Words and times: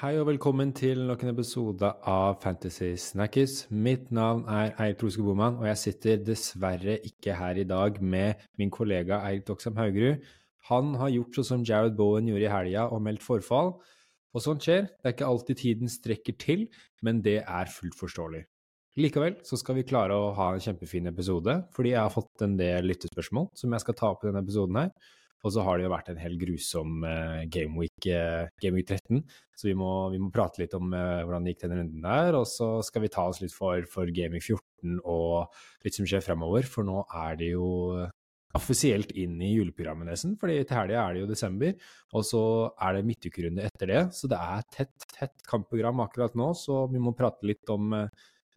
Hei 0.00 0.14
og 0.16 0.30
velkommen 0.30 0.70
til 0.72 1.02
nok 1.04 1.20
en 1.26 1.34
episode 1.34 1.88
av 2.08 2.38
Fantasy 2.40 2.94
Snackers. 2.96 3.66
Mitt 3.68 4.06
navn 4.16 4.46
er 4.48 4.70
Eirik 4.80 4.96
Troske 5.02 5.20
Boman, 5.20 5.58
og 5.60 5.66
jeg 5.68 5.76
sitter 5.76 6.22
dessverre 6.24 6.94
ikke 7.04 7.34
her 7.36 7.60
i 7.60 7.66
dag 7.68 7.98
med 8.00 8.40
min 8.56 8.72
kollega 8.72 9.18
Eirik 9.26 9.44
Doksam 9.50 9.76
Haugerud. 9.76 10.24
Han 10.70 10.94
har 11.02 11.12
gjort 11.12 11.36
sånn 11.36 11.48
som 11.50 11.66
Jared 11.68 11.98
Bowen 12.00 12.32
gjorde 12.32 12.46
i 12.46 12.54
helga 12.54 12.86
og 12.88 13.04
meldt 13.04 13.26
forfall. 13.26 13.74
Og 14.32 14.40
sånt 14.40 14.64
skjer. 14.64 14.88
Det 14.88 15.10
er 15.10 15.16
ikke 15.18 15.28
alltid 15.34 15.60
tiden 15.66 15.92
strekker 15.92 16.40
til, 16.40 16.64
men 17.04 17.20
det 17.20 17.42
er 17.42 17.76
fullt 17.76 18.00
forståelig. 18.00 18.46
Likevel 19.04 19.36
så 19.44 19.60
skal 19.60 19.82
vi 19.82 19.88
klare 19.92 20.16
å 20.16 20.32
ha 20.40 20.54
en 20.54 20.64
kjempefin 20.64 21.12
episode, 21.12 21.60
fordi 21.76 21.92
jeg 21.92 22.00
har 22.00 22.16
fått 22.16 22.48
en 22.48 22.56
del 22.56 22.88
lyttespørsmål 22.88 23.52
som 23.52 23.76
jeg 23.76 23.84
skal 23.84 24.00
ta 24.00 24.14
opp 24.14 24.24
i 24.24 24.32
denne 24.32 24.46
episoden 24.48 24.80
her. 24.80 24.96
Og 25.40 25.54
så 25.54 25.64
har 25.64 25.78
det 25.78 25.86
jo 25.86 25.92
vært 25.94 26.10
en 26.12 26.20
helt 26.20 26.40
grusom 26.40 27.04
uh, 27.06 27.40
gameweek, 27.48 28.08
uh, 28.12 28.50
gameweek 28.60 28.90
13, 28.90 29.22
så 29.56 29.68
vi 29.70 29.74
må, 29.78 29.90
vi 30.12 30.20
må, 30.20 30.28
prate 30.34 30.60
litt 30.60 30.74
om 30.76 30.92
uh, 30.92 31.22
hvordan 31.24 31.46
det 31.46 31.54
gikk 31.54 31.64
den 31.64 31.76
runden 31.78 32.04
der. 32.04 32.36
Og 32.36 32.46
så 32.50 32.72
skal 32.84 33.06
vi 33.06 33.12
ta 33.12 33.24
oss 33.30 33.40
litt 33.40 33.54
for, 33.56 33.86
for 33.88 34.10
gameweek 34.12 34.44
14 34.44 34.98
og 35.00 35.60
litt 35.86 35.96
som 35.96 36.08
skjer 36.08 36.24
fremover, 36.24 36.68
for 36.68 36.84
nå 36.88 37.04
er 37.22 37.38
det 37.40 37.54
jo 37.54 37.68
offisielt 38.56 39.12
inn 39.14 39.36
i 39.46 39.52
juleprogrammet 39.52 40.08
nesten, 40.10 40.34
fordi 40.40 40.56
til 40.66 40.74
helga 40.74 41.04
er 41.04 41.14
det 41.14 41.20
jo 41.22 41.28
desember, 41.30 41.76
og 42.18 42.24
så 42.26 42.42
er 42.82 42.96
det 42.96 43.06
midtukerunde 43.06 43.68
etter 43.68 43.92
det. 43.92 44.00
Så 44.16 44.28
det 44.32 44.40
er 44.42 44.66
tett, 44.74 45.06
tett 45.14 45.46
kampprogram 45.46 46.02
akkurat 46.02 46.34
nå, 46.36 46.50
så 46.58 46.82
vi 46.90 47.00
må 47.00 47.14
prate 47.16 47.46
litt 47.46 47.70
om 47.70 47.94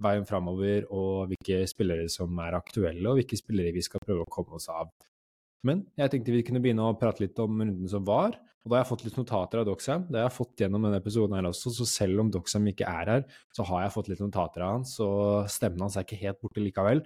veien 0.04 0.26
framover 0.28 0.88
og 0.92 1.32
hvilke 1.32 1.64
spillere 1.70 2.10
som 2.12 2.40
er 2.44 2.58
aktuelle, 2.58 3.06
og 3.10 3.22
hvilke 3.22 3.40
spillere 3.40 3.76
vi 3.76 3.86
skal 3.86 4.04
prøve 4.04 4.26
å 4.26 4.34
komme 4.34 4.58
oss 4.60 4.70
av. 4.74 4.90
Men 5.68 5.86
jeg 6.00 6.12
tenkte 6.12 6.36
vi 6.36 6.44
kunne 6.46 6.62
begynne 6.64 6.86
å 6.90 6.98
prate 7.00 7.24
litt 7.24 7.40
om 7.40 7.62
runden 7.62 7.90
som 7.90 8.06
var. 8.08 8.36
Og 8.64 8.72
da 8.72 8.78
har 8.78 8.86
jeg 8.86 8.92
fått 8.94 9.04
litt 9.04 9.18
notater 9.20 9.60
av 9.60 9.68
Doxham. 9.68 10.06
Det 10.08 10.20
har 10.22 10.30
jeg 10.30 10.38
fått 10.38 10.62
gjennom 10.64 10.86
denne 10.86 11.00
episoden 11.02 11.36
her 11.36 11.50
også, 11.50 11.72
så 11.76 11.88
selv 11.90 12.24
om 12.24 12.32
Doxham 12.32 12.68
ikke 12.72 12.88
er 12.88 13.12
her, 13.12 13.26
så 13.56 13.66
har 13.68 13.84
jeg 13.84 13.94
fått 13.96 14.10
litt 14.12 14.24
notater 14.24 14.64
av 14.64 14.78
han, 14.78 14.86
så 14.88 15.08
stemmen 15.52 15.84
hans 15.84 15.98
er 16.00 16.08
ikke 16.08 16.22
helt 16.22 16.40
borte 16.44 16.64
likevel. 16.64 17.04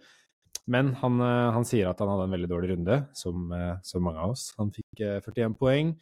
Men 0.70 0.92
han, 1.02 1.18
eh, 1.24 1.50
han, 1.56 1.66
sier 1.66 1.90
at 1.90 2.02
han 2.04 2.12
hadde 2.12 2.28
en 2.28 2.36
veldig 2.36 2.50
dårlig 2.52 2.70
runde, 2.74 2.98
som, 3.18 3.48
eh, 3.56 3.76
som 3.88 4.04
mange 4.04 4.22
av 4.22 4.36
oss. 4.36 4.52
Han 4.60 4.70
fikk 4.76 5.02
41 5.24 5.46
eh, 5.48 5.58
poeng, 5.58 5.94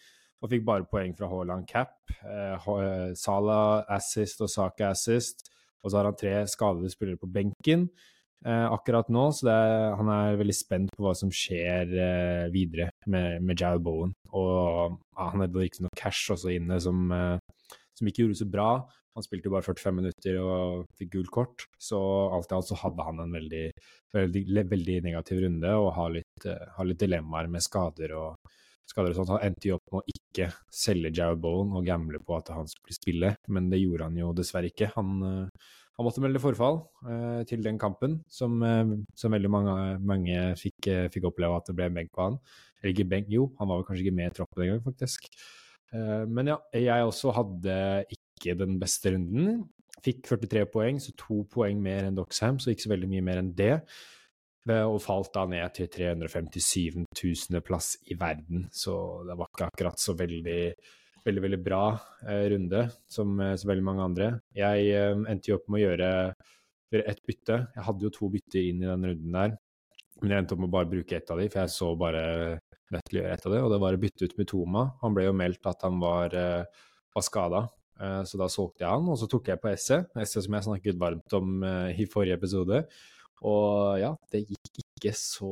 og 0.44 0.52
fikk 0.52 0.66
bare 0.68 0.88
poeng 0.90 1.14
fra 1.18 1.30
Haaland 1.32 1.68
cap. 1.70 1.96
Salah 3.18 3.86
assist 3.96 4.44
og 4.44 4.52
Saka 4.52 4.92
assist. 4.92 5.48
Og 5.82 5.90
så 5.90 5.98
har 5.98 6.10
han 6.10 6.18
tre 6.18 6.34
skadede 6.50 6.92
spillere 6.92 7.22
på 7.22 7.30
benken 7.32 7.88
akkurat 8.46 9.08
nå, 9.10 9.24
så 9.34 9.50
er, 9.50 9.96
han 9.98 10.10
er 10.14 10.38
veldig 10.40 10.56
spent 10.56 10.92
på 10.94 11.06
hva 11.06 11.16
som 11.18 11.32
skjer 11.34 11.94
eh, 11.98 12.44
videre 12.54 12.92
med, 13.10 13.42
med 13.46 13.58
Jared 13.58 13.82
Bowen. 13.86 14.14
Og 14.38 14.94
ja, 14.94 15.30
han 15.32 15.42
hadde 15.42 15.66
noe 15.86 15.98
cash 15.98 16.34
også 16.36 16.54
inne 16.54 16.78
som, 16.84 17.08
eh, 17.16 17.40
som 17.98 18.10
ikke 18.10 18.24
gjorde 18.24 18.38
det 18.38 18.44
så 18.44 18.50
bra. 18.54 18.70
Han 19.16 19.24
spilte 19.24 19.48
jo 19.48 19.56
bare 19.56 19.66
45 19.66 19.96
minutter 19.96 20.38
og 20.44 20.84
fikk 21.00 21.14
gult 21.14 21.32
kort, 21.32 21.66
så 21.80 21.98
alt 22.36 22.52
i 22.52 22.58
alt 22.58 22.68
så 22.68 22.78
hadde 22.82 23.06
han 23.08 23.22
en 23.24 23.38
veldig, 23.38 23.64
veldig, 24.14 24.66
veldig 24.74 24.98
negativ 25.06 25.40
runde 25.46 25.72
og 25.80 25.94
har 25.96 26.12
litt, 26.18 26.48
har 26.76 26.90
litt 26.90 27.00
dilemmaer 27.00 27.48
med 27.48 27.64
skader 27.64 28.12
og 28.20 28.52
skader 28.92 29.14
og 29.14 29.22
sånt. 29.22 29.32
Han 29.38 29.48
endte 29.48 29.70
jo 29.70 29.78
opp 29.80 29.94
med 29.94 30.04
å 30.04 30.18
ikke 30.18 30.50
selge 30.84 31.14
Jared 31.16 31.40
Bowen 31.42 31.72
og 31.80 31.88
gamble 31.88 32.20
på 32.28 32.36
at 32.38 32.52
han 32.54 32.68
skulle 32.70 32.98
spille, 32.98 33.32
men 33.48 33.72
det 33.72 33.82
gjorde 33.82 34.10
han 34.10 34.20
jo 34.20 34.34
dessverre 34.36 34.70
ikke. 34.74 34.92
Han, 34.98 35.24
han 35.96 36.08
måtte 36.08 36.24
melde 36.24 36.42
forfall 36.44 36.82
eh, 37.08 37.42
til 37.48 37.64
den 37.64 37.78
kampen, 37.80 38.18
som, 38.28 38.58
eh, 38.68 38.96
som 39.16 39.36
veldig 39.36 39.52
mange, 39.52 39.76
mange 40.04 40.40
fikk, 40.60 40.90
eh, 40.92 41.06
fikk, 41.14 41.30
oppleve 41.32 41.60
at 41.60 41.70
det 41.70 41.78
ble 41.78 41.88
en 41.88 42.00
benk 42.00 42.12
på 42.16 42.26
han. 42.26 42.40
Eller 42.82 42.92
ikke 42.92 43.08
benk, 43.14 43.30
jo, 43.32 43.48
han 43.60 43.70
var 43.70 43.80
vel 43.80 43.88
kanskje 43.88 44.06
ikke 44.06 44.18
med 44.18 44.34
i 44.34 44.36
troppen 44.36 44.66
engang, 44.66 44.84
faktisk. 44.84 45.30
Eh, 45.96 46.26
men 46.28 46.52
ja, 46.52 46.60
jeg 46.76 47.08
også 47.08 47.32
hadde 47.38 47.78
ikke 48.18 48.58
den 48.60 48.76
beste 48.82 49.16
runden. 49.16 49.64
Fikk 50.06 50.26
43 50.28 50.66
poeng, 50.74 51.00
så 51.02 51.16
to 51.18 51.46
poeng 51.52 51.80
mer 51.82 52.10
enn 52.10 52.20
Doxham, 52.20 52.60
så 52.60 52.74
ikke 52.74 52.90
så 52.90 52.92
veldig 52.92 53.10
mye 53.16 53.26
mer 53.26 53.42
enn 53.42 53.56
det. 53.58 53.78
Eh, 54.66 54.84
og 54.84 55.00
falt 55.04 55.32
da 55.36 55.46
ned 55.50 55.76
til 55.78 55.90
357 55.94 57.06
000. 57.06 57.62
plass 57.66 57.96
i 58.10 58.18
verden, 58.20 58.68
så 58.74 59.24
det 59.28 59.38
var 59.38 59.52
ikke 59.52 59.70
akkurat 59.70 60.02
så 60.02 60.16
veldig 60.18 60.62
veldig, 61.26 61.44
veldig 61.48 61.62
bra 61.66 61.84
eh, 62.28 62.46
runde, 62.54 62.86
som, 63.12 63.34
eh, 63.42 63.56
som, 63.58 63.70
veldig 63.72 63.86
mange 63.86 64.06
andre. 64.06 64.32
Jeg 64.56 64.90
eh, 64.94 65.14
endte 65.32 65.52
jo 65.52 65.60
opp 65.60 65.68
med 65.70 65.82
å 65.82 65.86
gjøre, 65.86 66.10
gjøre 66.94 67.08
ett 67.12 67.24
bytte. 67.26 67.60
Jeg 67.76 67.88
hadde 67.88 68.08
jo 68.08 68.14
to 68.14 68.30
bytter 68.34 68.62
inn 68.62 68.84
i 68.84 68.90
den 68.90 69.08
runden 69.10 69.40
der, 69.40 69.56
men 70.22 70.32
jeg 70.32 70.44
endte 70.44 70.56
opp 70.56 70.64
med 70.64 70.72
å 70.72 70.76
bare 70.78 70.92
bruke 70.92 71.18
ett 71.18 71.32
av 71.34 71.42
de, 71.42 71.48
for 71.52 71.64
jeg 71.64 71.74
så 71.74 71.90
bare 72.00 72.26
nødt 72.94 73.10
til 73.10 73.20
å 73.20 73.24
gjøre 73.24 73.38
ett 73.38 73.48
av 73.48 73.56
de, 73.56 73.64
og 73.66 73.74
det 73.74 73.82
var 73.82 73.98
å 73.98 74.02
bytte 74.02 74.28
ut 74.28 74.38
med 74.40 74.50
Toma. 74.52 74.86
Han 75.02 75.18
ble 75.18 75.26
jo 75.28 75.34
meldt 75.38 75.72
at 75.72 75.88
han 75.88 75.98
var, 76.02 76.36
eh, 76.38 76.86
var 77.16 77.26
skada, 77.26 77.66
uh, 78.02 78.22
så 78.28 78.40
da 78.40 78.48
solgte 78.52 78.84
jeg 78.84 78.92
han, 78.92 79.10
og 79.12 79.18
så 79.20 79.28
tok 79.32 79.50
jeg 79.52 79.62
på 79.64 79.72
Esse, 79.72 80.02
Esse 80.20 80.44
som 80.44 80.58
jeg 80.58 80.68
snakket 80.68 81.00
varmt 81.00 81.36
om 81.38 81.62
uh, 81.64 81.90
i 81.90 82.08
forrige 82.12 82.38
episode. 82.38 82.84
Og 83.46 84.00
ja, 84.02 84.12
det 84.32 84.46
gikk 84.46 84.82
ikke 84.84 85.14
så, 85.16 85.52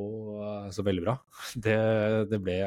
så 0.74 0.86
veldig 0.86 1.04
bra. 1.06 1.18
Det, 1.66 1.78
det 2.32 2.40
ble 2.42 2.58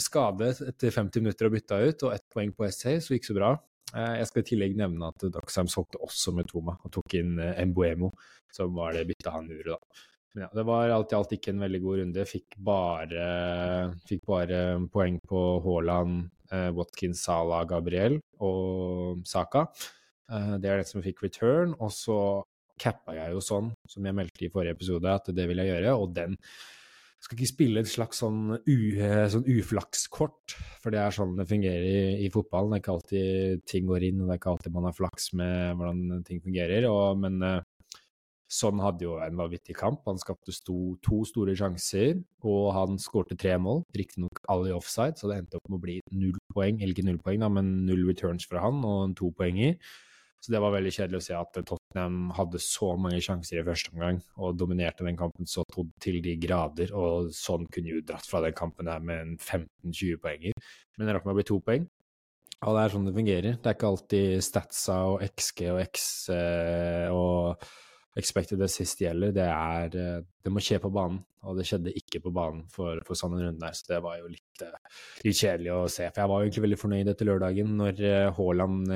skade 0.00 0.50
etter 0.68 0.92
50 0.92 1.24
minutter 1.24 1.48
og 1.48 1.56
bytta 1.56 1.80
ut, 1.82 2.04
og 2.06 2.14
ett 2.16 2.26
poeng 2.32 2.52
på 2.56 2.68
SA, 2.68 2.98
så 3.00 3.16
gikk 3.16 3.28
så 3.28 3.36
bra. 3.36 3.54
Eh, 3.94 4.16
jeg 4.20 4.28
skal 4.30 4.42
i 4.42 4.48
tillegg 4.50 4.76
nevne 4.78 5.10
at 5.12 5.26
Doxham 5.32 5.70
solgte 5.70 6.00
også 6.04 6.34
med 6.36 6.48
Toma 6.50 6.76
og 6.82 6.92
tok 6.96 7.16
inn 7.18 7.36
eh, 7.42 7.62
Mbuemo, 7.70 8.10
som 8.52 8.74
var 8.76 8.96
det 8.96 9.06
byttet 9.08 9.32
han 9.32 9.50
gjorde, 9.50 9.76
da. 9.76 10.02
Men 10.34 10.44
ja, 10.44 10.48
det 10.58 10.64
var 10.68 10.92
alt 10.92 11.12
i 11.14 11.16
alt 11.16 11.30
ikke 11.32 11.54
en 11.54 11.62
veldig 11.64 11.78
god 11.80 12.00
runde. 12.02 12.24
Fikk 12.28 12.58
bare, 12.60 13.28
fikk 14.04 14.26
bare 14.28 14.58
poeng 14.92 15.16
på 15.24 15.44
Haaland, 15.64 16.26
eh, 16.52 16.68
Watkins, 16.76 17.22
Salah, 17.24 17.62
Gabriel 17.68 18.18
og 18.44 19.22
Saka. 19.24 19.64
Det 20.26 20.68
er 20.68 20.82
det 20.82 20.90
som 20.90 21.00
fikk 21.00 21.22
return. 21.24 21.72
Og 21.80 21.88
så 21.94 22.18
cappa 22.76 23.14
jeg 23.16 23.32
jo 23.32 23.40
sånn, 23.40 23.70
som 23.88 24.04
jeg 24.04 24.18
meldte 24.18 24.44
i 24.44 24.50
forrige 24.52 24.76
episode, 24.76 25.08
at 25.08 25.32
det 25.32 25.46
vil 25.48 25.62
jeg 25.62 25.72
gjøre, 25.72 25.96
og 25.96 26.12
den 26.18 26.36
skal 27.24 27.38
ikke 27.38 27.48
spille 27.50 27.82
et 27.82 27.90
slags 27.90 28.20
sånn, 28.22 28.58
sånn 29.32 29.46
uflakskort, 29.50 30.54
for 30.82 30.94
det 30.94 31.00
er 31.02 31.14
sånn 31.14 31.34
det 31.38 31.48
fungerer 31.50 31.86
i, 31.86 32.26
i, 32.26 32.28
fotballen. 32.30 32.74
Det 32.74 32.76
er 32.76 32.84
ikke 32.84 32.96
alltid 32.96 33.64
ting 33.72 33.88
går 33.88 34.06
inn, 34.10 34.20
og 34.20 34.28
det 34.28 34.36
er 34.36 34.42
ikke 34.42 34.52
alltid 34.52 34.76
man 34.76 34.86
har 34.86 34.94
flaks 34.94 35.32
med 35.38 35.80
hvordan 35.80 36.26
ting 36.28 36.42
fungerer. 36.44 36.86
Og, 36.90 37.18
men 37.24 37.40
uh, 37.42 37.58
Sånn 38.46 38.78
hadde 38.78 39.02
jo 39.02 39.16
en 39.18 39.38
vanvittig 39.40 39.74
kamp. 39.74 40.04
Han 40.06 40.20
skapte 40.22 40.52
sto, 40.54 40.94
to 41.02 41.24
store 41.26 41.56
sjanser, 41.58 42.20
og 42.46 42.68
han 42.76 43.00
skårte 43.02 43.34
tre 43.34 43.56
mål. 43.58 43.82
Riktignok 43.98 44.38
alle 44.52 44.70
i 44.70 44.76
offside, 44.76 45.18
så 45.18 45.30
det 45.30 45.40
endte 45.40 45.58
opp 45.58 45.66
med 45.66 45.80
å 45.80 45.82
bli 45.82 45.96
null 46.14 46.36
poeng, 46.54 46.78
eller 46.78 46.94
ikke 46.94 47.08
null 47.08 47.18
poeng, 47.24 47.42
da, 47.42 47.50
men 47.50 47.72
null 47.88 48.04
returns 48.06 48.46
fra 48.46 48.62
han 48.62 48.84
og 48.86 49.00
en 49.08 49.16
to 49.18 49.32
poenger. 49.34 49.74
Så 50.44 50.52
det 50.52 50.60
var 50.62 50.74
veldig 50.74 50.92
kjedelig 50.94 51.18
å 51.18 51.24
se 51.26 51.34
at 51.34 51.56
Tottenham 51.56 52.30
hadde 52.36 52.60
så 52.62 52.92
mange 53.00 53.18
sjanser 53.24 53.60
i 53.60 53.66
første 53.66 53.90
omgang 53.94 54.20
og 54.36 54.58
dominerte 54.60 55.06
den 55.06 55.18
kampen 55.18 55.48
så 55.48 55.64
til 56.02 56.20
de 56.22 56.36
grader, 56.38 56.92
og 56.94 57.32
sånn 57.34 57.66
kunne 57.72 57.96
jo 57.96 58.04
dratt 58.06 58.28
fra 58.28 58.42
den 58.44 58.54
kampen 58.56 58.86
der 58.90 59.02
med 59.02 59.22
en 59.22 59.34
15-20 59.38 60.20
poenger. 60.22 60.66
Men 60.96 61.08
det 61.08 61.16
rakk 61.16 61.26
meg 61.26 61.34
å 61.34 61.40
bli 61.40 61.48
to 61.50 61.60
poeng. 61.64 61.88
Og 62.64 62.76
det 62.76 62.82
er 62.82 62.92
sånn 62.92 63.08
det 63.08 63.16
fungerer. 63.16 63.56
Det 63.60 63.68
er 63.68 63.76
ikke 63.76 63.90
alltid 63.90 64.44
statsa 64.44 65.00
og 65.10 65.24
XG 65.26 65.66
og 65.74 65.80
X 65.82 66.06
eh, 66.32 67.08
og 67.12 67.66
expected 68.16 68.62
assist 68.64 69.00
gjelder, 69.00 69.32
det 69.36 69.46
er 69.46 69.96
eh, 70.00 70.24
Det 70.44 70.52
må 70.52 70.62
skje 70.62 70.78
på 70.80 70.90
banen, 70.94 71.18
og 71.46 71.58
det 71.58 71.66
skjedde 71.66 71.92
ikke 71.98 72.20
på 72.22 72.30
banen 72.34 72.62
for, 72.70 73.00
for 73.06 73.18
sånne 73.18 73.40
runder 73.40 73.50
runde 73.50 73.70
så 73.74 73.88
det 73.90 73.98
var 74.04 74.20
jo 74.20 74.30
litt, 74.30 74.62
eh, 74.62 75.00
litt, 75.24 75.38
kjedelig 75.40 75.72
å 75.74 75.80
se. 75.90 76.06
For 76.06 76.22
jeg 76.22 76.30
var 76.30 76.38
jo 76.38 76.46
egentlig 76.46 76.64
veldig 76.66 76.78
fornøyd 76.80 77.10
etter 77.12 77.28
lørdagen, 77.28 77.74
når 77.80 78.02
eh, 78.06 78.28
Haaland 78.38 78.94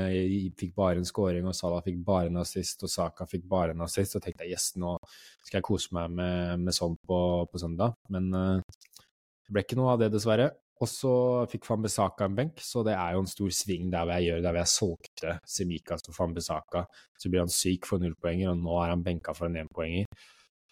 fikk 0.63 0.73
bare 0.79 1.03
en 1.03 1.11
scoring, 1.11 1.51
og 1.51 1.59
Salah 1.59 1.85
fikk 1.87 2.01
bare 2.07 2.31
en 2.31 2.41
assist, 2.45 2.87
og 2.87 2.93
Saka 2.93 3.27
fikk 3.29 3.45
bare 3.51 3.77
en 3.77 3.85
assist, 3.87 4.15
så 4.15 4.23
tenkte 4.23 4.47
jeg 4.47 4.57
yes, 4.57 4.73
nå 4.81 4.97
skal 5.43 5.59
jeg 5.59 5.69
kose 5.69 5.95
meg 5.97 6.17
med, 6.17 6.67
med 6.69 6.77
sånn 6.77 6.97
på, 7.07 7.21
på, 7.51 7.63
søndag. 7.63 7.99
Men 8.15 8.31
det 8.31 9.51
ble 9.51 9.67
ikke 9.67 9.79
noe 9.81 9.97
av 9.97 10.05
det, 10.05 10.13
dessverre. 10.15 10.53
Og 10.81 10.89
så 10.89 11.13
fikk 11.53 11.67
Fambesaka 11.69 12.25
en 12.25 12.37
benk, 12.39 12.61
så 12.65 12.81
det 12.87 12.95
er 12.97 13.13
jo 13.13 13.21
en 13.21 13.29
stor 13.29 13.51
sving 13.53 13.91
der 13.93 14.07
hvor 14.07 14.17
jeg 14.17 14.31
gjør 14.31 14.39
der 14.41 14.55
hvor 14.55 14.61
jeg 14.63 14.73
solgte 14.73 15.33
Semikas 15.55 16.07
og 16.09 16.17
Fambesaka. 16.17 16.85
Så 17.21 17.29
blir 17.29 17.45
han 17.45 17.53
syk 17.53 17.89
for 17.89 18.01
nullpoenger, 18.01 18.55
og 18.55 18.63
nå 18.63 18.79
er 18.81 18.95
han 18.95 19.03
benka 19.05 19.35
for 19.37 19.51
en 19.51 19.61
énpoenger. 19.61 20.09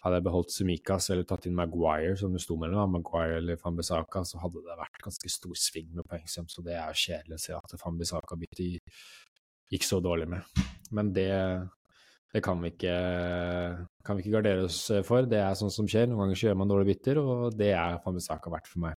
Hadde 0.01 0.17
jeg 0.17 0.25
beholdt 0.25 0.53
Semikas 0.55 1.11
eller 1.13 1.27
tatt 1.29 1.45
inn 1.45 1.57
Maguire, 1.59 2.15
som 2.17 2.33
det 2.33 2.41
sto 2.41 2.57
mellom, 2.57 2.95
Maguire 2.95 3.37
eller 3.37 3.59
Fambesaka, 3.61 4.23
så 4.25 4.39
hadde 4.41 4.63
det 4.65 4.77
vært 4.79 5.01
ganske 5.03 5.31
stor 5.33 5.57
sving 5.59 5.91
med 5.93 6.07
poengsum, 6.09 6.47
så 6.49 6.63
det 6.65 6.77
er 6.79 7.01
kjedelig 7.03 7.37
å 7.37 7.43
se 7.43 7.57
at 7.57 7.75
Fambesaka-byttet 7.83 8.79
gikk 9.69 9.85
så 9.85 9.99
dårlig 10.01 10.29
med. 10.31 10.63
Men 10.95 11.11
det, 11.13 11.29
det 12.33 12.41
kan 12.41 12.63
vi, 12.63 12.71
ikke, 12.73 12.95
kan 14.07 14.17
vi 14.17 14.25
ikke 14.25 14.39
gardere 14.39 14.65
oss 14.65 14.81
for. 15.05 15.29
Det 15.29 15.43
er 15.43 15.59
sånt 15.59 15.75
som 15.75 15.85
skjer. 15.85 16.09
Noen 16.09 16.23
ganger 16.23 16.41
så 16.41 16.49
gjør 16.49 16.59
man 16.63 16.73
dårlige 16.73 16.95
bytter, 16.95 17.21
og 17.21 17.59
det 17.59 17.69
er 17.75 18.01
Fambesaka 18.07 18.55
verdt 18.55 18.71
for 18.71 18.87
meg. 18.87 18.98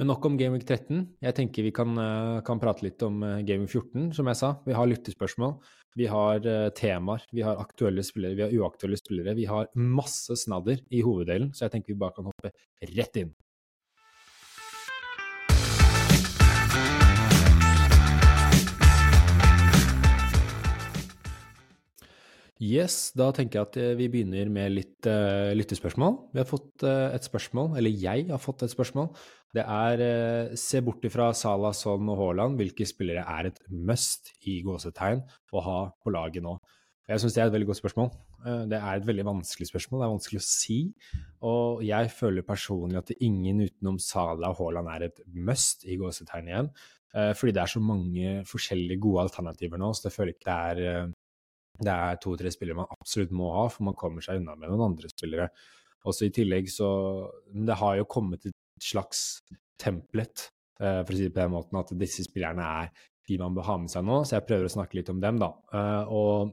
Men 0.00 0.08
nok 0.08 0.24
om 0.24 0.38
Game 0.40 0.56
Week 0.56 0.64
13. 0.64 1.02
Jeg 1.20 1.36
tenker 1.36 1.66
vi 1.66 1.72
kan, 1.74 1.92
eh, 2.00 2.40
kan, 2.46 2.60
prate 2.60 2.86
litt 2.86 3.02
om 3.04 3.22
eh, 3.22 3.42
Game 3.44 3.66
Week 3.66 3.72
14, 3.74 4.14
som 4.16 4.30
jeg 4.30 4.38
sa. 4.40 4.54
Vi 4.64 4.72
har 4.72 4.88
lyttespørsmål, 4.88 5.58
vi 6.00 6.06
har 6.08 6.40
uh, 6.48 6.70
temaer, 6.72 7.26
vi 7.36 7.42
har 7.44 7.60
aktuelle 7.60 8.00
spillere, 8.00 8.38
vi 8.38 8.44
har 8.46 8.54
uaktuelle 8.56 8.96
spillere. 8.96 9.34
Vi 9.36 9.44
har 9.44 9.68
masse 9.76 10.32
snadder 10.40 10.80
i 10.88 11.02
hoveddelen, 11.04 11.50
så 11.52 11.66
jeg 11.66 11.74
tenker 11.74 11.92
vi 11.92 12.00
bare 12.00 12.16
kan 12.16 12.30
hoppe 12.30 12.54
rett 12.94 13.20
inn. 13.20 13.34
Yes, 22.62 23.10
da 23.18 23.32
tenker 23.34 23.58
jeg 23.58 23.66
at 23.66 23.76
eh, 23.80 23.94
vi 23.98 24.06
begynner 24.12 24.50
med 24.52 24.70
litt 24.70 25.06
uh, 25.10 25.50
lyttespørsmål. 25.56 26.12
Vi 26.30 26.38
har 26.38 26.46
fått 26.46 26.84
uh, 26.86 27.10
et 27.10 27.24
spørsmål, 27.26 27.72
eller 27.80 27.90
jeg 27.90 28.28
har 28.28 28.38
fått 28.38 28.62
et 28.62 28.70
spørsmål. 28.70 29.08
Det 29.56 29.64
er 29.66 30.02
uh, 30.04 30.52
se 30.60 30.78
bort 30.86 31.02
ifra 31.08 31.32
Salah, 31.34 31.74
Son 31.74 32.12
og 32.12 32.20
Haaland, 32.20 32.60
hvilke 32.60 32.86
spillere 32.86 33.24
er 33.26 33.48
et 33.50 33.58
must 33.66 34.30
i 34.46 34.60
gåsetegn 34.62 35.24
å 35.50 35.62
ha 35.66 35.80
på 35.98 36.12
laget 36.14 36.44
nå? 36.46 36.54
Jeg 37.10 37.18
syns 37.18 37.34
det 37.34 37.42
er 37.42 37.50
et 37.50 37.56
veldig 37.56 37.66
godt 37.72 37.80
spørsmål. 37.80 38.12
det 38.70 38.78
er 38.78 39.00
et 39.00 39.06
veldig 39.06 39.24
vanskelig 39.26 39.66
spørsmål, 39.68 40.00
det 40.00 40.06
er 40.06 40.12
vanskelig 40.12 40.38
å 40.38 40.44
si. 40.46 40.76
Og 41.50 41.82
jeg 41.84 42.12
føler 42.14 42.46
personlig 42.46 43.00
at 43.00 43.10
ingen 43.18 43.64
utenom 43.66 43.98
Salah 44.00 44.54
og 44.54 44.60
Haaland 44.60 44.92
er 44.94 45.08
et 45.08 45.18
must 45.34 45.82
i 45.82 45.98
gåsetegn 45.98 46.52
igjen. 46.52 46.70
fordi 47.36 47.52
det 47.52 47.62
er 47.64 47.74
så 47.74 47.82
mange 47.82 48.36
forskjellige 48.48 49.02
gode 49.02 49.26
alternativer 49.26 49.82
nå, 49.82 49.90
så 49.92 50.06
jeg 50.06 50.14
føler 50.14 50.36
ikke 50.36 50.46
det 50.46 50.86
er 50.86 51.12
det 51.82 51.92
er 51.92 52.18
to-tre 52.22 52.52
spillere 52.54 52.78
man 52.82 52.90
absolutt 52.94 53.34
må 53.34 53.50
ha, 53.56 53.66
for 53.72 53.88
man 53.90 53.98
kommer 53.98 54.24
seg 54.24 54.40
unna 54.40 54.56
med 54.58 54.72
noen 54.72 54.92
andre 54.92 55.10
spillere. 55.12 55.50
Også 56.08 56.26
i 56.26 56.34
tillegg 56.34 56.70
så 56.70 56.88
Det 57.46 57.78
har 57.78 57.96
jo 57.98 58.08
kommet 58.10 58.46
et 58.46 58.56
slags 58.82 59.42
templet, 59.78 60.48
eh, 60.80 61.02
for 61.02 61.12
å 61.12 61.16
si 61.16 61.28
det 61.28 61.34
på 61.34 61.42
den 61.42 61.54
måten, 61.54 61.78
at 61.78 61.94
disse 61.98 62.26
spillerne 62.26 62.66
er 62.82 62.90
de 63.28 63.38
man 63.38 63.54
bør 63.54 63.68
ha 63.68 63.76
med 63.78 63.90
seg 63.90 64.02
nå, 64.04 64.24
så 64.26 64.36
jeg 64.36 64.46
prøver 64.48 64.66
å 64.66 64.74
snakke 64.74 64.98
litt 64.98 65.10
om 65.12 65.20
dem, 65.22 65.38
da. 65.38 65.52
Og 66.10 66.50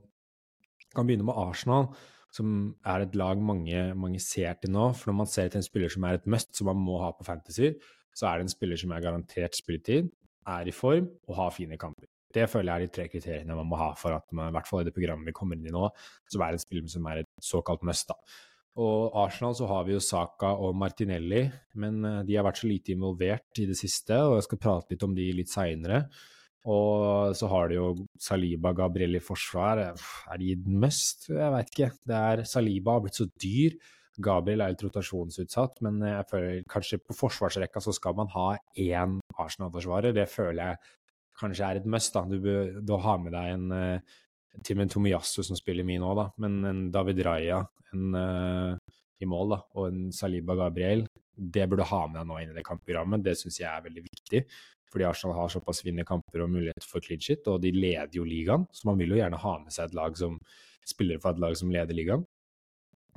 og 0.89 0.97
kan 0.97 1.05
begynne 1.05 1.25
med 1.27 1.37
Arsenal, 1.37 1.91
som 2.33 2.75
er 2.85 3.05
et 3.05 3.17
lag 3.17 3.41
mange, 3.41 3.81
mange 3.97 4.21
ser 4.21 4.57
til 4.61 4.73
nå. 4.73 4.89
For 4.97 5.11
når 5.11 5.17
man 5.21 5.29
ser 5.29 5.49
til 5.49 5.61
en 5.61 5.65
spiller 5.65 5.93
som 5.93 6.05
er 6.05 6.17
et 6.17 6.29
must, 6.29 6.49
som 6.57 6.69
man 6.69 6.81
må 6.81 6.99
ha 7.01 7.11
på 7.13 7.25
Fantasy, 7.27 7.73
så 8.17 8.29
er 8.29 8.39
det 8.39 8.47
en 8.47 8.55
spiller 8.55 8.79
som 8.81 8.93
er 8.93 9.03
garantert 9.05 9.57
spilletid, 9.57 10.09
er 10.49 10.69
i 10.69 10.73
form 10.73 11.11
og 11.27 11.35
har 11.37 11.53
fine 11.53 11.77
kamper. 11.77 12.09
Det 12.35 12.45
føler 12.49 12.69
jeg 12.69 12.75
er 12.75 12.85
de 12.85 12.93
tre 12.93 13.07
kriteriene 13.09 13.57
man 13.57 13.69
må 13.69 13.79
ha 13.79 13.89
for 13.97 14.13
at 14.13 14.27
man, 14.35 14.51
i 14.51 14.57
hvert 14.57 14.69
fall 14.69 14.83
i 14.83 14.87
det 14.87 14.93
programmet 14.93 15.31
vi 15.31 15.35
kommer 15.35 15.57
inn 15.57 15.65
i 15.65 15.73
nå, 15.73 15.87
som 16.29 16.45
er 16.45 16.55
en 16.55 16.61
spiller 16.61 16.91
som 16.91 17.07
er 17.09 17.23
et 17.23 17.31
såkalt 17.41 17.85
must. 17.87 18.13
Og 18.79 19.15
Arsenal 19.17 19.55
så 19.57 19.67
har 19.67 19.87
vi 19.87 19.95
jo 19.95 20.03
Saka 20.03 20.53
og 20.61 20.75
Martinelli, 20.77 21.43
men 21.81 22.03
eh, 22.05 22.19
de 22.27 22.37
har 22.37 22.45
vært 22.47 22.61
så 22.61 22.69
lite 22.69 22.93
involvert 22.93 23.59
i 23.59 23.65
det 23.67 23.77
siste, 23.79 24.15
og 24.27 24.37
jeg 24.37 24.45
skal 24.45 24.61
prate 24.61 24.93
litt 24.93 25.07
om 25.07 25.15
de 25.17 25.25
litt 25.35 25.51
seinere. 25.51 26.03
Og 26.69 27.33
så 27.39 27.47
har 27.49 27.69
de 27.71 27.77
jo 27.79 27.87
Saliba 28.19 28.73
Gabriel 28.75 29.17
i 29.17 29.23
forsvar. 29.23 29.79
Er 29.79 30.41
de 30.41 30.51
den 30.59 30.75
mest? 30.81 31.29
Jeg 31.31 31.53
veit 31.55 31.71
ikke. 31.71 31.87
Det 32.05 32.19
er 32.19 32.43
Saliba 32.47 32.97
har 32.97 33.05
blitt 33.05 33.17
så 33.17 33.25
dyr. 33.41 33.77
Gabriel 34.19 34.61
er 34.61 34.73
litt 34.73 34.83
rotasjonsutsatt, 34.83 35.79
men 35.85 36.01
jeg 36.03 36.27
føler 36.29 36.65
kanskje 36.69 36.99
på 36.99 37.15
forsvarsrekka 37.15 37.81
så 37.83 37.95
skal 37.95 38.17
man 38.17 38.31
ha 38.35 38.49
én 38.75 39.17
Arsenal-forsvarer. 39.39 40.11
Det 40.15 40.27
føler 40.27 40.59
jeg 40.59 40.81
kanskje 41.39 41.67
er 41.67 41.79
et 41.79 41.87
must. 41.89 42.13
da. 42.15 42.25
Du 42.27 42.39
bør 42.43 42.79
da 42.85 42.99
ha 43.05 43.17
med 43.21 43.35
deg 43.35 43.53
en 43.55 43.71
uh, 43.73 44.17
til 44.63 44.75
og 44.75 44.81
med 44.81 44.93
Tomiyasu 44.93 45.41
som 45.45 45.57
spiller 45.57 45.87
mye 45.87 46.01
nå, 46.01 46.13
da, 46.17 46.25
men 46.41 46.57
en 46.67 46.81
David 46.93 47.21
Raja 47.25 47.61
en, 47.93 48.15
uh, 48.15 48.97
i 49.19 49.27
mål 49.29 49.55
da, 49.55 49.59
og 49.77 49.89
en 49.89 50.09
Saliba 50.15 50.57
Gabriel. 50.59 51.05
Det 51.35 51.67
burde 51.69 51.85
du 51.85 51.91
ha 51.91 52.01
med 52.07 52.19
deg 52.19 52.27
nå 52.29 52.41
inn 52.41 52.51
i 52.53 52.57
det 52.57 52.65
kampprogrammet. 52.67 53.23
Det 53.23 53.37
syns 53.39 53.61
jeg 53.61 53.69
er 53.71 53.85
veldig 53.85 54.03
viktig. 54.05 54.43
Fordi 54.89 55.05
Arsenal 55.05 55.37
har 55.37 55.51
såpass 55.53 55.83
vinnende 55.85 56.07
kamper 56.07 56.43
og 56.43 56.51
mulighet 56.51 56.85
for 56.87 57.03
clean 57.05 57.21
shit, 57.21 57.45
og 57.47 57.61
de 57.61 57.71
leder 57.75 58.17
jo 58.17 58.25
ligaen. 58.25 58.65
Så 58.73 58.89
man 58.89 58.97
vil 58.99 59.13
jo 59.13 59.19
gjerne 59.19 59.39
ha 59.39 59.55
med 59.61 59.73
seg 59.75 59.89
et 59.89 59.97
lag 59.97 60.17
som 60.17 60.39
spiller 60.87 61.21
for 61.21 61.35
et 61.35 61.41
lag 61.43 61.55
som 61.57 61.71
leder 61.73 61.95
ligaen. 61.95 62.25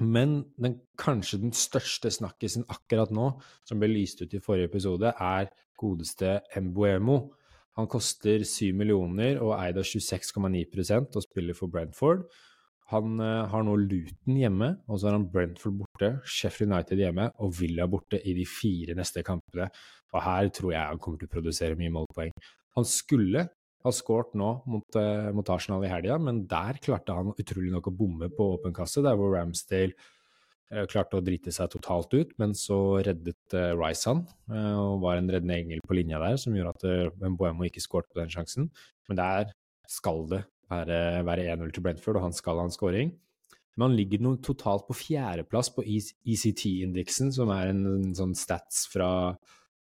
Men 0.02 0.42
den, 0.60 0.78
kanskje 1.00 1.40
den 1.42 1.54
største 1.56 2.10
snakkisen 2.12 2.66
akkurat 2.72 3.12
nå, 3.14 3.28
som 3.68 3.80
ble 3.80 3.90
lyst 3.92 4.22
ut 4.22 4.34
i 4.34 4.42
forrige 4.42 4.70
episode, 4.70 5.12
er 5.12 5.48
godeste 5.80 6.40
Mbuemo 6.56 7.18
han 7.78 7.88
koster 7.88 8.42
7 8.44 8.72
millioner 8.76 9.38
og 9.40 9.54
eid 9.56 9.78
av 9.80 9.86
26,9% 9.88 11.16
og 11.16 11.24
spiller 11.24 11.56
for 11.56 11.72
Brentford. 11.72 12.26
Han 12.92 13.16
uh, 13.22 13.48
har 13.48 13.64
nå 13.64 13.78
Luton 13.80 14.36
hjemme, 14.36 14.68
og 14.84 15.00
så 15.00 15.08
har 15.08 15.16
han 15.16 15.30
Brentford 15.32 15.78
borte, 15.80 16.10
Sheffield 16.28 16.74
United 16.74 17.00
hjemme 17.00 17.30
og 17.40 17.54
Villa 17.56 17.88
borte 17.88 18.20
i 18.20 18.36
de 18.36 18.44
fire 18.48 18.96
neste 18.98 19.24
kampene. 19.24 19.70
Og 20.12 20.20
her 20.20 20.52
tror 20.52 20.74
jeg 20.74 20.90
han 20.90 21.00
kommer 21.00 21.22
til 21.22 21.30
å 21.30 21.34
produsere 21.38 21.78
mye 21.78 21.94
målpoeng. 21.94 22.34
Han 22.76 22.88
skulle 22.88 23.46
ha 23.82 23.90
skåret 23.96 24.36
nå 24.38 24.50
mot, 24.68 24.98
uh, 25.00 25.32
mot 25.32 25.54
Arsenal 25.54 25.86
i 25.88 25.92
helga, 25.92 26.20
men 26.20 26.44
der 26.50 26.76
klarte 26.84 27.16
han 27.16 27.32
utrolig 27.32 27.72
nok 27.72 27.88
å 27.88 27.96
bomme 27.96 28.28
på 28.36 28.52
åpen 28.58 28.76
kasse, 28.76 29.00
der 29.04 29.16
hvor 29.16 29.32
Ramsdale 29.32 29.96
Eh, 29.96 30.21
klarte 30.88 31.18
å 31.18 31.24
drite 31.24 31.52
seg 31.52 31.70
totalt 31.72 32.14
ut, 32.16 32.30
men 32.40 32.54
så 32.56 32.78
reddet 33.04 33.56
uh, 33.56 33.72
Rice 33.76 34.08
han, 34.08 34.22
uh, 34.52 34.78
og 34.80 35.02
var 35.04 35.18
en 35.18 35.28
reddende 35.30 35.58
engel 35.60 35.82
på 35.84 35.96
linja 35.98 36.20
der 36.22 36.38
som 36.40 36.56
gjorde 36.56 36.72
at 36.76 36.86
uh, 36.88 37.28
Mboemo 37.34 37.66
ikke 37.68 37.82
skåret 37.84 38.08
på 38.12 38.22
den 38.22 38.32
sjansen. 38.32 38.70
Men 39.10 39.20
der 39.20 39.52
skal 39.90 40.24
det 40.30 40.44
være, 40.72 41.00
være 41.28 41.50
1-0 41.52 41.74
til 41.74 41.84
Brentford, 41.84 42.18
og 42.18 42.26
han 42.28 42.36
skal 42.36 42.60
ha 42.60 42.68
en 42.68 42.74
scoring. 42.74 43.12
Men 43.76 43.88
han 43.88 43.96
ligger 43.96 44.22
noe 44.24 44.40
totalt 44.44 44.84
på 44.88 44.96
fjerdeplass 44.96 45.72
på 45.72 45.84
ECT-indeksen, 45.88 47.32
som 47.32 47.52
er 47.54 47.72
en, 47.72 47.84
en, 47.88 48.16
sånn 48.16 48.34
stats 48.36 48.84
fra, 48.92 49.10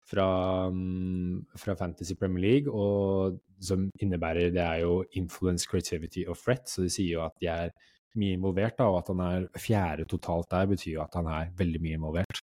fra, 0.10 0.30
um, 0.74 1.44
fra, 1.58 1.78
Fantasy 1.78 2.18
Premier 2.18 2.46
League, 2.46 2.74
og 2.74 3.38
som 3.62 3.88
innebærer 4.02 4.54
Det 4.54 4.64
er 4.64 4.82
jo 4.84 5.04
influence, 5.18 5.70
creativity 5.70 6.26
og 6.28 6.38
threat, 6.42 6.66
så 6.70 6.86
det 6.86 6.94
sier 6.94 7.20
jo 7.20 7.26
at 7.28 7.38
de 7.42 7.52
er 7.54 7.76
mye 8.20 8.38
involvert. 8.38 8.78
Da, 8.80 8.90
og 8.92 9.02
at 9.02 9.12
han 9.14 9.24
er 9.26 9.48
fjerde 9.62 10.08
totalt 10.10 10.52
der, 10.52 10.70
betyr 10.72 10.94
jo 10.98 11.04
at 11.06 11.18
han 11.20 11.30
er 11.32 11.52
veldig 11.58 11.82
mye 11.84 12.00
involvert. 12.00 12.42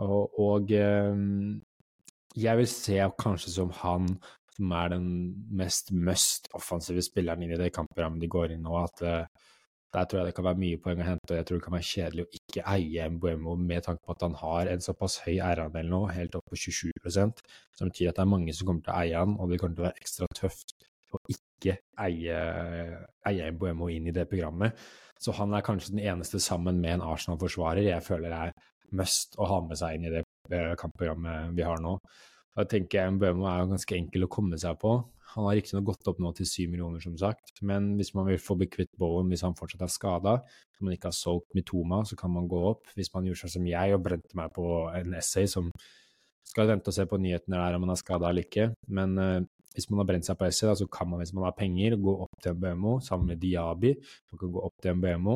Og, 0.00 0.38
og 0.40 0.72
eh, 0.72 1.24
jeg 2.40 2.60
vil 2.60 2.68
se 2.70 3.00
kanskje 3.20 3.54
som 3.56 3.72
han 3.82 4.14
som 4.60 4.72
er 4.76 4.92
den 4.92 5.06
mest 5.56 5.92
must 5.92 6.50
offensive 6.56 7.02
spilleren 7.04 7.42
inn 7.44 7.54
i 7.54 7.60
det 7.60 7.72
kampprogrammet 7.72 8.20
de 8.20 8.28
går 8.30 8.52
inn 8.54 8.66
nå, 8.66 8.74
at 8.82 9.02
uh, 9.06 9.46
der 9.94 10.04
tror 10.06 10.20
jeg 10.20 10.28
det 10.28 10.34
kan 10.36 10.46
være 10.46 10.60
mye 10.60 10.80
poeng 10.82 11.00
å 11.02 11.06
hente, 11.06 11.30
og 11.32 11.38
jeg 11.38 11.46
tror 11.48 11.58
det 11.58 11.64
kan 11.64 11.76
være 11.76 11.88
kjedelig 11.88 12.26
å 12.26 12.30
ikke 12.38 12.66
eie 12.74 13.06
Mbuemo 13.14 13.56
med 13.58 13.86
tanke 13.86 14.04
på 14.04 14.14
at 14.14 14.26
han 14.26 14.36
har 14.38 14.70
en 14.70 14.84
såpass 14.84 15.16
høy 15.24 15.32
eierandel 15.38 15.90
nå, 15.90 16.04
helt 16.14 16.36
opp 16.38 16.46
på 16.52 16.60
27 16.60 16.92
som 17.16 17.32
betyr 17.88 18.12
at 18.12 18.20
det 18.20 18.22
er 18.22 18.30
mange 18.30 18.54
som 18.54 18.68
kommer 18.68 18.84
til 18.86 18.94
å 18.94 19.00
eie 19.00 19.24
han, 19.24 19.34
og 19.40 19.50
det 19.50 19.58
kommer 19.62 19.78
til 19.78 19.86
å 19.86 19.88
være 19.88 20.04
ekstra 20.04 20.30
tøft 20.36 20.76
å 21.16 21.20
ikke 21.32 21.76
eie, 22.00 22.40
eie 23.28 23.52
Boemo 23.52 23.90
inn 23.92 24.08
i 24.08 24.14
det 24.16 24.26
programmet. 24.30 24.78
Så 25.20 25.34
han 25.36 25.52
er 25.52 25.64
kanskje 25.64 25.94
den 25.94 26.04
eneste 26.06 26.40
sammen 26.40 26.80
med 26.80 26.96
en 26.96 27.06
Arsenal-forsvarer 27.10 27.90
jeg 27.90 28.06
føler 28.06 28.32
er 28.32 28.52
must 28.96 29.36
å 29.38 29.46
ha 29.50 29.60
med 29.66 29.78
seg 29.78 29.96
inn 29.96 30.08
i 30.08 30.12
det 30.14 30.24
eh, 30.50 30.74
kampprogrammet 30.80 31.54
vi 31.56 31.66
har 31.66 31.82
nå. 31.82 31.98
Da 32.56 32.64
tenker 32.68 32.98
jeg 32.98 33.18
boemo 33.20 33.46
er 33.46 33.62
jo 33.62 33.72
ganske 33.74 33.96
enkel 33.96 34.26
å 34.26 34.30
komme 34.32 34.58
seg 34.58 34.78
på. 34.80 34.96
Han 35.34 35.46
har 35.46 35.54
riktignok 35.54 35.92
gått 35.92 36.08
opp 36.10 36.18
nå 36.22 36.32
til 36.34 36.48
syv 36.48 36.72
millioner, 36.72 37.02
som 37.04 37.14
sagt, 37.18 37.52
men 37.62 37.92
hvis 38.00 38.10
man 38.16 38.26
vil 38.26 38.40
få 38.42 38.56
bekvitt 38.58 38.90
kvitt 38.90 38.98
Bowen 38.98 39.30
hvis 39.30 39.44
han 39.46 39.54
fortsatt 39.58 39.84
er 39.86 39.92
skada, 39.92 40.32
så 40.74 40.86
man 40.86 40.96
ikke 40.96 41.12
har 41.12 41.14
solgt 41.14 41.54
Mitoma, 41.54 42.00
så 42.08 42.18
kan 42.18 42.32
man 42.34 42.48
gå 42.50 42.58
opp. 42.72 42.90
Hvis 42.98 43.12
man 43.14 43.28
gjorde 43.28 43.44
sånn 43.44 43.54
som 43.60 43.68
jeg 43.70 43.94
og 43.94 44.02
brente 44.08 44.34
meg 44.38 44.50
på 44.56 44.66
en 44.96 45.14
essay 45.20 45.46
som 45.50 45.70
skal 46.50 46.72
vente 46.72 46.90
og 46.90 46.96
se 46.96 47.06
på 47.06 47.20
nyhetene 47.22 47.60
der 47.60 47.76
om 47.76 47.86
han 47.86 47.94
er 47.94 48.00
skada 48.00 48.32
eller 48.32 48.48
ikke, 48.48 48.72
men 48.90 49.14
uh, 49.20 49.38
hvis 49.74 49.86
man 49.90 50.02
har 50.02 50.08
brent 50.08 50.26
seg 50.26 50.38
på 50.38 50.48
SC, 50.50 50.64
så 50.80 50.86
kan 50.90 51.08
man 51.10 51.22
hvis 51.22 51.34
man 51.36 51.46
har 51.46 51.56
penger, 51.58 51.96
gå 52.02 52.14
opp 52.24 52.40
til 52.42 52.56
en 52.66 52.86
sammen 53.06 53.30
med 53.30 53.42
Diabi. 53.42 53.94
Man 54.32 54.40
kan 54.40 54.54
gå 54.54 54.64
opp 54.66 54.74
til 54.82 54.92
en. 54.92 55.28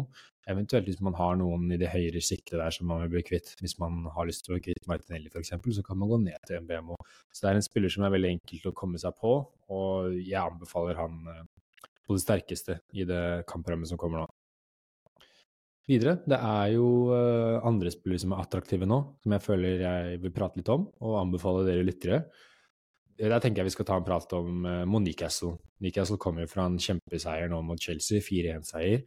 Eventuelt 0.50 0.88
hvis 0.90 1.00
man 1.00 1.16
har 1.16 1.38
noen 1.40 1.70
i 1.72 1.78
det 1.80 1.88
høyere 1.88 2.20
siktet 2.20 2.58
der 2.60 2.74
som 2.74 2.90
man 2.90 3.00
vil 3.04 3.14
bli 3.14 3.22
kvitt. 3.30 3.54
Hvis 3.62 3.78
man 3.80 4.02
har 4.12 4.28
lyst 4.28 4.44
til 4.44 4.52
å 4.52 4.58
bli 4.58 4.66
kvitt 4.66 4.88
Martinelli 4.90 5.30
f.eks., 5.32 5.54
så 5.78 5.84
kan 5.86 6.00
man 6.00 6.10
gå 6.10 6.20
ned 6.26 6.48
til 6.48 6.60
en. 6.60 6.94
Så 7.32 7.44
det 7.44 7.52
er 7.52 7.60
en 7.60 7.68
spiller 7.68 7.92
som 7.92 8.04
er 8.04 8.12
veldig 8.12 8.32
enkelt 8.36 8.68
å 8.68 8.76
komme 8.76 9.00
seg 9.00 9.16
på, 9.20 9.36
og 9.72 10.16
jeg 10.18 10.40
anbefaler 10.42 10.98
han 11.00 11.20
eh, 11.32 11.44
på 12.04 12.16
det 12.16 12.24
sterkeste 12.24 12.80
i 12.92 13.06
det 13.08 13.22
kamprammet 13.48 13.88
som 13.88 14.00
kommer 14.00 14.24
nå. 14.24 14.32
Videre, 15.88 16.16
det 16.24 16.36
er 16.40 16.68
jo 16.72 16.86
uh, 17.12 17.60
andre 17.68 17.90
spillere 17.92 18.22
som 18.22 18.32
er 18.32 18.40
attraktive 18.40 18.86
nå, 18.88 18.98
som 19.20 19.34
jeg 19.36 19.44
føler 19.44 19.82
jeg 19.82 20.20
vil 20.22 20.32
prate 20.32 20.56
litt 20.56 20.70
om, 20.72 20.86
og 21.04 21.18
anbefale 21.20 21.64
dere 21.66 21.84
lyttere. 21.84 22.22
Der 23.14 23.38
tenker 23.38 23.62
jeg 23.62 23.68
vi 23.68 23.74
skal 23.76 23.86
ta 23.86 23.96
en 24.00 24.06
prat 24.06 24.32
om 24.34 24.64
uh, 24.66 24.82
Monique 24.90 25.20
Castle. 25.20 25.54
Newcastle 25.84 26.18
kommer 26.18 26.48
fra 26.50 26.66
en 26.66 26.80
kjempeseier 26.82 27.50
nå 27.52 27.60
mot 27.62 27.78
Chelsea, 27.78 28.22
4-1-seier. 28.24 29.04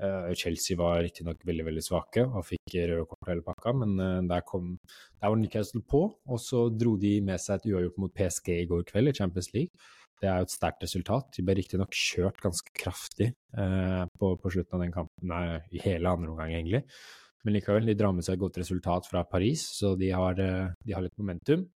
Uh, 0.00 0.30
Chelsea 0.38 0.78
var 0.80 1.02
riktignok 1.04 1.42
veldig 1.44 1.66
veldig 1.66 1.82
svake 1.84 2.22
og 2.24 2.46
fikk 2.48 2.76
røde 2.88 3.04
kort 3.10 3.28
hele 3.28 3.44
pakka, 3.44 3.74
men 3.76 3.98
uh, 4.00 4.20
der, 4.30 4.44
kom, 4.48 4.78
der 5.20 5.28
var 5.32 5.36
Newcastle 5.36 5.82
på, 5.84 6.06
og 6.08 6.40
så 6.40 6.68
dro 6.72 6.94
de 7.00 7.18
med 7.26 7.42
seg 7.42 7.60
et 7.60 7.68
uavgjort 7.72 7.98
mot 8.00 8.14
PSG 8.16 8.54
i 8.62 8.68
går 8.70 8.86
kveld 8.88 9.12
i 9.12 9.16
Champions 9.18 9.50
League. 9.52 9.88
Det 10.20 10.28
er 10.28 10.40
jo 10.40 10.48
et 10.48 10.54
sterkt 10.54 10.84
resultat. 10.84 11.28
De 11.36 11.44
ble 11.44 11.56
riktignok 11.58 11.96
kjørt 11.96 12.40
ganske 12.40 12.72
kraftig 12.76 13.34
uh, 13.58 14.06
på, 14.16 14.32
på, 14.40 14.54
slutten 14.54 14.78
av 14.78 14.86
den 14.86 14.94
kampen, 14.94 15.26
nei, 15.34 15.58
i 15.68 15.84
hele 15.84 16.08
andre 16.08 16.32
omgang 16.32 16.54
egentlig. 16.54 16.86
Men 17.44 17.56
likevel, 17.56 17.84
de 17.88 17.96
drar 17.96 18.16
med 18.16 18.24
seg 18.24 18.38
et 18.38 18.44
godt 18.46 18.56
resultat 18.60 19.08
fra 19.08 19.26
Paris, 19.28 19.66
så 19.76 19.92
de 20.00 20.10
har, 20.12 20.36
de 20.36 20.96
har 20.96 21.04
litt 21.04 21.16
momentum. 21.20 21.68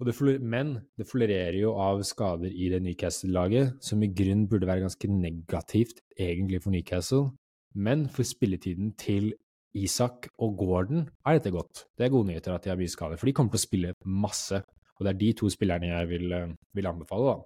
Det 0.00 0.40
men 0.40 0.78
det 0.96 1.04
florerer 1.04 1.58
jo 1.60 1.74
av 1.76 2.00
skader 2.08 2.48
i 2.48 2.70
det 2.72 2.80
Newcastle-laget, 2.80 3.74
som 3.84 4.00
i 4.02 4.08
grunn 4.08 4.46
burde 4.48 4.66
være 4.66 4.86
ganske 4.86 5.08
negativt 5.12 6.00
egentlig 6.16 6.62
for 6.62 6.72
Newcastle. 6.72 7.30
Men 7.74 8.08
for 8.08 8.24
spilletiden 8.24 8.94
til 8.96 9.34
Isak 9.76 10.30
og 10.38 10.56
Gordon 10.56 11.04
er 11.26 11.36
dette 11.36 11.52
godt. 11.52 11.84
Det 11.98 12.06
er 12.06 12.14
gode 12.14 12.30
nyheter 12.30 12.54
at 12.54 12.64
de 12.64 12.72
har 12.72 12.80
mye 12.80 12.88
skader, 12.88 13.20
for 13.20 13.28
de 13.28 13.34
kommer 13.36 13.52
til 13.52 13.60
å 13.60 13.68
spille 13.68 13.92
masse. 14.06 14.62
Og 14.98 15.04
det 15.04 15.12
er 15.12 15.20
de 15.20 15.32
to 15.36 15.50
spillerne 15.52 15.92
jeg 15.92 16.08
vil, 16.08 16.32
eh, 16.32 16.54
vil 16.74 16.86
anbefale. 16.86 17.34
da. 17.34 17.36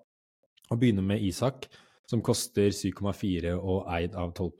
Å 0.70 0.78
begynne 0.78 1.02
med 1.02 1.22
Isak. 1.22 1.68
som 2.06 2.20
koster 2.20 2.68
7,4 2.68 3.54
og 3.56 3.86
eid 3.88 4.14
av 4.14 4.34
12 4.34 4.50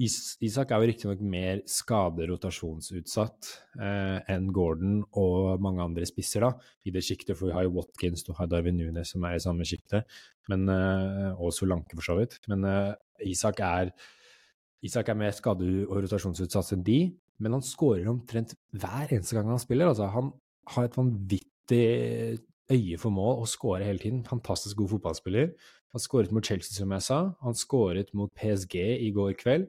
Is 0.00 0.38
Isak 0.40 0.70
er 0.72 0.80
jo 0.80 0.88
riktignok 0.88 1.20
mer 1.20 1.58
skaderotasjonsutsatt 1.68 3.48
eh, 3.84 4.18
enn 4.32 4.46
Gordon 4.56 5.02
og 5.20 5.60
mange 5.60 5.84
andre 5.84 6.06
spisser 6.08 6.46
da, 6.46 6.54
i 6.88 6.92
det 6.94 7.02
sjiktet, 7.04 7.34
for 7.36 7.50
vi 7.50 7.56
har 7.56 7.66
jo 7.66 7.74
Watkins, 7.74 8.24
har 8.38 8.48
Darwin 8.48 8.78
Nunes 8.80 9.12
som 9.12 9.26
er 9.28 9.36
i 9.36 9.42
samme 9.44 9.66
sjiktet, 9.68 10.08
eh, 10.48 11.26
og 11.36 11.52
Solanke 11.52 11.98
for 11.98 12.06
så 12.06 12.16
vidt. 12.16 12.38
Men 12.48 12.64
eh, 12.64 12.94
Isak, 13.28 13.60
er, 13.60 13.92
Isak 14.86 15.10
er 15.12 15.18
mer 15.20 15.34
skade- 15.36 15.84
og 15.84 15.98
rotasjonsutsatt 15.98 16.72
enn 16.78 16.86
de, 16.86 17.00
men 17.40 17.58
han 17.58 17.64
skårer 17.64 18.08
omtrent 18.08 18.54
hver 18.72 19.12
eneste 19.12 19.36
gang 19.36 19.52
han 19.52 19.60
spiller. 19.60 19.90
Altså, 19.90 20.08
han 20.12 20.32
har 20.76 20.88
et 20.88 20.96
vanvittig 20.96 21.84
øye 22.70 22.96
for 23.02 23.12
mål 23.12 23.42
og 23.42 23.52
skårer 23.52 23.84
hele 23.84 24.00
tiden. 24.00 24.24
Fantastisk 24.24 24.80
god 24.80 24.94
fotballspiller. 24.94 25.52
Han 25.92 26.02
skåret 26.02 26.32
mot 26.32 26.46
Chelsea, 26.46 26.72
som 26.76 26.92
jeg 26.94 27.04
sa. 27.04 27.20
Han 27.44 27.56
skåret 27.58 28.12
mot 28.14 28.32
PSG 28.38 28.76
i 29.08 29.10
går 29.12 29.34
kveld. 29.40 29.68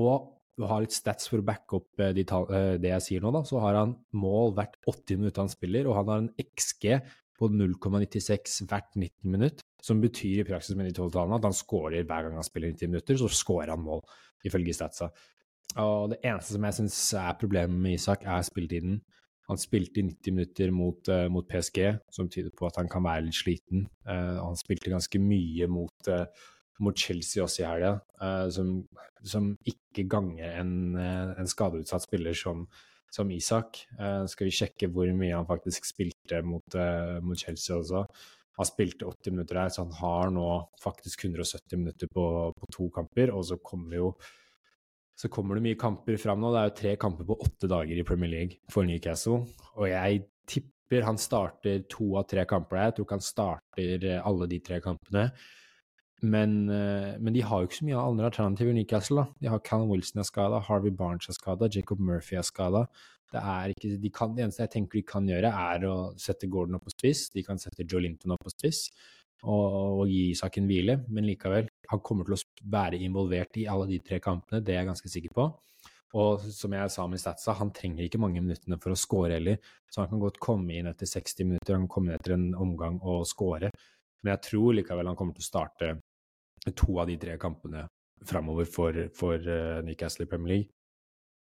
Og 0.00 0.32
har 0.64 0.82
litt 0.82 0.94
stats 0.96 1.28
for 1.28 1.42
å 1.42 1.46
backe 1.46 1.78
opp 1.80 2.00
eh, 2.00 2.14
de 2.16 2.24
eh, 2.24 2.74
det 2.80 2.92
jeg 2.94 3.04
sier 3.04 3.24
nå, 3.24 3.32
da. 3.34 3.44
Så 3.44 3.60
har 3.60 3.76
han 3.76 3.94
mål 4.16 4.54
hvert 4.56 4.78
80 4.88 5.20
minutter 5.20 5.44
han 5.44 5.52
spiller, 5.52 5.88
og 5.88 5.98
han 5.98 6.12
har 6.12 6.22
en 6.24 6.32
XG 6.40 6.98
på 7.36 7.50
0,96 7.52 8.62
hvert 8.70 8.94
19 8.96 9.32
minutt, 9.32 9.60
som 9.84 10.00
betyr 10.00 10.40
i 10.40 10.46
praksis 10.48 10.76
med 10.78 10.88
de 10.88 10.94
tolv 10.96 11.12
tallene 11.12 11.36
at 11.36 11.44
han 11.44 11.56
skårer 11.56 12.06
hver 12.08 12.24
gang 12.26 12.38
han 12.38 12.46
spiller 12.46 12.72
90 12.72 12.92
minutter, 12.94 13.18
så 13.20 13.28
skårer 13.28 13.74
han 13.74 13.84
mål, 13.84 14.00
ifølge 14.48 14.76
statsa. 14.76 15.10
Og 15.82 16.14
det 16.14 16.22
eneste 16.24 16.56
som 16.56 16.64
jeg 16.64 16.78
syns 16.78 16.98
er 17.20 17.36
problemet 17.36 17.76
med 17.76 17.98
Isak, 17.98 18.24
er 18.24 18.46
spilletiden. 18.46 19.02
Han 19.50 19.60
spilte 19.60 20.00
i 20.00 20.06
90 20.08 20.34
minutter 20.34 20.72
mot, 20.74 21.10
uh, 21.12 21.26
mot, 21.30 21.46
PSG, 21.46 21.82
som 22.10 22.30
tyder 22.32 22.54
på 22.56 22.66
at 22.66 22.80
han 22.80 22.88
kan 22.90 23.04
være 23.04 23.28
litt 23.28 23.36
sliten. 23.36 23.84
Uh, 24.08 24.40
han 24.40 24.56
spilte 24.58 24.90
ganske 24.90 25.20
mye 25.22 25.68
mot 25.70 26.10
uh, 26.10 26.24
mot 26.82 26.98
Chelsea 26.98 27.42
også 27.44 27.62
i 27.62 27.66
helga, 27.68 27.94
uh, 28.20 28.46
som, 28.52 28.76
som, 29.24 29.50
ikke 29.68 30.06
ganger 30.12 30.60
en, 30.60 30.76
uh, 30.98 31.34
en 31.40 31.50
skadeutsatt 31.50 32.04
spiller 32.04 32.36
som, 32.36 32.64
som 33.12 33.30
Isak. 33.32 33.82
Uh, 33.98 34.24
skal 34.30 34.50
vi 34.50 34.56
sjekke 34.56 34.90
hvor 34.92 35.10
mye 35.16 35.34
han 35.34 35.48
faktisk 35.48 35.88
spilte 35.88 36.42
mot, 36.46 36.78
mot, 37.24 37.38
Chelsea 37.40 37.76
også. 37.76 38.06
Han 38.56 38.68
spilte 38.68 39.08
80 39.08 39.36
minutter 39.36 39.60
her, 39.60 39.72
så 39.72 39.84
han 39.84 39.96
har 39.98 40.32
nå 40.32 40.48
faktisk 40.80 41.26
170 41.28 41.80
minutter 41.80 42.10
på, 42.12 42.26
på 42.56 42.72
to 42.72 42.88
kamper. 42.94 43.34
Og 43.36 43.44
så 43.50 43.60
kommer 43.60 43.98
jo 43.98 44.10
så 45.16 45.30
kommer 45.32 45.56
det 45.56 45.64
mye 45.64 45.80
kamper 45.80 46.18
fram 46.20 46.42
nå. 46.42 46.52
Det 46.52 46.60
er 46.60 46.70
jo 46.70 46.78
tre 46.80 46.94
kamper 47.00 47.28
på 47.28 47.36
åtte 47.40 47.68
dager 47.72 47.96
i 47.96 48.04
Premier 48.04 48.32
League 48.32 48.58
for 48.72 48.84
Newcastle. 48.84 49.46
Og 49.76 49.86
jeg 49.88 50.26
tipper 50.48 51.06
han 51.06 51.16
starter 51.20 51.86
to 51.88 52.10
av 52.20 52.26
tre 52.28 52.44
kamper 52.48 52.76
der. 52.76 52.90
Jeg 52.90 52.96
tror 52.96 53.06
ikke 53.06 53.16
han 53.16 53.24
starter 53.24 54.08
alle 54.18 54.48
de 54.50 54.58
tre 54.66 54.80
kampene. 54.84 55.30
Men, 56.22 56.68
eh, 56.72 57.18
men, 57.18 57.32
de 57.34 57.42
har 57.44 57.60
jo 57.60 57.68
ikke 57.68 57.80
så 57.82 57.88
mye 57.88 58.00
andre 58.00 58.30
alternativer 58.30 58.72
i 58.72 58.78
Newcastle. 58.78 59.16
da. 59.16 59.26
De 59.40 59.50
har 59.52 59.60
Callum 59.60 59.90
Wilson 59.90 60.20
er 60.20 60.24
skada, 60.24 60.60
Harvey 60.60 60.90
Barnes 60.90 61.28
er 61.28 61.36
skada, 61.36 61.68
Jacob 61.68 62.00
Murphy 62.00 62.36
er 62.36 62.42
skada. 62.42 62.86
Det, 63.32 63.42
de 63.82 63.98
det, 63.98 64.10
eneste 64.38 64.62
jeg 64.62 64.70
tenker 64.70 65.00
de 65.00 65.02
kan 65.02 65.26
gjøre, 65.26 65.50
er 65.50 65.84
å 65.84 66.14
sette 66.16 66.48
Gordon 66.48 66.78
opp 66.78 66.86
på 66.86 66.94
spiss. 66.94 67.28
De 67.30 67.42
kan 67.42 67.58
sette 67.58 67.84
Joe 67.84 68.00
Linton 68.00 68.32
opp 68.32 68.44
på 68.44 68.54
spiss 68.54 68.88
og, 69.44 70.00
og 70.00 70.08
gi 70.08 70.32
saken 70.38 70.66
hvile, 70.66 71.00
men 71.12 71.26
likevel. 71.28 71.68
Han 71.90 72.02
kommer 72.06 72.24
til 72.24 72.36
å 72.36 72.42
være 72.72 73.00
involvert 73.04 73.58
i 73.60 73.66
alle 73.70 73.88
de 73.90 74.00
tre 74.04 74.20
kampene, 74.22 74.62
det 74.64 74.74
er 74.74 74.82
jeg 74.82 74.90
ganske 74.92 75.12
sikker 75.12 75.34
på. 75.36 75.46
Og 76.16 76.46
som 76.54 76.72
jeg 76.72 76.92
sa 76.94 77.04
med 77.10 77.20
Statsa, 77.20 77.52
han 77.58 77.72
trenger 77.76 78.06
ikke 78.06 78.20
mange 78.22 78.40
minuttene 78.40 78.78
for 78.80 78.94
å 78.94 78.98
score 78.98 79.34
heller. 79.34 79.58
Så 79.90 80.00
han 80.00 80.08
kan 80.12 80.22
godt 80.22 80.38
komme 80.40 80.78
inn 80.78 80.88
etter 80.88 81.08
60 81.10 81.50
minutter, 81.50 81.74
han 81.74 81.84
kan 81.84 81.92
komme 81.92 82.12
inn 82.12 82.16
etter 82.16 82.36
en 82.36 82.46
omgang 82.56 82.96
og 83.02 83.26
score. 83.28 83.68
Men 84.22 84.32
jeg 84.32 84.44
tror 84.46 84.78
likevel 84.78 85.10
han 85.10 85.18
kommer 85.18 85.36
til 85.36 85.44
å 85.44 85.50
starte 85.50 85.90
to 86.74 86.98
av 86.98 87.10
de 87.10 87.18
tre 87.20 87.36
kampene 87.38 87.86
framover 88.26 88.68
for, 88.68 88.96
for 89.14 89.36
uh, 89.38 89.82
Newcastle 89.86 90.26
i 90.26 90.30
Premier 90.30 90.54
League. 90.54 90.70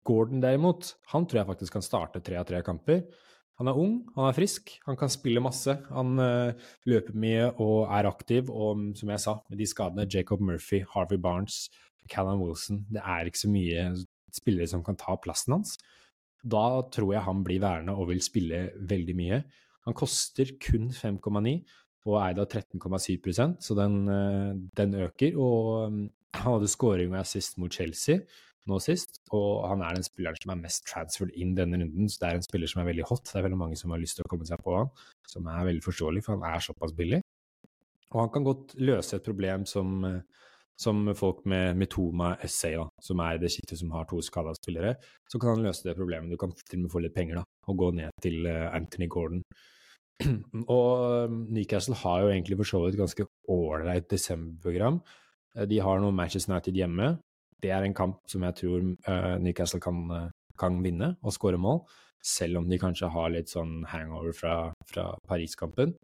Gordon 0.05 0.43
derimot, 0.43 0.91
han 1.13 1.25
tror 1.25 1.41
jeg 1.41 1.49
faktisk 1.49 1.77
kan 1.77 1.85
starte 1.85 2.21
tre 2.21 2.37
av 2.37 2.45
tre 2.45 2.59
kamper. 2.65 3.05
Han 3.57 3.71
er 3.71 3.79
ung, 3.79 3.93
han 4.17 4.27
er 4.27 4.35
frisk, 4.35 4.75
han 4.85 4.97
kan 4.99 5.09
spille 5.09 5.41
masse. 5.41 5.77
Han 5.95 6.19
uh, 6.19 6.69
løper 6.85 7.15
mye 7.17 7.49
og 7.63 7.87
er 7.87 8.09
aktiv, 8.09 8.51
og 8.51 8.91
som 8.99 9.13
jeg 9.13 9.23
sa, 9.23 9.39
med 9.49 9.61
de 9.61 9.69
skadene 9.71 10.07
Jacob 10.11 10.43
Murphy, 10.43 10.83
Harvey 10.93 11.21
Barnes, 11.21 11.65
Callum 12.11 12.43
Wilson 12.43 12.83
Det 12.93 13.01
er 13.01 13.25
ikke 13.25 13.39
så 13.39 13.49
mye 13.49 13.85
spillere 14.35 14.69
som 14.69 14.83
kan 14.85 14.97
ta 14.99 15.15
plassen 15.17 15.55
hans. 15.55 15.77
Da 16.45 16.83
tror 16.93 17.15
jeg 17.15 17.25
han 17.25 17.41
blir 17.45 17.63
værende 17.63 17.95
og 17.97 18.11
vil 18.11 18.21
spille 18.21 18.67
veldig 18.77 19.15
mye. 19.17 19.39
Han 19.87 19.97
koster 19.97 20.51
kun 20.61 20.91
5,9 20.93 21.55
og 22.05 22.19
eid 22.21 22.39
av 22.41 22.47
13,7% 22.47 23.61
så 23.65 23.77
den, 23.77 23.95
eh, 24.11 24.51
den, 24.77 24.97
øker. 25.07 25.37
Og 25.41 25.91
mm, 25.91 26.03
han 26.37 26.51
hadde 26.57 26.71
scoring 26.71 27.13
og 27.13 27.21
assist 27.23 27.57
mot 27.61 27.73
Chelsea 27.73 28.21
nå 28.65 28.79
sist, 28.81 29.19
og 29.35 29.67
han 29.69 29.83
er 29.85 29.93
den 29.93 30.05
spilleren 30.05 30.39
som 30.41 30.51
er 30.55 30.61
mest 30.63 30.87
transferred 30.89 31.35
inn 31.37 31.53
denne 31.57 31.77
runden, 31.83 32.09
så 32.09 32.21
det 32.21 32.29
er 32.29 32.39
en 32.39 32.45
spiller 32.45 32.69
som 32.71 32.81
er 32.81 32.87
veldig 32.89 33.05
hot. 33.05 33.27
Det 33.29 33.37
er 33.37 33.45
veldig 33.45 33.59
mange 33.59 33.77
som 33.77 33.93
har 33.93 34.01
lyst 34.01 34.17
til 34.17 34.25
å 34.25 34.31
komme 34.31 34.47
seg 34.49 34.63
på 34.65 34.73
han, 34.73 34.89
som 35.29 35.45
er 35.51 35.67
veldig 35.67 35.83
forståelig, 35.85 36.23
for 36.25 36.33
han 36.33 36.47
er 36.49 36.65
såpass 36.65 36.95
billig. 36.97 37.21
Og 38.15 38.23
han 38.23 38.31
kan 38.33 38.47
godt 38.47 38.73
løse 38.81 39.19
et 39.19 39.27
problem 39.27 39.67
som, 39.69 39.93
eh, 40.09 40.47
som 40.81 41.05
folk 41.13 41.45
med 41.45 41.77
Metoma 41.77 42.33
SA, 42.41 42.71
da, 42.79 42.87
som 43.01 43.21
er 43.21 43.37
det 43.37 43.53
sjiktet 43.53 43.79
som 43.79 43.93
har 43.93 44.09
to 44.09 44.21
skada 44.25 44.55
spillere, 44.57 44.95
så 45.29 45.39
kan 45.39 45.55
han 45.55 45.65
løse 45.67 45.85
det 45.85 45.97
problemet. 45.97 46.33
Du 46.33 46.37
kan 46.37 46.51
til 46.51 46.79
og 46.79 46.83
med 46.87 46.91
få 46.91 47.03
litt 47.05 47.15
penger 47.15 47.35
da, 47.35 47.45
og 47.69 47.77
gå 47.77 47.93
ned 47.93 48.09
til 48.21 48.49
eh, 48.49 48.69
Anthony 48.73 49.07
Gordon. 49.07 49.43
Og 50.75 51.25
um, 51.27 51.43
Newcastle 51.51 51.95
har 51.99 52.23
jo 52.23 52.31
egentlig 52.31 52.57
for 52.59 52.69
så 52.69 52.81
vidt 52.83 52.95
et 52.95 53.01
ganske 53.03 53.27
ålreit 53.51 54.07
desemberprogram. 54.11 55.01
Eh, 55.55 55.67
de 55.69 55.81
har 55.83 55.99
noen 55.99 56.15
Manchester 56.15 56.53
United 56.53 56.79
hjemme. 56.79 57.11
Det 57.61 57.71
er 57.73 57.83
en 57.83 57.97
kamp 57.97 58.21
som 58.31 58.43
jeg 58.45 58.57
tror 58.61 58.81
uh, 59.09 59.35
Newcastle 59.41 59.81
kan, 59.83 60.01
uh, 60.11 60.29
kan 60.59 60.79
vinne 60.83 61.15
og 61.23 61.35
skåre 61.35 61.59
mål, 61.59 61.83
selv 62.23 62.61
om 62.61 62.69
de 62.69 62.79
kanskje 62.79 63.11
har 63.11 63.31
litt 63.33 63.51
sånn 63.51 63.83
hangover 63.91 64.35
fra, 64.35 64.55
fra 64.89 65.11
Paris-kampen. 65.27 65.95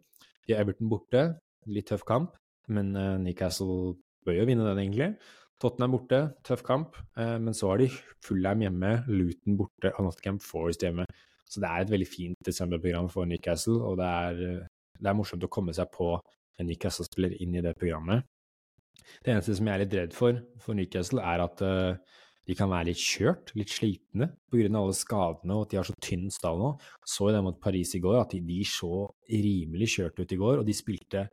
De 0.46 0.54
har 0.54 0.64
Everton 0.64 0.90
borte, 0.90 1.26
litt 1.70 1.88
tøff 1.90 2.02
kamp, 2.06 2.34
men 2.72 2.90
Newcastle 3.22 3.94
bør 4.26 4.40
jo 4.40 4.46
vinne 4.48 4.66
den, 4.66 4.80
egentlig. 4.82 5.08
Tottenham 5.62 5.94
borte, 5.94 6.20
tøff 6.46 6.64
kamp, 6.66 6.96
men 7.14 7.54
så 7.54 7.70
har 7.70 7.82
de 7.82 7.88
Fullheim 8.26 8.64
hjemme, 8.64 8.90
Luton 9.10 9.58
borte 9.58 9.92
og 9.94 10.08
Nottingham 10.08 10.40
Forest 10.42 10.82
hjemme. 10.82 11.06
Så 11.52 11.60
det 11.60 11.68
er 11.68 11.84
et 11.84 11.92
veldig 11.92 12.08
fint 12.08 12.46
desemberprogram 12.48 13.10
for 13.12 13.28
Newcastle, 13.28 13.76
og 13.84 13.98
det 14.00 14.08
er, 14.08 14.62
det 14.96 15.10
er 15.10 15.18
morsomt 15.18 15.44
å 15.44 15.52
komme 15.52 15.74
seg 15.76 15.90
på 15.92 16.14
en 16.16 16.68
Newcastle-spiller 16.68 17.36
inn 17.44 17.58
i 17.58 17.64
det 17.64 17.74
programmet. 17.76 18.24
Det 19.20 19.34
eneste 19.34 19.56
som 19.58 19.68
jeg 19.68 19.76
er 19.76 19.82
litt 19.84 19.96
redd 19.98 20.16
for 20.16 20.38
for 20.62 20.78
Newcastle, 20.78 21.20
er 21.20 21.42
at 21.44 21.62
uh, 21.66 22.18
de 22.48 22.56
kan 22.58 22.70
være 22.70 22.90
litt 22.90 23.02
kjørt, 23.02 23.52
litt 23.58 23.70
slitne 23.70 24.32
pga. 24.50 24.66
alle 24.66 24.96
skadene 24.96 25.56
og 25.56 25.66
at 25.66 25.72
de 25.72 25.78
har 25.78 25.86
så 25.86 25.94
tynn 26.02 26.30
stall 26.32 26.58
nå. 26.58 26.72
Så 27.06 27.28
jo 27.28 27.36
det 27.36 27.44
mot 27.44 27.60
Paris 27.62 27.94
i 27.98 28.02
går, 28.02 28.18
at 28.22 28.34
de, 28.34 28.42
de 28.46 28.60
så 28.66 29.06
rimelig 29.30 29.92
kjørt 29.96 30.18
ut 30.18 30.34
i 30.34 30.40
går, 30.40 30.62
og 30.62 30.66
de 30.66 30.76
spilte 30.76 31.26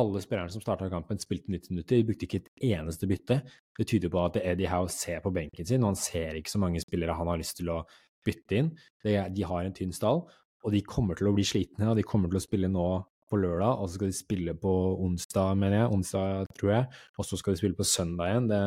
alle 0.00 0.22
spillerne 0.22 0.52
som 0.54 0.62
starta 0.62 0.88
kampen, 0.90 1.18
spilte 1.20 1.50
90 1.50 1.74
minutter. 1.74 1.98
De 1.98 2.06
brukte 2.06 2.26
ikke 2.26 2.40
et 2.42 2.50
eneste 2.72 3.08
bytte. 3.10 3.40
Det 3.78 3.86
tyder 3.90 4.12
på 4.12 4.22
at 4.22 4.38
Eddie 4.42 4.70
Howe 4.70 4.90
ser 4.92 5.22
på 5.24 5.32
benken 5.34 5.66
sin, 5.66 5.82
og 5.82 5.92
han 5.92 5.98
ser 5.98 6.38
ikke 6.38 6.52
så 6.52 6.62
mange 6.62 6.82
spillere 6.82 7.16
han 7.18 7.30
har 7.30 7.40
lyst 7.40 7.58
til 7.60 7.72
å 7.74 7.82
bytte 8.26 8.60
inn. 8.60 8.70
De 9.04 9.46
har 9.46 9.64
en 9.64 9.76
tynn 9.76 9.94
stall, 9.96 10.24
og 10.60 10.74
de 10.74 10.82
kommer 10.84 11.18
til 11.18 11.30
å 11.30 11.34
bli 11.36 11.46
slitne. 11.46 11.90
og 11.90 11.96
De 11.98 12.06
kommer 12.06 12.30
til 12.30 12.40
å 12.40 12.44
spille 12.44 12.70
nå 12.70 12.88
på 13.30 13.38
lørdag, 13.38 13.78
og 13.78 13.88
så 13.88 13.96
skal 13.96 14.10
de 14.10 14.18
spille 14.18 14.56
på 14.58 14.74
onsdag, 15.06 15.54
mener 15.58 15.82
jeg. 15.82 15.94
Onsdag, 15.94 16.50
tror 16.58 16.74
jeg. 16.74 17.00
Og 17.18 17.26
så 17.28 17.38
skal 17.38 17.54
de 17.54 17.62
spille 17.62 17.78
på 17.78 17.86
søndag 17.86 18.32
igjen. 18.32 18.50
Det, 18.50 18.60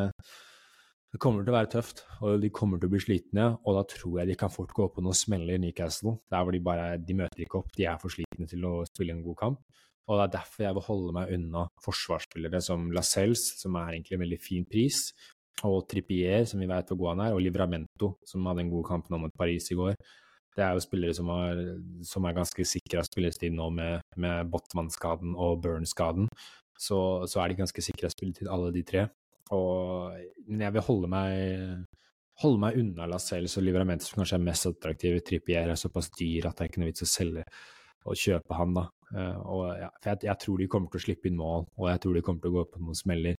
det, 1.13 1.22
kommer 1.22 1.43
til 1.43 1.53
å 1.53 1.57
være 1.57 1.72
tøft, 1.75 2.05
og 2.24 2.39
de 2.41 2.51
kommer 2.55 2.79
til 2.79 2.89
å 2.89 2.93
bli 2.95 3.03
slitne. 3.03 3.50
Og 3.67 3.77
da 3.77 3.83
tror 3.91 4.22
jeg 4.22 4.31
de 4.31 4.39
kan 4.39 4.53
fort 4.53 4.74
gå 4.75 4.88
på 4.95 5.03
noen 5.03 5.19
smeller 5.19 5.57
i 5.57 5.63
Newcastle. 5.65 6.17
Der 6.31 6.45
hvor 6.45 6.55
de 6.55 6.63
bare 6.63 6.93
de 6.98 7.19
møter 7.19 7.45
ikke 7.45 7.62
opp, 7.62 7.74
de 7.75 7.89
er 7.89 8.00
for 8.01 8.15
slitne 8.15 8.50
til 8.50 8.69
å 8.69 8.75
spille 8.89 9.17
en 9.17 9.25
god 9.25 9.39
kamp. 9.43 9.63
Og 10.03 10.19
det 10.19 10.24
er 10.24 10.31
derfor 10.33 10.65
jeg 10.65 10.75
vil 10.75 10.83
holde 10.89 11.13
meg 11.15 11.29
unna 11.31 11.67
forsvarsspillere 11.83 12.60
som 12.63 12.89
Lascelles, 12.95 13.43
som 13.62 13.77
er 13.79 13.93
egentlig 13.93 14.17
en 14.17 14.24
veldig 14.25 14.39
fin 14.43 14.65
pris, 14.67 15.05
og 15.63 15.86
Trippier, 15.89 16.43
som 16.50 16.60
vi 16.60 16.67
vet 16.69 16.89
hvor 16.89 17.00
god 17.00 17.13
han 17.13 17.24
er, 17.27 17.36
og 17.36 17.43
Livramento, 17.43 18.13
som 18.27 18.45
hadde 18.50 18.65
en 18.65 18.74
god 18.74 18.86
kamp 18.89 19.10
nå 19.12 19.19
mot 19.22 19.36
Paris 19.38 19.69
i 19.72 19.77
går. 19.79 19.95
Det 20.53 20.62
er 20.62 20.75
jo 20.75 20.83
spillere 20.83 21.15
som, 21.17 21.29
har, 21.33 21.62
som 22.05 22.25
er 22.29 22.36
ganske 22.38 22.65
sikre 22.67 23.01
av 23.01 23.07
spilletid 23.07 23.55
nå 23.55 23.69
med, 23.74 24.03
med 24.22 24.51
Botman-skaden 24.53 25.33
og 25.33 25.63
Burn-skaden. 25.63 26.27
Så, 26.77 26.98
så, 27.29 27.39
er 27.39 27.50
de 27.50 27.62
ganske 27.62 27.86
sikre 27.86 28.10
av 28.10 28.13
spilletid, 28.13 28.50
alle 28.51 28.74
de 28.75 28.83
tre. 28.86 29.07
Og, 29.53 30.13
men 30.50 30.65
jeg 30.65 30.75
vil 30.75 30.86
holde 30.89 31.10
meg, 31.10 32.03
holde 32.43 32.62
meg 32.62 32.77
unna 32.81 33.07
Lascelles 33.10 33.57
og 33.57 33.65
Livramento, 33.65 34.10
som 34.10 34.22
kanskje 34.22 34.38
er 34.41 34.45
mest 34.45 34.69
attraktive. 34.69 35.24
Trippier 35.25 35.69
er 35.69 35.79
såpass 35.79 36.12
dyr 36.13 36.50
at 36.50 36.57
det 36.57 36.67
er 36.67 36.74
ikke 36.74 36.83
noe 36.83 36.91
vits 36.91 37.07
å 37.07 37.10
selge 37.10 37.48
og 38.03 38.19
kjøpe 38.19 38.57
han, 38.57 38.74
da. 38.75 38.88
Uh, 39.13 39.38
og, 39.48 39.62
ja, 39.79 39.89
for 40.01 40.12
jeg, 40.12 40.25
jeg, 40.27 40.39
tror 40.41 40.60
de 40.60 40.69
kommer 40.72 40.91
til 40.91 41.00
å 41.00 41.03
slippe 41.05 41.29
inn 41.29 41.38
mål, 41.39 41.67
og 41.79 41.89
jeg 41.91 42.01
tror 42.03 42.17
de 42.17 42.24
kommer 42.25 42.43
til 42.43 42.51
å 42.51 42.57
gå 42.57 42.63
på 42.72 42.81
noen 42.81 43.00
smeller. 43.00 43.38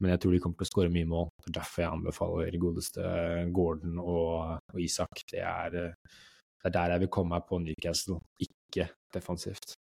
Men 0.00 0.10
jeg 0.10 0.22
tror 0.22 0.34
de 0.34 0.40
kommer 0.42 0.58
til 0.58 0.66
å 0.66 0.70
skåre 0.72 0.92
mye 0.92 1.08
mål. 1.08 1.28
Det 1.44 1.50
er 1.52 1.56
derfor 1.60 1.82
jeg 1.84 1.92
anbefaler 1.92 2.60
godeste 2.62 3.14
Gordon 3.54 4.00
og, 4.02 4.58
og 4.74 4.80
Isak. 4.82 5.22
Det 5.30 5.40
er, 5.40 5.70
det 5.74 6.66
er, 6.66 6.74
der 6.74 6.94
jeg 6.96 7.04
vil 7.04 7.12
komme 7.14 7.36
meg 7.36 7.46
på 7.48 7.60
Newcastle, 7.62 8.18
ikke 8.42 8.88
defensivt. 9.14 9.76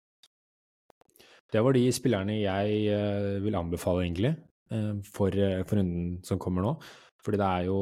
Det 1.53 1.61
var 1.65 1.77
de 1.77 1.85
spillerne 1.93 2.41
jeg 2.43 2.81
uh, 2.93 3.37
vil 3.45 3.57
anbefale, 3.57 4.05
egentlig, 4.05 4.35
uh, 4.73 4.97
for, 5.05 5.33
uh, 5.33 5.62
for, 5.65 5.81
runden 5.81 6.19
som 6.25 6.41
kommer 6.41 6.65
nå. 6.65 6.75
Fordi 7.25 7.41
det 7.41 7.47
er 7.47 7.65
jo, 7.67 7.79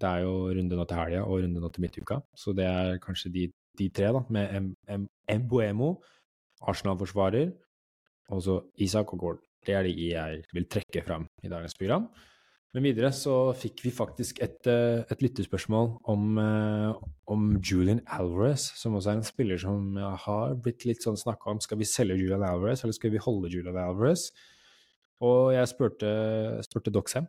det 0.00 0.08
er 0.08 0.22
jo 0.24 0.34
runde 0.56 0.78
nå 0.78 0.84
til 0.88 0.98
helga 0.98 1.24
og 1.26 1.42
runde 1.44 1.60
nå 1.62 1.68
til 1.70 1.84
midtuka. 1.84 2.16
Så 2.34 2.54
det 2.56 2.64
er 2.66 2.96
kanskje 3.02 3.30
de, 3.34 3.42
de 3.78 3.88
tre, 3.94 4.08
da, 4.16 4.22
med 4.32 5.04
Mboemo, 5.28 5.90
Arsenal-forsvarer, 6.66 7.52
og 8.32 8.42
så 8.42 8.56
Isak 8.82 9.12
og 9.12 9.20
Gordon. 9.20 9.44
Det 9.66 9.74
er 9.74 9.86
de 9.86 9.94
jeg 10.12 10.42
vil 10.54 10.66
trekke 10.70 11.02
fram 11.06 11.26
i 11.42 11.50
dagens 11.50 11.74
program. 11.78 12.08
Men 12.76 12.84
videre 12.84 13.08
så 13.16 13.54
fikk 13.56 13.80
vi 13.86 13.90
faktisk 13.94 14.42
et, 14.44 14.66
eh, 14.68 15.00
et 15.08 15.22
lyttespørsmål 15.24 15.86
om, 16.12 16.38
eh, 16.38 16.92
om, 17.26 17.56
Julian 17.56 18.02
Alvarez, 18.06 18.66
som 18.76 18.92
også 18.92 19.12
er 19.12 19.16
en 19.16 19.22
spiller 19.22 19.56
som 19.58 19.96
har 19.96 20.54
blitt 20.56 20.84
litt 20.84 21.00
sånn 21.00 21.16
snakka 21.16 21.50
om. 21.50 21.60
Skal 21.60 21.78
vi 21.78 21.84
selge 21.84 22.18
Julian 22.18 22.42
Alvarez, 22.42 22.84
eller 22.84 22.92
skal 22.92 23.10
vi 23.10 23.16
holde 23.16 23.48
Julian 23.48 23.78
Alvarez? 23.78 24.30
Og 25.22 25.54
jeg 25.54 25.70
spurte, 25.72 26.10
spurte 26.66 26.92
Doxham 26.92 27.26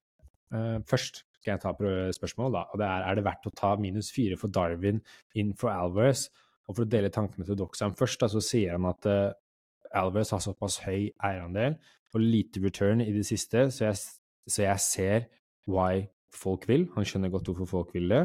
uh, 0.51 0.79
først. 0.83 1.23
Skal 1.39 1.53
jeg 1.53 1.61
ta 1.61 1.71
spørsmålet, 2.11 2.51
da? 2.51 2.63
Og 2.73 2.79
det 2.81 2.87
er 2.87 3.07
er 3.07 3.15
det 3.15 3.23
verdt 3.23 3.47
å 3.47 3.55
ta 3.55 3.75
minus 3.79 4.11
fire 4.11 4.35
for 4.35 4.49
Darwin 4.49 4.99
inn 5.33 5.53
for 5.53 5.69
Alvarez? 5.71 6.27
Og 6.67 6.75
for 6.75 6.83
å 6.83 6.89
dele 6.89 7.09
tankene 7.09 7.45
til 7.47 7.55
Doxham 7.55 7.95
først, 7.95 8.19
da, 8.19 8.27
så 8.27 8.43
sier 8.43 8.75
han 8.75 8.89
at 8.89 9.07
uh, 9.07 9.31
Alvarez 9.95 10.33
har 10.35 10.43
såpass 10.43 10.81
høy 10.83 11.13
eierandel 11.23 11.77
og 12.13 12.23
lite 12.23 12.61
return 12.63 13.01
i 13.03 13.11
det 13.13 13.25
siste, 13.27 13.67
så 13.71 13.89
jeg, 13.89 13.97
så 14.47 14.63
jeg 14.63 14.83
ser 14.83 15.27
why 15.67 16.05
folk 16.33 16.67
vil. 16.69 16.87
Han 16.95 17.07
skjønner 17.07 17.31
godt 17.33 17.49
hvorfor 17.49 17.69
folk 17.69 17.93
vil 17.95 18.09
det. 18.11 18.23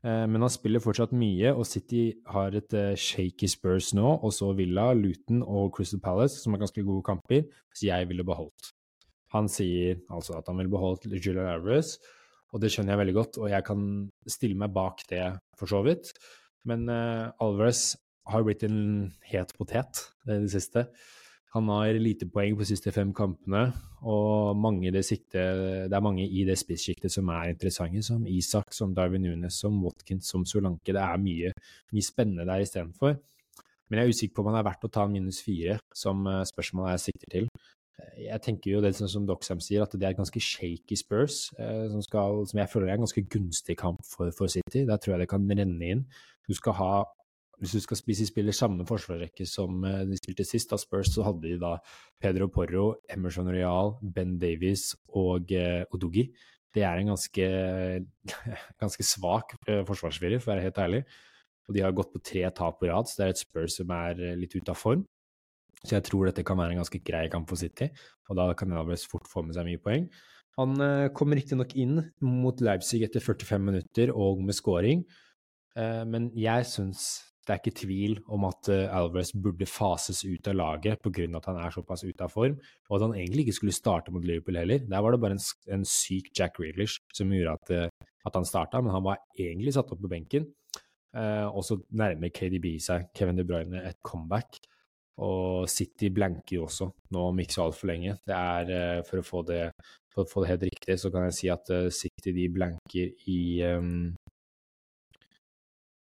Eh, 0.00 0.26
men 0.32 0.40
han 0.40 0.52
spiller 0.52 0.82
fortsatt 0.82 1.12
mye, 1.16 1.52
og 1.52 1.66
City 1.68 2.06
har 2.32 2.56
et 2.56 2.76
uh, 2.76 2.94
shaky 2.96 3.50
Spurs 3.50 3.92
nå, 3.96 4.16
og 4.24 4.32
så 4.32 4.52
Villa, 4.56 4.90
Luton 4.96 5.42
og 5.44 5.74
Crystal 5.76 6.00
Palace, 6.00 6.40
som 6.40 6.56
er 6.56 6.62
ganske 6.62 6.84
gode 6.86 7.04
kamper, 7.06 7.44
så 7.76 7.90
jeg 7.90 8.08
ville 8.08 8.24
beholdt. 8.26 8.72
Han 9.34 9.46
sier 9.50 10.00
altså 10.10 10.38
at 10.40 10.48
han 10.50 10.58
vil 10.58 10.72
beholdt 10.72 11.06
Julian 11.12 11.46
Alvarez, 11.46 11.98
og 12.50 12.62
det 12.62 12.72
skjønner 12.72 12.96
jeg 12.96 13.02
veldig 13.04 13.16
godt, 13.18 13.38
og 13.38 13.50
jeg 13.52 13.66
kan 13.66 13.82
stille 14.26 14.58
meg 14.58 14.72
bak 14.74 15.04
det 15.10 15.22
for 15.58 15.70
så 15.70 15.84
vidt. 15.86 16.14
Men 16.66 16.88
uh, 16.88 17.30
Alvarez 17.42 17.92
har 18.30 18.44
blitt 18.46 18.64
en 18.66 19.10
het 19.28 19.52
potet 19.58 20.06
i 20.26 20.40
det 20.46 20.50
siste. 20.52 20.88
Han 21.54 21.66
har 21.72 21.96
lite 21.98 22.28
poeng 22.30 22.54
på 22.54 22.62
de 22.62 22.68
siste 22.70 22.92
fem 22.94 23.10
kampene, 23.16 23.72
og 24.06 24.60
det, 24.94 25.02
sikte, 25.04 25.42
det 25.90 25.96
er 25.96 26.04
mange 26.04 26.22
i 26.22 26.44
det 26.46 26.56
spissjiktet 26.58 27.10
som 27.10 27.28
er 27.28 27.50
interessante, 27.50 28.02
som 28.06 28.22
Isak, 28.26 28.70
som 28.72 28.94
Darwin 28.94 29.22
Nunes, 29.26 29.58
som 29.58 29.82
Watkins, 29.82 30.30
som 30.30 30.44
Solanke. 30.46 30.94
Det 30.94 31.02
er 31.02 31.18
mye, 31.18 31.50
mye 31.90 32.06
spennende 32.06 32.46
der 32.46 32.62
istedenfor. 32.62 33.18
Men 33.90 33.98
jeg 33.98 34.06
er 34.06 34.14
usikker 34.14 34.34
på 34.36 34.44
om 34.44 34.52
han 34.52 34.60
er 34.60 34.68
verdt 34.68 34.86
å 34.86 34.92
ta 34.94 35.04
en 35.04 35.12
minus 35.12 35.42
fire, 35.42 35.80
som 35.92 36.22
eh, 36.30 36.44
spørsmålet 36.46 36.94
jeg 36.94 37.04
sikter 37.08 37.34
til. 37.34 37.48
Jeg 38.20 38.40
tenker 38.44 38.76
jo 38.76 38.80
det 38.84 38.94
som 38.96 39.26
Doxham 39.26 39.60
sier, 39.60 39.82
at 39.82 39.94
det 39.98 40.06
er 40.06 40.16
ganske 40.16 40.40
shaky 40.40 40.96
Spurs, 40.96 41.48
eh, 41.58 41.88
som, 41.90 42.04
skal, 42.06 42.44
som 42.46 42.62
jeg 42.62 42.70
føler 42.70 42.92
er 42.92 43.00
en 43.00 43.08
ganske 43.08 43.26
gunstig 43.26 43.76
kamp 43.80 44.04
for, 44.06 44.30
for 44.36 44.52
City. 44.52 44.86
Der 44.86 45.02
tror 45.02 45.16
jeg 45.16 45.24
det 45.24 45.32
kan 45.34 45.50
renne 45.50 45.90
inn. 45.96 46.06
Du 46.46 46.54
skal 46.54 46.78
ha 46.78 46.92
hvis 47.60 47.74
du 47.76 47.82
skal 47.84 47.98
spise 47.98 48.26
spiller 48.28 48.56
samme 48.56 48.86
forsvarsrekke 48.88 49.44
som 49.48 49.84
eh, 49.84 50.04
de 50.08 50.16
spilte 50.16 50.46
sist, 50.48 50.70
da 50.72 50.78
Spurs, 50.80 51.12
så 51.12 51.26
hadde 51.26 51.44
de 51.44 51.58
da 51.60 51.74
Pedro 52.20 52.48
Porro, 52.52 52.86
Emerson 53.12 53.50
Real, 53.52 53.94
Ben 54.00 54.38
Davies 54.40 54.94
og 55.08 55.52
uh, 55.52 55.84
Odogi. 55.94 56.30
Det 56.72 56.84
er 56.86 57.00
en 57.00 57.12
ganske, 57.12 57.46
ganske 58.82 59.04
svak 59.04 59.56
forsvarsfyrer, 59.58 59.86
forsvarsfirer, 59.90 60.40
for 60.40 60.50
å 60.50 60.54
være 60.54 60.66
helt 60.68 60.82
ærlig. 60.86 61.04
Og 61.68 61.76
de 61.76 61.84
har 61.84 61.94
gått 61.96 62.12
på 62.14 62.22
tre 62.24 62.46
tap 62.56 62.80
på 62.80 62.88
rad, 62.88 63.08
så 63.10 63.20
det 63.20 63.26
er 63.26 63.34
et 63.34 63.44
Spurs 63.44 63.76
som 63.78 63.92
er 63.94 64.24
litt 64.40 64.56
ute 64.56 64.72
av 64.72 64.80
form. 64.80 65.04
Så 65.84 65.94
jeg 65.96 66.06
tror 66.08 66.28
dette 66.28 66.44
kan 66.46 66.58
være 66.60 66.74
en 66.74 66.82
ganske 66.82 67.00
grei 67.04 67.26
kamp 67.32 67.48
for 67.48 67.60
City, 67.60 67.88
og 68.28 68.40
da 68.40 68.50
kan 68.58 68.72
Alvarez 68.72 69.04
fort 69.08 69.28
få 69.28 69.44
med 69.44 69.56
seg 69.56 69.68
mye 69.68 69.80
poeng. 69.80 70.08
Han 70.58 70.74
kommer 70.76 71.12
kom 71.16 71.32
riktignok 71.36 71.72
inn 71.78 72.00
mot 72.26 72.60
Leipzig 72.60 73.04
etter 73.06 73.22
45 73.22 73.62
minutter 73.64 74.12
og 74.12 74.42
med 74.44 74.56
scoring, 74.56 75.04
men 76.10 76.26
jeg 76.36 76.66
syns 76.68 77.06
det 77.46 77.54
er 77.54 77.60
ikke 77.60 77.78
tvil 77.80 78.18
om 78.30 78.44
at 78.48 78.68
uh, 78.68 78.92
Alvarez 78.98 79.32
burde 79.32 79.66
fases 79.66 80.22
ut 80.28 80.48
av 80.50 80.58
laget 80.58 81.00
pga. 81.02 81.26
at 81.38 81.48
han 81.48 81.58
er 81.58 81.74
såpass 81.74 82.04
ute 82.04 82.24
av 82.24 82.32
form, 82.32 82.58
og 82.88 82.96
at 82.96 83.06
han 83.06 83.16
egentlig 83.16 83.46
ikke 83.46 83.58
skulle 83.60 83.76
starte 83.76 84.12
mot 84.12 84.24
Liverpool 84.24 84.60
heller. 84.60 84.84
Der 84.86 85.02
var 85.02 85.12
det 85.12 85.20
bare 85.20 85.38
en, 85.38 85.44
en 85.72 85.84
syk 85.84 86.30
Jack 86.36 86.60
Reelish 86.60 87.00
som 87.16 87.32
gjorde 87.32 87.56
at, 87.56 87.74
uh, 87.74 88.08
at 88.26 88.36
han 88.36 88.48
starta, 88.48 88.80
men 88.80 88.94
han 88.94 89.06
var 89.06 89.22
egentlig 89.38 89.74
satt 89.74 89.92
opp 89.92 90.02
på 90.04 90.12
benken. 90.12 90.50
Eh, 91.10 91.46
og 91.50 91.64
så 91.66 91.74
nærmer 91.98 92.30
KDB 92.30 92.76
seg 92.78 93.08
Kevin 93.18 93.40
De 93.40 93.42
Bruyne 93.46 93.80
et 93.88 93.98
comeback. 94.06 94.60
Og 95.20 95.66
City 95.68 96.08
blanker 96.14 96.54
jo 96.56 96.66
også, 96.68 96.86
nå 97.12 97.24
om 97.28 97.40
ikke 97.42 97.56
så 97.56 97.64
altfor 97.66 97.90
lenge. 97.90 98.14
Det 98.24 98.36
er, 98.36 99.02
for, 99.08 99.20
å 99.20 99.42
det, 99.44 99.64
for 100.14 100.22
å 100.24 100.30
få 100.30 100.44
det 100.44 100.52
helt 100.52 100.68
riktig, 100.70 100.96
så 101.02 101.10
kan 101.12 101.26
jeg 101.26 101.36
si 101.36 101.50
at 101.52 101.72
City 101.92 102.32
de 102.36 102.46
blanker 102.54 103.26
i 103.28 103.40
um, 103.68 104.14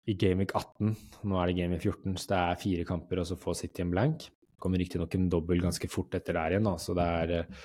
i 0.09 0.15
Gameweek 0.19 0.51
18. 0.55 0.95
Nå 1.29 1.37
er 1.39 1.49
det 1.49 1.57
Gameweek 1.59 1.85
14, 1.85 2.17
så 2.19 2.31
det 2.31 2.39
er 2.39 2.59
fire 2.63 2.87
kamper, 2.87 3.21
og 3.21 3.29
så 3.29 3.37
får 3.39 3.61
City 3.61 3.83
en 3.83 3.93
blank. 3.93 4.27
Kommer 4.63 4.81
riktignok 4.81 5.15
en 5.15 5.29
dobbel 5.31 5.63
ganske 5.63 5.87
fort 5.91 6.15
etter 6.17 6.35
der 6.37 6.55
igjen, 6.55 6.67
da, 6.67 6.75
så 6.79 6.95
det 6.97 7.05
er, 7.21 7.33
eh, 7.39 7.63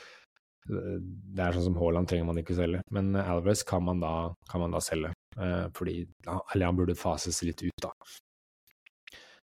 det 0.68 1.42
er 1.42 1.56
sånn 1.56 1.68
som 1.70 1.80
Haaland 1.80 2.10
trenger 2.10 2.28
man 2.28 2.38
ikke 2.38 2.54
å 2.54 2.60
selge. 2.60 2.84
Men 2.94 3.10
Alvarez 3.18 3.64
kan 3.66 3.82
man 3.86 4.02
da, 4.02 4.14
kan 4.50 4.62
man 4.62 4.74
da 4.74 4.82
selge, 4.84 5.12
eh, 5.38 5.66
fordi 5.74 6.06
Eller 6.54 6.66
han 6.66 6.76
burde 6.76 6.94
fases 6.98 7.42
litt 7.42 7.62
ut, 7.62 7.82
da. 7.82 7.90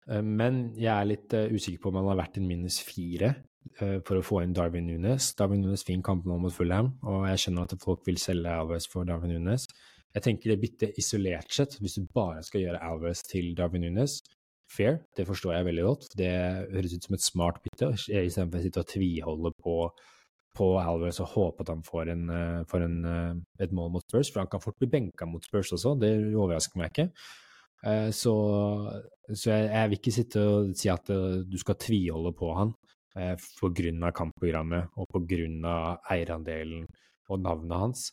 Eh, 0.09 0.21
men 0.21 0.73
jeg 0.75 0.91
er 0.91 1.05
litt 1.05 1.29
usikker 1.29 1.79
på 1.79 1.89
om 1.89 2.01
han 2.01 2.11
har 2.11 2.25
vært 2.25 2.37
en 2.37 2.47
minus 2.47 2.79
fire 2.83 3.35
for 3.79 4.19
å 4.19 4.21
få 4.21 4.41
inn 4.43 4.51
Darwin 4.51 4.85
Nunes. 4.85 5.33
Darwin 5.39 5.61
Nunes 5.61 5.85
fin 5.87 6.01
kamp 6.03 6.25
nå 6.25 6.35
mot 6.37 6.51
Fulham, 6.51 6.99
og 7.01 7.23
jeg 7.29 7.39
skjønner 7.39 7.63
at 7.63 7.79
folk 7.79 8.03
vil 8.05 8.17
selge 8.19 8.51
Alvarez 8.51 8.85
for 8.91 9.05
Darwin 9.05 9.31
Nunes. 9.31 9.69
Jeg 10.13 10.25
tenker 10.27 10.53
det 10.53 10.61
byttet 10.61 10.97
isolert 11.01 11.53
sett, 11.53 11.79
hvis 11.81 11.97
du 11.97 12.07
bare 12.13 12.43
skal 12.45 12.61
gjøre 12.61 12.81
Alvarez 12.85 13.23
til 13.25 13.53
Darwin 13.57 13.81
Nunes, 13.87 14.19
fair, 14.69 14.99
det 15.17 15.25
forstår 15.27 15.55
jeg 15.55 15.67
veldig 15.69 15.85
godt. 15.87 16.09
Det 16.17 16.33
høres 16.73 16.95
ut 16.95 17.07
som 17.07 17.15
et 17.17 17.25
smart 17.25 17.61
bytte, 17.65 17.89
istedenfor 17.97 18.59
å 18.59 18.63
sitte 18.63 18.83
og 18.83 18.91
tviholde 18.91 19.53
på, 19.63 19.77
på 20.57 20.67
Alvarez 20.81 21.21
og 21.23 21.31
håpe 21.33 21.65
at 21.65 21.71
han 21.73 21.81
får, 21.85 22.11
en, 22.13 22.27
eh, 22.29 22.59
får 22.69 22.85
en, 22.85 22.99
eh, 23.09 23.65
et 23.65 23.73
mål 23.73 23.95
mot 23.95 24.05
Spurs, 24.05 24.29
for 24.29 24.43
han 24.43 24.51
kan 24.51 24.61
fort 24.61 24.77
bli 24.81 24.91
benka 24.91 25.25
mot 25.29 25.45
Spurs 25.45 25.73
også, 25.73 25.95
det 26.01 26.13
overrasker 26.29 26.81
meg 26.81 26.93
ikke. 26.93 27.09
Eh, 27.83 28.09
så, 28.15 28.35
så 29.33 29.49
jeg, 29.49 29.69
jeg, 29.71 29.89
vil 29.89 29.99
ikke 29.99 30.17
sitte 30.19 30.45
og 30.47 30.75
si 30.77 30.93
at 30.93 31.09
du 31.09 31.57
skal 31.59 31.79
tviholde 31.81 32.33
på 32.37 32.53
han 32.55 32.77
av 33.13 34.13
kampprogrammet 34.17 34.95
og 34.97 35.17
av 35.69 35.99
eierandelen 36.09 36.87
og 37.29 37.43
navnet 37.43 37.77
hans. 37.77 38.07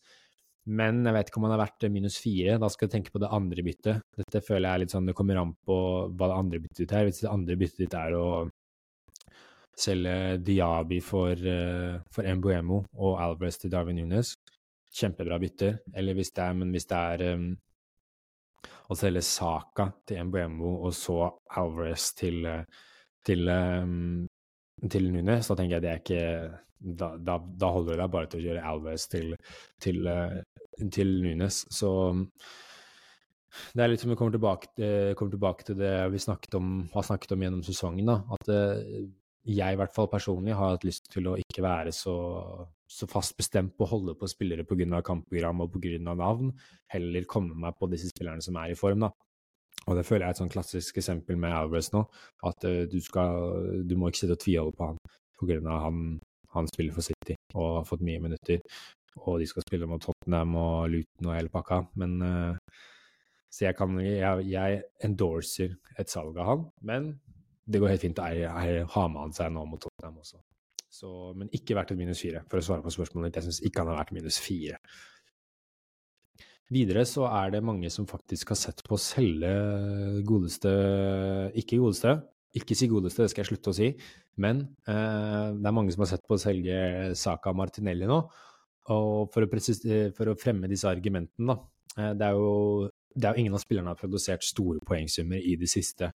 Men 0.71 1.03
jeg 1.03 1.17
vet 1.17 1.31
ikke 1.31 1.41
om 1.41 1.49
han 1.49 1.57
har 1.57 1.65
vært 1.65 1.87
minus 1.91 2.17
fire. 2.23 2.57
Da 2.63 2.69
skal 2.71 2.87
jeg 2.87 2.95
tenke 2.95 3.13
på 3.15 3.23
det 3.23 3.31
andre 3.35 3.65
byttet. 3.67 4.05
Dette 4.21 4.43
føler 4.45 4.69
jeg 4.69 4.73
er 4.73 4.83
litt 4.85 4.95
sånn, 4.95 5.09
det 5.09 5.17
kommer 5.19 5.41
an 5.41 5.55
på 5.67 5.77
hva 6.15 6.31
det 6.31 6.37
andre 6.37 6.61
byttet 6.63 6.83
ditt 6.85 6.95
er. 6.95 7.07
Hvis 7.09 7.23
det 7.25 7.33
andre 7.33 7.57
byttet 7.59 7.83
ditt 7.85 7.97
er 7.99 8.17
å 8.19 8.27
selge 9.81 10.15
Diaby 10.45 11.01
for, 11.03 11.33
uh, 11.35 11.97
for 12.13 12.29
Mbuemo 12.37 12.83
og 13.01 13.19
Alvarez 13.25 13.59
til 13.59 13.73
Darwin 13.73 13.99
Nunes, 13.99 14.35
kjempebra 14.95 15.41
bytter. 15.43 15.81
Eller 15.97 16.19
hvis 16.19 16.33
det 16.37 16.45
er, 16.45 16.57
men 16.61 16.73
hvis 16.75 16.89
det 16.91 17.03
er 17.15 17.27
um, 17.35 17.51
å 18.91 18.99
selge 18.99 19.25
Saka 19.27 19.91
til 20.07 20.27
Mbuemo 20.29 20.77
og 20.85 20.95
så 20.95 21.23
Alvarez 21.59 22.11
til, 22.19 22.47
til, 23.27 23.49
um, 23.51 24.27
til 24.87 25.11
Nunes, 25.15 25.51
da 25.51 25.59
tenker 25.59 25.79
jeg 25.79 25.87
det 25.87 25.95
er 25.95 26.05
ikke 26.05 26.27
da, 26.81 27.14
da, 27.16 27.37
da, 27.38 27.71
holder 27.75 27.95
det 27.95 28.01
deg 28.03 28.12
bare 28.14 28.31
til 28.31 28.40
å 28.40 28.47
gjøre 28.49 28.64
Alves 28.73 29.07
til, 29.12 29.37
til, 29.83 30.03
uh, 30.09 30.40
til 30.81 31.14
Nunes. 31.25 31.62
Så 31.73 31.93
det 33.75 33.85
er 33.85 33.90
litt 33.93 34.03
som 34.03 34.12
vi 34.12 34.19
kommer 34.19 34.35
tilbake, 34.37 34.73
uh, 34.81 35.12
kommer 35.19 35.37
tilbake 35.37 35.69
til 35.69 35.81
det 35.81 35.95
vi 36.14 36.23
snakket 36.23 36.57
om, 36.59 36.75
har 36.95 37.07
snakket 37.07 37.37
om 37.37 37.47
gjennom 37.47 37.64
sesongen. 37.66 38.12
Da. 38.12 38.21
At 38.37 38.53
uh, 38.53 39.09
jeg 39.51 39.77
i 39.77 39.81
hvert 39.81 39.95
fall 39.95 40.11
personlig 40.12 40.57
har 40.57 40.77
hatt 40.77 40.85
lyst 40.88 41.11
til 41.12 41.29
å 41.29 41.38
ikke 41.40 41.64
være 41.64 41.93
så, 41.97 42.14
så 42.88 43.09
fast 43.11 43.37
bestemt 43.38 43.77
på 43.77 43.87
å 43.87 43.93
holde 43.95 44.16
på 44.16 44.29
spillere 44.29 44.66
pga. 44.69 45.03
kampprogram 45.05 45.64
og 45.64 45.75
pga. 45.77 45.99
navn, 46.14 46.55
heller 46.93 47.29
komme 47.29 47.57
meg 47.57 47.77
på 47.79 47.88
disse 47.93 48.12
spillerne 48.12 48.45
som 48.45 48.57
er 48.61 48.73
i 48.73 48.79
form. 48.79 49.05
da. 49.09 49.12
Og 49.88 49.97
det 49.97 50.05
føler 50.05 50.27
jeg 50.27 50.29
er 50.29 50.37
et 50.37 50.40
sånn 50.43 50.53
klassisk 50.53 50.99
eksempel 51.01 51.38
med 51.40 51.57
Alvarez 51.57 51.88
nå, 51.95 52.03
at 52.45 52.66
du, 52.93 52.99
skal, 53.01 53.81
du 53.88 53.95
må 53.97 54.11
ikke 54.11 54.21
sitte 54.23 54.37
og 54.37 54.43
tviholde 54.43 54.77
på 54.77 54.90
han 54.90 54.99
pga. 55.40 55.79
han 55.87 56.21
han 56.55 56.69
spiller 56.71 56.97
for 56.97 57.07
City 57.07 57.37
og 57.55 57.81
har 57.81 57.89
fått 57.89 58.05
mye 58.07 58.23
minutter. 58.23 58.63
Og 59.27 59.41
de 59.43 59.49
skal 59.51 59.65
spille 59.67 59.89
mot 59.91 60.03
Tottenham 60.03 60.55
og 60.59 60.91
Luton 60.93 61.31
og 61.31 61.37
hele 61.37 61.53
pakka. 61.53 61.83
Men 62.01 62.21
uh, 62.23 62.79
Så 63.51 63.67
jeg 63.67 63.77
kan 63.79 63.99
jeg, 63.99 64.47
jeg, 64.47 64.83
endorser 65.03 65.75
et 65.99 66.11
salg 66.11 66.39
av 66.39 66.47
han. 66.53 66.65
Men 66.87 67.11
det 67.67 67.81
går 67.83 67.95
helt 67.95 68.07
fint 68.07 68.23
å 68.23 68.29
ha 68.95 69.07
med 69.11 69.21
han 69.25 69.35
seg 69.35 69.53
nå 69.55 69.65
mot 69.67 69.83
Tottenham 69.83 70.23
også. 70.23 70.39
Så, 70.91 71.09
men 71.39 71.51
ikke 71.55 71.77
verdt 71.79 71.93
et 71.95 72.01
minus 72.01 72.23
fire, 72.23 72.43
for 72.51 72.59
å 72.59 72.67
svare 72.67 72.83
på 72.83 72.91
spørsmålet 72.91 73.31
ditt. 73.31 73.39
Jeg 73.39 73.47
syns 73.47 73.61
ikke 73.67 73.85
han 73.85 73.93
har 73.93 74.01
vært 74.01 74.15
minus 74.17 74.41
fire. 74.43 74.81
Videre 76.71 77.03
så 77.07 77.27
er 77.27 77.51
det 77.55 77.65
mange 77.67 77.91
som 77.91 78.07
faktisk 78.11 78.53
har 78.53 78.59
sett 78.59 78.83
på 78.87 78.95
å 78.95 79.03
selge 79.03 79.51
godeste 80.27 80.71
Ikke 81.59 81.81
godeste, 81.83 82.15
Ikke 82.59 82.75
si 82.75 82.89
godeste, 82.91 83.23
det 83.23 83.31
skal 83.31 83.45
jeg 83.45 83.53
slutte 83.53 83.71
å 83.71 83.77
si. 83.77 83.91
Men 84.43 84.65
eh, 84.91 85.51
det 85.55 85.69
er 85.69 85.77
mange 85.77 85.93
som 85.95 86.03
har 86.03 86.11
sett 86.13 86.25
på 86.27 86.35
å 86.35 86.43
selge 86.43 87.13
Saka 87.19 87.53
Martinelli 87.55 88.09
nå. 88.11 88.19
Og 88.91 89.31
for 89.31 89.47
å, 89.47 89.61
for 90.17 90.33
å 90.33 90.39
fremme 90.39 90.71
disse 90.71 90.91
argumentene, 90.91 91.55
da. 91.55 91.59
Eh, 91.97 92.13
det, 92.19 92.27
er 92.27 92.39
jo, 92.39 92.91
det 93.15 93.29
er 93.29 93.37
jo 93.37 93.45
ingen 93.45 93.57
av 93.59 93.63
spillerne 93.63 93.95
har 93.95 94.01
produsert 94.01 94.47
store 94.47 94.83
poengsummer 94.87 95.39
i 95.39 95.55
det 95.61 95.71
siste. 95.71 96.11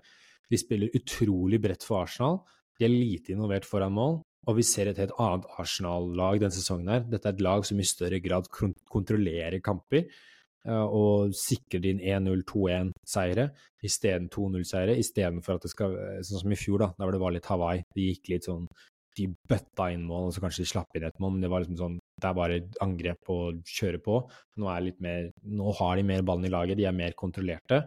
De 0.51 0.59
spiller 0.59 0.93
utrolig 0.97 1.61
bredt 1.63 1.87
for 1.87 2.03
Arsenal. 2.03 2.41
De 2.75 2.87
er 2.87 2.91
lite 2.91 3.31
involvert 3.33 3.67
foran 3.67 3.95
mål. 3.95 4.19
Og 4.45 4.59
vi 4.59 4.67
ser 4.67 4.91
et 4.91 4.99
helt 5.01 5.15
annet 5.21 5.47
Arsenal-lag 5.57 6.37
denne 6.43 6.53
sesongen. 6.53 6.91
her. 6.91 7.05
Dette 7.09 7.31
er 7.31 7.33
et 7.33 7.45
lag 7.47 7.65
som 7.65 7.79
i 7.79 7.87
større 7.87 8.19
grad 8.21 8.51
kontrollerer 8.51 9.61
kamper 9.63 10.03
eh, 10.03 10.34
og 10.65 11.33
sikrer 11.37 11.83
din 11.83 11.99
1-0-2-1-seire 12.01 13.49
isteden 13.85 14.29
2-0-seire, 14.33 14.97
istedenfor 14.99 15.59
at 15.59 15.65
det 15.65 15.71
skal 15.73 15.95
Sånn 16.25 16.41
som 16.43 16.53
i 16.53 16.59
fjor, 16.59 16.81
da, 16.81 16.89
der 16.97 17.15
det 17.15 17.21
var 17.21 17.35
litt 17.35 17.49
Hawaii. 17.49 17.85
Det 17.95 18.09
gikk 18.09 18.31
litt 18.33 18.49
sånn 18.49 18.67
De 19.15 19.29
bøtta 19.47 19.91
inn 19.93 20.07
mål, 20.09 20.27
og 20.27 20.35
så 20.35 20.43
kanskje 20.43 20.65
de 20.65 20.71
slapp 20.73 20.97
inn 20.97 21.05
et 21.07 21.21
mål, 21.23 21.35
men 21.35 21.45
det 21.45 21.51
var 21.51 21.63
liksom 21.63 21.79
sånn 21.79 21.99
Det 22.21 22.29
er 22.29 22.39
bare 22.39 22.59
angrep 22.83 23.31
og 23.31 23.61
kjøre 23.69 24.01
på. 24.03 24.19
Nå, 24.59 24.67
er 24.71 24.89
litt 24.89 24.99
mer, 25.03 25.29
nå 25.43 25.71
har 25.79 25.95
de 25.99 26.07
mer 26.07 26.25
ballen 26.27 26.47
i 26.47 26.53
laget, 26.53 26.79
de 26.79 26.87
er 26.89 26.95
mer 26.95 27.15
kontrollerte. 27.17 27.83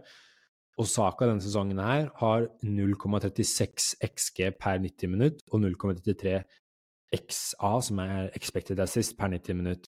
Og 0.79 0.87
Saka 0.87 1.27
denne 1.27 1.43
sesongen 1.43 1.81
her 1.83 2.07
har 2.21 2.47
0,36 2.63 3.97
XG 4.05 4.53
per 4.61 4.79
90 4.79 5.11
minutt 5.11 5.41
og 5.51 5.65
0,33 5.65 6.37
XA, 7.17 7.71
som 7.83 7.99
er 8.05 8.29
expected 8.37 8.79
assist, 8.79 9.17
per 9.17 9.33
90 9.33 9.59
minutt. 9.59 9.89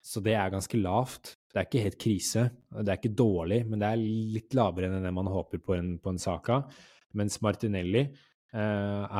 Så 0.00 0.22
det 0.24 0.38
er 0.38 0.54
ganske 0.54 0.78
lavt. 0.80 1.34
Det 1.50 1.58
er 1.58 1.66
ikke 1.66 1.84
helt 1.84 2.00
krise. 2.00 2.46
Det 2.70 2.88
er 2.88 2.98
ikke 3.00 3.16
dårlig, 3.18 3.64
men 3.66 3.82
det 3.82 3.88
er 3.90 4.02
litt 4.36 4.54
lavere 4.54 4.90
enn 4.90 5.06
det 5.06 5.14
man 5.14 5.30
håper 5.30 5.62
på 5.64 5.74
en, 5.74 5.96
på 5.98 6.12
en 6.12 6.20
Saka. 6.22 6.60
Mens 7.18 7.40
Martinelli 7.42 8.04
eh, 8.04 8.60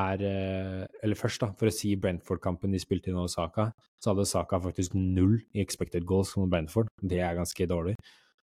er 0.04 0.22
eh, 0.28 0.84
Eller 1.02 1.18
først, 1.18 1.42
da, 1.42 1.50
for 1.58 1.70
å 1.70 1.74
si 1.74 1.96
Brentford-kampen 1.98 2.70
de 2.70 2.78
spilte 2.82 3.10
inn 3.10 3.18
over 3.18 3.32
Saka, 3.32 3.70
så 3.98 4.12
hadde 4.12 4.28
Saka 4.30 4.60
faktisk 4.62 4.94
null 4.94 5.40
i 5.50 5.64
expected 5.64 6.06
goals 6.06 6.36
mot 6.38 6.50
Brentford. 6.52 6.92
Det 7.02 7.18
er 7.18 7.38
ganske 7.38 7.66
dårlig. 7.70 7.96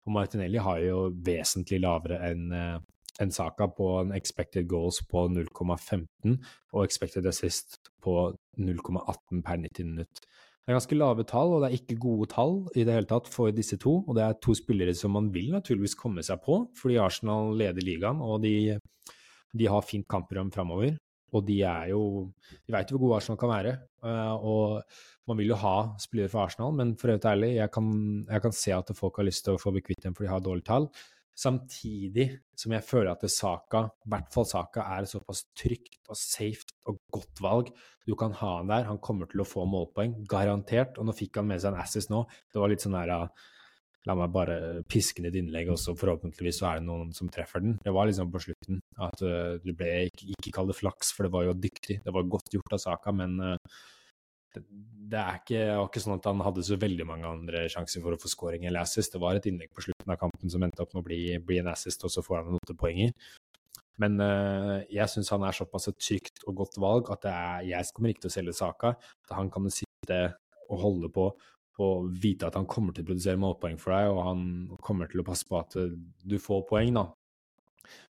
Og 0.08 0.14
Martinelli 0.16 0.60
har 0.64 0.84
jo 0.84 1.08
vesentlig 1.24 1.82
lavere 1.84 2.20
enn 2.30 2.52
uh, 2.52 2.78
en 3.20 3.32
Saka 3.32 3.68
på 3.68 3.88
en 4.02 4.14
expected 4.16 4.68
goals 4.70 5.02
på 5.10 5.26
0,15 5.34 6.38
og 6.74 6.84
expected 6.84 7.28
assist 7.28 7.80
på 8.04 8.14
0,18 8.60 9.42
per 9.44 9.60
90 9.64 9.90
minutt. 9.90 10.22
Det 10.68 10.74
er 10.74 10.82
ganske 10.82 10.96
lave 11.00 11.24
tall, 11.24 11.54
og 11.56 11.62
det 11.64 11.68
er 11.70 11.78
ikke 11.78 11.96
gode 12.04 12.26
tall 12.28 12.58
i 12.76 12.84
det 12.84 12.92
hele 12.92 13.08
tatt 13.08 13.30
for 13.32 13.54
disse 13.56 13.78
to. 13.80 14.02
Og 14.04 14.18
det 14.18 14.26
er 14.26 14.34
to 14.44 14.52
spillere 14.52 14.92
som 15.00 15.14
man 15.16 15.30
vil 15.32 15.54
naturligvis 15.54 15.96
komme 15.96 16.20
seg 16.28 16.42
på, 16.44 16.58
fordi 16.76 16.98
Arsenal 17.00 17.54
leder 17.56 17.86
ligaen, 17.88 18.20
og 18.20 18.42
de, 18.44 18.76
de 19.56 19.70
har 19.72 19.86
fint 19.88 20.04
kampprogram 20.12 20.52
framover. 20.52 20.98
Og 21.32 21.46
de 21.48 21.62
er 21.64 21.94
jo 21.94 22.02
De 22.68 22.76
veit 22.76 22.92
jo 22.92 22.98
hvor 22.98 23.06
gode 23.06 23.22
Arsenal 23.22 23.40
kan 23.40 23.54
være. 23.54 23.74
Uh, 24.04 24.36
og 24.36 25.32
man 25.32 25.40
vil 25.40 25.54
jo 25.54 25.62
ha 25.64 25.76
spillere 26.04 26.34
fra 26.36 26.44
Arsenal, 26.50 26.76
men 26.76 26.98
for 27.00 27.14
å 27.14 27.16
være 27.16 27.38
ærlig, 27.38 27.54
jeg 27.62 27.72
kan, 27.72 27.90
jeg 28.28 28.44
kan 28.44 28.60
se 28.60 28.76
at 28.76 28.92
folk 29.00 29.22
har 29.22 29.28
lyst 29.28 29.48
til 29.48 29.56
å 29.56 29.64
få 29.64 29.72
bli 29.72 29.86
kvitt 29.88 30.04
dem 30.04 30.20
fordi 30.20 30.28
de 30.28 30.34
har 30.36 30.44
dårlige 30.44 30.68
tall. 30.68 30.92
Samtidig 31.38 32.32
som 32.58 32.74
jeg 32.74 32.86
føler 32.86 33.12
at 33.12 33.26
Saka, 33.30 33.84
i 33.94 34.10
hvert 34.10 34.32
fall 34.34 34.48
Saka, 34.50 34.88
er 34.96 35.06
et 35.06 35.12
såpass 35.12 35.44
trygt 35.58 36.00
og 36.10 36.18
safe 36.18 36.66
og 36.90 36.98
godt 37.14 37.44
valg. 37.46 37.70
Du 38.08 38.16
kan 38.18 38.34
ha 38.40 38.56
han 38.58 38.72
der, 38.72 38.88
han 38.88 38.98
kommer 39.04 39.30
til 39.30 39.44
å 39.44 39.48
få 39.48 39.68
målpoeng, 39.70 40.24
garantert. 40.30 40.98
Og 40.98 41.06
nå 41.06 41.14
fikk 41.14 41.38
han 41.38 41.50
med 41.52 41.62
seg 41.62 41.76
en 41.76 41.84
assist 41.84 42.10
nå. 42.14 42.24
Det 42.50 42.62
var 42.62 42.74
litt 42.74 42.86
sånn 42.86 42.98
der 42.98 43.14
La 44.08 44.14
meg 44.16 44.32
bare 44.32 44.86
piske 44.88 45.20
ned 45.20 45.36
innlegget, 45.36 45.74
og 45.74 45.82
så 45.82 45.92
forhåpentligvis 46.00 46.62
så 46.62 46.70
er 46.70 46.78
det 46.80 46.88
noen 46.88 47.10
som 47.16 47.28
treffer 47.28 47.60
den. 47.60 47.74
Det 47.84 47.92
var 47.92 48.08
liksom 48.08 48.30
på 48.32 48.40
slutten 48.40 48.80
at 49.04 49.24
uh, 49.26 49.58
du 49.60 49.74
ble 49.76 49.90
ikke, 50.08 50.30
ikke 50.32 50.54
kall 50.56 50.72
det 50.72 50.78
flaks, 50.78 51.10
for 51.12 51.28
det 51.28 51.34
var 51.34 51.44
jo 51.44 51.56
dyktig. 51.60 51.98
Det 52.06 52.14
var 52.16 52.30
godt 52.32 52.56
gjort 52.56 52.78
av 52.78 52.80
Saka, 52.86 53.12
men 53.12 53.36
uh, 53.44 53.82
det, 54.56 54.64
det, 55.12 55.20
er 55.20 55.42
ikke, 55.42 55.64
ikke 55.84 56.04
sånn 56.04 56.18
at 56.18 56.30
han 56.30 56.44
hadde 56.46 56.64
så 56.66 56.78
veldig 56.80 57.08
mange 57.10 57.28
andre 57.30 57.66
sjanser 57.72 58.04
for 58.04 58.16
å 58.16 58.22
få 58.22 58.32
scoring 58.32 58.68
eller 58.68 58.86
assist. 58.86 59.14
Det 59.14 59.22
var 59.24 59.38
et 59.38 59.50
innlegg 59.50 59.74
på 59.76 59.84
slutten 59.86 60.14
av 60.14 60.20
kampen 60.22 60.54
som 60.54 60.64
endte 60.66 60.84
opp 60.84 60.96
med 60.96 61.04
å 61.04 61.08
bli, 61.10 61.20
bli 61.44 61.60
en 61.62 61.72
assist, 61.74 62.06
og 62.08 62.14
så 62.14 62.24
får 62.26 62.42
han 62.42 62.50
noen 62.52 62.64
åttepoenger. 62.64 63.14
Men 64.02 64.20
uh, 64.22 64.78
jeg 64.94 65.10
syns 65.10 65.32
han 65.34 65.46
er 65.48 65.58
såpass 65.58 65.90
et 65.90 65.98
trygt 65.98 66.44
og 66.46 66.60
godt 66.60 66.78
valg 66.82 67.12
at 67.14 67.26
er, 67.30 67.68
jeg 67.72 67.94
kommer 67.96 68.14
ikke 68.14 68.28
til 68.28 68.32
å 68.32 68.36
selge 68.36 68.58
Saka. 68.58 68.94
Han 69.34 69.50
kan 69.54 69.70
sitte 69.74 70.20
og 70.68 70.84
holde 70.84 71.12
på 71.14 71.32
og 71.78 72.10
vite 72.10 72.48
at 72.48 72.56
han 72.58 72.66
kommer 72.70 72.94
til 72.94 73.06
å 73.06 73.08
produsere 73.12 73.38
målpoeng 73.38 73.76
for 73.82 73.94
deg, 73.94 74.10
og 74.10 74.24
han 74.26 74.40
kommer 74.82 75.10
til 75.12 75.22
å 75.22 75.26
passe 75.28 75.46
på 75.46 75.60
at 75.60 75.76
du 75.78 76.38
får 76.42 76.64
poeng, 76.70 76.96
da. 76.98 77.04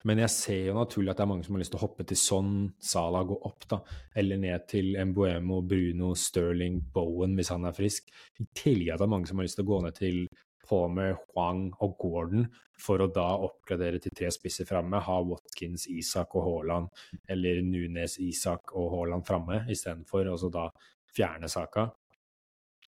Men 0.05 0.21
jeg 0.23 0.33
ser 0.33 0.61
jo 0.69 0.77
naturlig 0.77 1.11
at 1.11 1.19
det 1.19 1.25
er 1.25 1.31
mange 1.31 1.45
som 1.47 1.55
har 1.57 1.63
lyst 1.63 1.73
til 1.73 1.79
å 1.79 1.85
hoppe 1.85 2.05
til 2.07 2.19
sånn 2.19 2.55
Sala 2.79 3.23
gå 3.27 3.37
opp, 3.49 3.67
da. 3.71 3.79
Eller 4.17 4.41
ned 4.41 4.67
til 4.71 4.93
Mbuemo, 5.11 5.61
Bruno, 5.65 6.13
Sterling, 6.19 6.81
Bowen 6.93 7.35
hvis 7.37 7.53
han 7.53 7.67
er 7.67 7.77
frisk. 7.77 8.11
I 8.39 8.47
tillegg 8.55 8.95
at 8.95 9.01
det 9.01 9.07
er 9.07 9.15
mange 9.15 9.29
som 9.29 9.41
har 9.41 9.47
lyst 9.47 9.59
til 9.59 9.65
å 9.67 9.71
gå 9.73 9.81
ned 9.85 9.97
til 9.97 10.25
Palmer, 10.65 11.15
Huang 11.33 11.67
og 11.83 11.97
Gordon 12.01 12.47
for 12.81 13.01
å 13.01 13.09
da 13.11 13.27
oppgradere 13.45 14.01
til 14.03 14.13
tre 14.15 14.31
spisser 14.33 14.67
framme. 14.67 14.99
Ha 15.01 15.17
Watkins, 15.25 15.87
Isak 15.91 16.35
og 16.35 16.47
Haaland, 16.47 16.89
eller 17.31 17.61
Nunes, 17.65 18.17
Isak 18.23 18.73
og 18.75 18.89
Haaland 18.95 19.25
framme 19.27 19.61
istedenfor, 19.71 20.31
og 20.31 20.41
så 20.41 20.51
da 20.53 20.69
fjerne 21.15 21.49
Saka. 21.51 21.89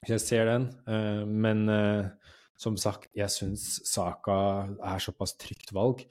Jeg 0.07 0.21
ser 0.21 0.45
den, 0.49 0.67
uh, 0.89 1.23
men 1.25 1.65
uh, 1.71 2.33
som 2.59 2.77
sagt, 2.77 3.09
jeg 3.17 3.31
syns 3.33 3.79
Saka 3.87 4.39
er 4.77 5.01
såpass 5.01 5.37
trygt 5.39 5.73
valg 5.73 6.03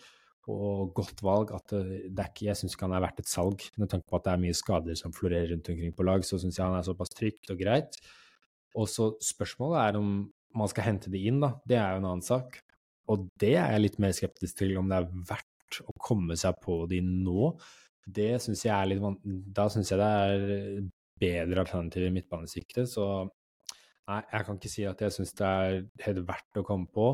og 0.52 0.92
godt 0.94 1.22
valg 1.26 1.50
at 1.56 1.72
det, 1.72 2.12
det 2.14 2.28
ikke, 2.30 2.46
jeg 2.46 2.58
syns 2.60 2.76
ikke 2.76 2.86
han 2.86 2.94
er 2.98 3.02
verdt 3.02 3.22
et 3.22 3.30
salg. 3.30 3.64
Med 3.80 3.90
tanke 3.90 4.06
på 4.06 4.18
at 4.18 4.26
det 4.26 4.34
er 4.34 4.44
mye 4.44 4.56
skader 4.56 4.98
som 4.98 5.14
florerer 5.14 5.50
rundt 5.52 5.70
omkring 5.72 5.94
på 5.96 6.06
lag, 6.06 6.24
så 6.26 6.38
syns 6.38 6.58
jeg 6.58 6.66
han 6.66 6.78
er 6.78 6.86
såpass 6.86 7.12
trygt 7.14 7.50
og 7.54 7.58
greit. 7.60 7.98
Og 8.76 8.88
så 8.90 9.10
spørsmålet 9.24 9.80
er 9.82 9.98
om 10.00 10.12
man 10.56 10.70
skal 10.72 10.86
hente 10.88 11.10
det 11.12 11.24
inn, 11.28 11.40
da. 11.42 11.54
Det 11.68 11.78
er 11.80 11.96
jo 11.96 12.02
en 12.02 12.10
annen 12.12 12.24
sak. 12.24 12.60
Og 13.12 13.26
det 13.40 13.54
er 13.56 13.74
jeg 13.74 13.84
litt 13.84 13.98
mer 14.02 14.14
skeptisk 14.16 14.60
til, 14.60 14.76
om 14.80 14.88
det 14.90 15.00
er 15.00 15.10
verdt 15.30 15.80
å 15.82 15.96
komme 16.00 16.36
seg 16.38 16.58
på 16.62 16.84
de 16.90 17.00
nå. 17.04 17.50
Det 18.06 18.36
syns 18.42 18.62
jeg 18.64 18.74
er 18.74 18.86
litt 18.86 19.02
Da 19.54 19.66
syns 19.72 19.90
jeg 19.90 19.98
det 19.98 20.12
er 20.22 20.86
bedre 21.20 21.64
alternativ 21.64 22.06
i 22.06 22.12
midtbanesiktet, 22.14 22.86
så 22.92 23.26
Nei, 24.06 24.20
jeg 24.30 24.46
kan 24.46 24.58
ikke 24.60 24.70
si 24.70 24.84
at 24.86 25.00
jeg 25.02 25.14
syns 25.16 25.32
det 25.34 25.46
er 25.46 25.80
helt 26.04 26.20
verdt 26.28 26.60
å 26.60 26.62
komme 26.66 26.86
på. 26.94 27.08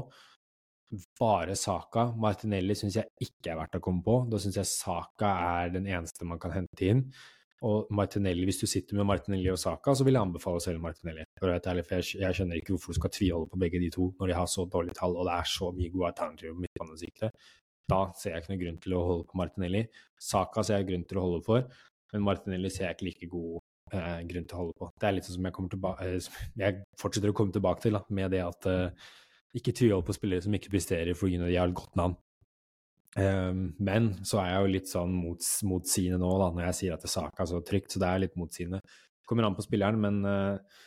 Bare 1.21 1.55
Saka. 1.57 2.11
Martinelli 2.21 2.75
syns 2.77 2.99
jeg 2.99 3.09
ikke 3.25 3.53
er 3.53 3.61
verdt 3.63 3.79
å 3.79 3.85
komme 3.85 4.05
på. 4.05 4.19
Da 4.29 4.41
syns 4.43 4.59
jeg 4.61 4.69
Saka 4.69 5.31
er 5.61 5.73
den 5.73 5.87
eneste 5.89 6.29
man 6.29 6.41
kan 6.43 6.53
hente 6.57 6.89
inn. 6.89 7.07
Og 7.63 7.87
Martinelli, 7.95 8.43
hvis 8.49 8.59
du 8.59 8.67
sitter 8.67 8.99
med 8.99 9.07
Martinelli 9.07 9.47
og 9.53 9.59
Saka, 9.63 9.95
så 9.95 10.05
vil 10.05 10.17
jeg 10.19 10.27
anbefale 10.27 10.59
å 10.59 10.63
selge 10.65 10.83
Martinelli. 10.83 11.25
Ærlig, 11.39 11.85
for 11.87 12.01
jeg, 12.01 12.09
jeg, 12.19 12.37
skjønner 12.37 12.59
ikke 12.59 12.75
hvorfor 12.75 12.95
du 12.95 12.99
skal 12.99 13.13
tviholde 13.15 13.51
på 13.53 13.61
begge 13.63 13.81
de 13.83 13.91
to 13.95 14.09
når 14.19 14.33
de 14.33 14.39
har 14.41 14.49
så 14.51 14.67
dårlige 14.67 14.99
tall 14.99 15.15
og 15.15 15.29
det 15.29 15.37
er 15.37 15.51
så 15.53 15.71
mye 15.77 15.93
gode 15.95 16.09
alternativer 16.11 16.57
på 16.57 16.65
midtbanesiktet. 16.65 17.45
Da 17.93 18.01
ser 18.19 18.35
jeg 18.35 18.43
ikke 18.43 18.53
noen 18.53 18.63
grunn 18.65 18.81
til 18.83 18.97
å 18.99 19.05
holde 19.07 19.29
på 19.31 19.39
Martinelli. 19.39 19.85
Saka 20.31 20.67
ser 20.67 20.81
jeg 20.81 20.91
grunn 20.91 21.07
til 21.07 21.21
å 21.21 21.27
holde 21.29 21.43
for, 21.47 21.69
men 22.13 22.27
Martinelli 22.27 22.71
ser 22.73 22.89
jeg 22.89 22.99
ikke 22.99 23.09
like 23.09 23.31
god 23.31 23.63
eh, 23.95 24.21
grunn 24.33 24.51
til 24.51 24.59
å 24.59 24.63
holde 24.65 24.79
på. 24.83 24.91
Det 24.99 25.09
er 25.09 25.17
litt 25.17 25.29
sånn 25.29 25.39
som 25.39 25.49
jeg, 25.49 25.95
eh, 26.09 26.31
jeg 26.65 26.81
fortsetter 26.99 27.31
å 27.31 27.39
komme 27.39 27.55
tilbake 27.55 27.87
til, 27.87 27.99
da, 27.99 28.03
med 28.19 28.35
det 28.35 28.43
at 28.49 28.71
eh, 28.71 29.11
ikke 29.57 29.75
tvihold 29.77 30.05
på 30.07 30.15
spillere 30.17 30.45
som 30.45 30.55
ikke 30.57 30.73
presterer 30.73 31.17
fordi 31.19 31.41
de 31.41 31.57
har 31.57 31.69
et 31.69 31.77
godt 31.77 31.97
navn. 31.99 32.17
Um, 33.13 33.75
men 33.77 34.09
så 34.25 34.41
er 34.41 34.55
jeg 34.55 34.61
jo 34.65 34.73
litt 34.73 34.89
sånn 34.89 35.13
mot, 35.13 35.49
motsigende 35.69 36.23
nå, 36.23 36.31
da, 36.41 36.49
når 36.57 36.69
jeg 36.71 36.79
sier 36.79 36.95
at 36.95 37.03
det 37.05 37.13
saka 37.13 37.45
er 37.45 37.51
så 37.51 37.61
trygt, 37.67 37.93
så 37.93 38.01
det 38.01 38.09
er 38.09 38.23
litt 38.25 38.39
motsigende. 38.41 38.81
Kommer 39.29 39.45
an 39.45 39.57
på 39.57 39.65
spilleren, 39.67 40.01
men 40.01 40.23
uh, 40.25 40.85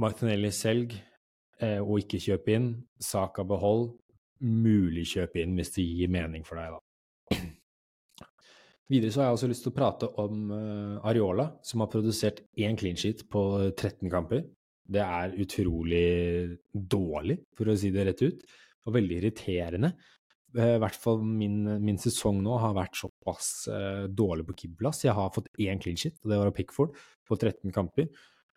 Martinelli 0.00 0.52
selg 0.56 0.94
uh, 1.60 1.80
og 1.82 1.98
ikke 2.00 2.22
kjøp 2.24 2.48
inn. 2.56 2.70
Saka 3.00 3.44
behold. 3.44 3.90
Mulig 4.40 5.04
kjøp 5.10 5.36
inn 5.42 5.58
hvis 5.58 5.74
det 5.74 5.84
gir 5.84 6.12
mening 6.12 6.46
for 6.48 6.60
deg, 6.60 6.78
da. 6.78 7.40
Videre 8.90 9.12
så 9.12 9.20
har 9.20 9.28
jeg 9.28 9.36
også 9.36 9.50
lyst 9.52 9.62
til 9.66 9.70
å 9.70 9.76
prate 9.76 10.08
om 10.18 10.48
uh, 10.50 10.96
Areola, 11.06 11.50
som 11.62 11.84
har 11.84 11.92
produsert 11.92 12.40
én 12.58 12.80
clean 12.80 12.96
sheet 12.98 13.26
på 13.30 13.44
13 13.68 14.08
kamper. 14.10 14.48
Det 14.90 15.02
er 15.02 15.36
utrolig 15.42 16.06
dårlig, 16.72 17.38
for 17.56 17.70
å 17.70 17.76
si 17.78 17.92
det 17.94 18.08
rett 18.08 18.24
ut, 18.24 18.42
og 18.86 18.96
veldig 18.96 19.20
irriterende. 19.20 19.92
Uh, 20.56 20.74
I 20.74 20.80
hvert 20.82 20.98
fall 20.98 21.20
min, 21.22 21.62
min, 21.82 22.00
sesong 22.00 22.40
nå 22.42 22.56
har 22.58 22.74
vært 22.74 22.98
såpass 22.98 23.68
uh, 23.70 24.08
dårlig 24.10 24.48
på 24.48 24.56
keeperplass. 24.62 25.04
Jeg 25.06 25.14
har 25.14 25.30
fått 25.34 25.50
én 25.62 25.82
clean 25.82 25.98
shit, 26.00 26.18
og 26.24 26.32
det 26.32 26.40
var 26.40 26.50
av 26.50 26.56
Pickford, 26.56 26.96
på 27.28 27.38
13 27.38 27.70
kamper. 27.74 28.10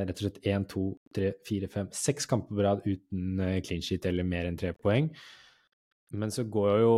rett 0.08 0.18
og 0.18 0.24
slett 0.24 0.46
én, 0.50 0.64
to, 0.68 0.82
tre, 1.14 1.28
fire, 1.46 1.68
fem, 1.70 1.88
seks 1.94 2.26
kamper 2.26 2.54
på 2.56 2.62
rad 2.66 2.80
uten 2.82 3.22
clean 3.62 3.82
sheet 3.84 4.06
eller 4.10 4.24
mer 4.26 4.44
enn 4.48 4.58
tre 4.58 4.72
poeng. 4.74 5.06
Men 6.12 6.28
så 6.28 6.42
går 6.44 6.82
jo, 6.82 6.96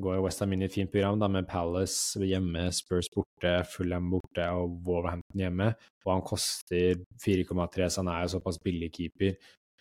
går 0.00 0.14
jo 0.16 0.22
Westham 0.24 0.54
inn 0.54 0.62
i 0.64 0.68
et 0.68 0.72
fint 0.72 0.88
program 0.88 1.18
da, 1.20 1.28
med 1.28 1.44
Palace 1.48 2.16
hjemme, 2.24 2.70
Spurs 2.72 3.10
borte, 3.12 3.50
Fulham 3.68 4.08
borte 4.14 4.46
og 4.56 4.78
Wolverhampton 4.86 5.42
hjemme. 5.44 5.66
Og 6.06 6.12
han 6.14 6.24
koster 6.24 7.02
4,3, 7.20 7.90
så 7.92 8.00
han 8.00 8.08
er 8.14 8.24
jo 8.24 8.32
såpass 8.38 8.60
billig 8.64 8.88
keeper 8.96 9.36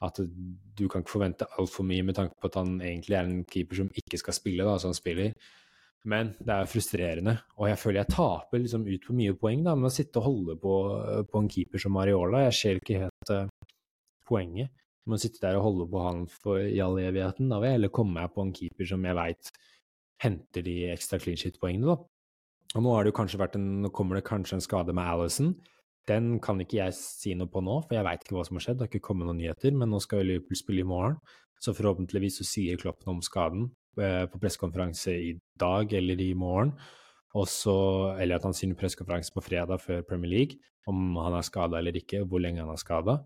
at 0.06 0.20
du 0.78 0.84
kan 0.88 1.02
ikke 1.02 1.16
forvente 1.16 1.48
altfor 1.58 1.86
mye 1.88 2.06
med 2.06 2.18
tanke 2.18 2.38
på 2.38 2.52
at 2.52 2.60
han 2.60 2.76
egentlig 2.78 3.18
er 3.18 3.30
en 3.30 3.46
keeper 3.50 3.80
som 3.80 3.90
ikke 3.98 4.20
skal 4.22 4.36
spille, 4.38 4.66
da, 4.68 4.76
så 4.78 4.92
han 4.92 4.98
spiller. 4.98 5.32
Men 6.08 6.30
det 6.38 6.54
er 6.54 6.70
frustrerende, 6.70 7.34
og 7.58 7.68
jeg 7.72 7.80
føler 7.82 8.04
jeg 8.04 8.14
taper 8.14 8.62
liksom 8.62 8.86
ut 8.88 9.08
på 9.08 9.16
mye 9.18 9.36
poeng 9.40 9.64
da, 9.66 9.74
med 9.76 9.90
å 9.90 9.94
sitte 9.94 10.22
og 10.22 10.28
holde 10.28 10.58
på, 10.62 10.76
på 11.32 11.42
en 11.42 11.50
keeper 11.52 11.82
som 11.84 11.96
Mariola. 11.98 12.46
Jeg 12.46 12.58
ser 12.60 12.80
ikke 12.80 13.02
helt 13.08 13.34
uh, 13.34 13.50
poenget 14.30 14.72
med 15.08 15.18
å 15.18 15.22
sitte 15.24 15.42
der 15.44 15.58
og 15.58 15.66
holde 15.66 15.88
på 15.92 16.04
han 16.04 16.22
for 16.32 16.62
i 16.62 16.78
all 16.84 17.00
evigheten. 17.02 17.50
Da 17.50 17.60
vil 17.60 17.72
jeg 17.72 17.80
heller 17.80 17.96
komme 17.96 18.28
på 18.32 18.46
en 18.46 18.54
keeper 18.56 18.92
som 18.92 19.08
jeg 19.08 19.18
veit 19.18 19.52
henter 20.24 20.66
de 20.66 20.78
ekstra 20.94 21.20
clean 21.22 21.40
shit-poengene, 21.40 21.94
da. 21.94 21.98
Og 22.76 22.84
nå, 22.84 22.92
har 22.94 23.06
det 23.06 23.14
jo 23.14 23.18
kanskje 23.20 23.40
vært 23.40 23.56
en, 23.58 23.68
nå 23.84 23.92
kommer 23.96 24.18
det 24.18 24.28
kanskje 24.28 24.58
en 24.58 24.64
skade 24.64 24.96
med 24.96 25.08
Alison. 25.08 25.54
Den 26.08 26.38
kan 26.44 26.62
ikke 26.64 26.80
jeg 26.80 26.96
si 26.96 27.34
noe 27.36 27.52
på 27.52 27.62
nå, 27.64 27.82
for 27.88 27.98
jeg 27.98 28.06
veit 28.08 28.24
ikke 28.24 28.38
hva 28.38 28.46
som 28.48 28.60
har 28.60 28.64
skjedd. 28.64 28.80
Det 28.80 28.86
har 28.86 28.92
ikke 28.94 29.08
kommet 29.10 29.28
noen 29.28 29.42
nyheter, 29.42 29.74
men 29.76 29.92
nå 29.92 30.00
skal 30.04 30.24
Liverpool 30.24 30.60
spille 30.60 30.86
i 30.86 30.88
morgen. 30.88 31.18
Så 31.64 31.74
forhåpentligvis 31.76 32.40
så 32.40 32.48
sier 32.48 32.80
Kloppen 32.80 33.16
om 33.16 33.20
skaden 33.26 33.68
eh, 34.00 34.24
på 34.30 34.40
pressekonferanse 34.40 35.12
i 35.12 35.34
dag 35.60 35.94
eller 35.98 36.22
i 36.24 36.32
morgen. 36.38 36.72
Også, 37.38 37.74
eller 38.22 38.38
at 38.38 38.48
han 38.48 38.56
sier 38.56 38.78
pressekonferanse 38.78 39.36
på 39.36 39.44
fredag 39.44 39.84
før 39.84 40.06
Premier 40.08 40.32
League, 40.32 40.62
om 40.88 41.18
han 41.20 41.36
er 41.36 41.46
skada 41.46 41.82
eller 41.82 41.98
ikke, 42.00 42.24
hvor 42.24 42.42
lenge 42.44 42.64
han 42.64 42.72
er 42.72 42.80
skada. 42.80 43.20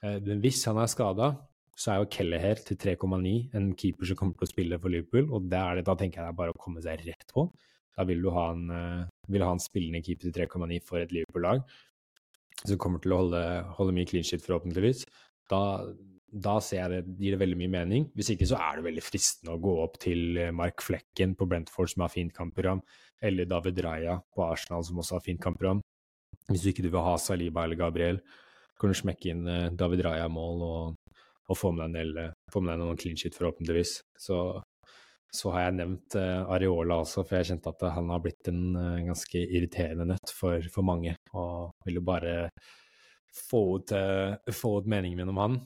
Eh, 0.00 0.16
men 0.24 0.40
hvis 0.44 0.64
han 0.70 0.80
er 0.80 0.88
skada, 0.90 1.34
så 1.76 1.92
er 1.92 2.00
jo 2.00 2.10
Kelleher 2.14 2.60
til 2.64 2.78
3,9 2.78 3.34
en 3.58 3.72
keeper 3.76 4.08
som 4.08 4.16
kommer 4.16 4.38
til 4.38 4.46
å 4.46 4.52
spille 4.54 4.78
for 4.80 4.94
Liverpool, 4.94 5.26
og 5.34 5.50
det 5.50 5.62
det, 5.80 5.88
da 5.88 5.96
tenker 5.98 6.22
jeg 6.22 6.28
det 6.28 6.32
er 6.32 6.40
bare 6.40 6.54
å 6.54 6.62
komme 6.62 6.80
seg 6.84 7.02
rett 7.04 7.34
på. 7.34 7.48
Da 7.98 8.06
vil 8.06 8.22
du 8.22 8.30
ha 8.34 8.48
en, 8.54 8.70
uh, 8.70 9.02
vil 9.30 9.42
ha 9.44 9.50
en 9.54 9.62
spillende 9.62 10.00
keeper 10.02 10.30
til 10.30 10.46
3,9 10.46 10.78
for 10.86 11.02
et 11.02 11.12
Liverpool-lag 11.14 11.60
som 12.68 12.80
kommer 12.80 13.02
til 13.02 13.14
å 13.14 13.20
holde, 13.22 13.44
holde 13.78 13.94
mye 13.96 14.08
clean 14.08 14.26
shit, 14.26 14.42
forhåpentligvis. 14.44 15.04
Da, 15.50 15.60
da 16.32 16.56
det 16.58 17.02
gir 17.20 17.34
det 17.34 17.40
veldig 17.42 17.58
mye 17.60 17.72
mening. 17.74 18.06
Hvis 18.16 18.32
ikke 18.34 18.48
så 18.48 18.58
er 18.58 18.78
det 18.78 18.86
veldig 18.88 19.04
fristende 19.04 19.54
å 19.54 19.62
gå 19.62 19.74
opp 19.84 19.98
til 20.02 20.38
eh, 20.40 20.54
Mark 20.54 20.82
Flekken 20.84 21.36
på 21.38 21.48
Brentford, 21.50 21.92
som 21.92 22.06
har 22.06 22.14
fint 22.14 22.34
kampprogram, 22.34 22.82
eller 23.24 23.48
David 23.48 23.82
Raja 23.84 24.18
på 24.34 24.46
Arsenal, 24.46 24.84
som 24.86 24.98
også 25.00 25.18
har 25.18 25.26
fint 25.26 25.42
kampprogram. 25.42 25.82
Hvis 26.48 26.64
du 26.64 26.72
ikke 26.72 26.88
vil 26.88 27.04
ha 27.04 27.14
Saliba 27.20 27.64
eller 27.64 27.78
Gabriel, 27.80 28.20
kan 28.80 28.90
du 28.90 28.98
smekke 28.98 29.30
inn 29.30 29.46
uh, 29.48 29.70
David 29.72 30.02
Raja-mål 30.04 30.64
og, 30.66 31.18
og, 31.46 31.56
få 31.56 31.70
med 31.76 31.94
deg, 31.94 32.34
få 32.52 32.60
med 32.60 32.74
deg 32.74 32.82
noen 32.82 32.98
clean 33.00 33.20
shit, 33.20 33.36
forhåpentligvis. 33.38 34.00
Så, 34.20 34.40
så 35.34 35.52
har 35.54 35.66
jeg 35.66 35.76
nevnt 35.80 36.16
uh, 36.18 36.46
Areola 36.54 37.00
også, 37.02 37.24
for 37.26 37.38
jeg 37.38 37.50
kjente 37.50 37.72
at 37.74 37.84
han 37.96 38.10
har 38.12 38.22
blitt 38.24 38.50
en 38.52 38.64
uh, 38.78 39.04
ganske 39.10 39.44
irriterende 39.44 40.08
nøtt 40.12 40.32
for, 40.34 40.64
for, 40.72 40.86
mange, 40.86 41.16
og 41.34 41.74
ville 41.86 42.02
bare 42.04 42.34
få 43.34 43.62
ut, 43.80 43.90
få 44.54 44.76
ut 44.78 44.90
meningen 44.90 45.18
min 45.18 45.32
om 45.32 45.40
han. 45.42 45.56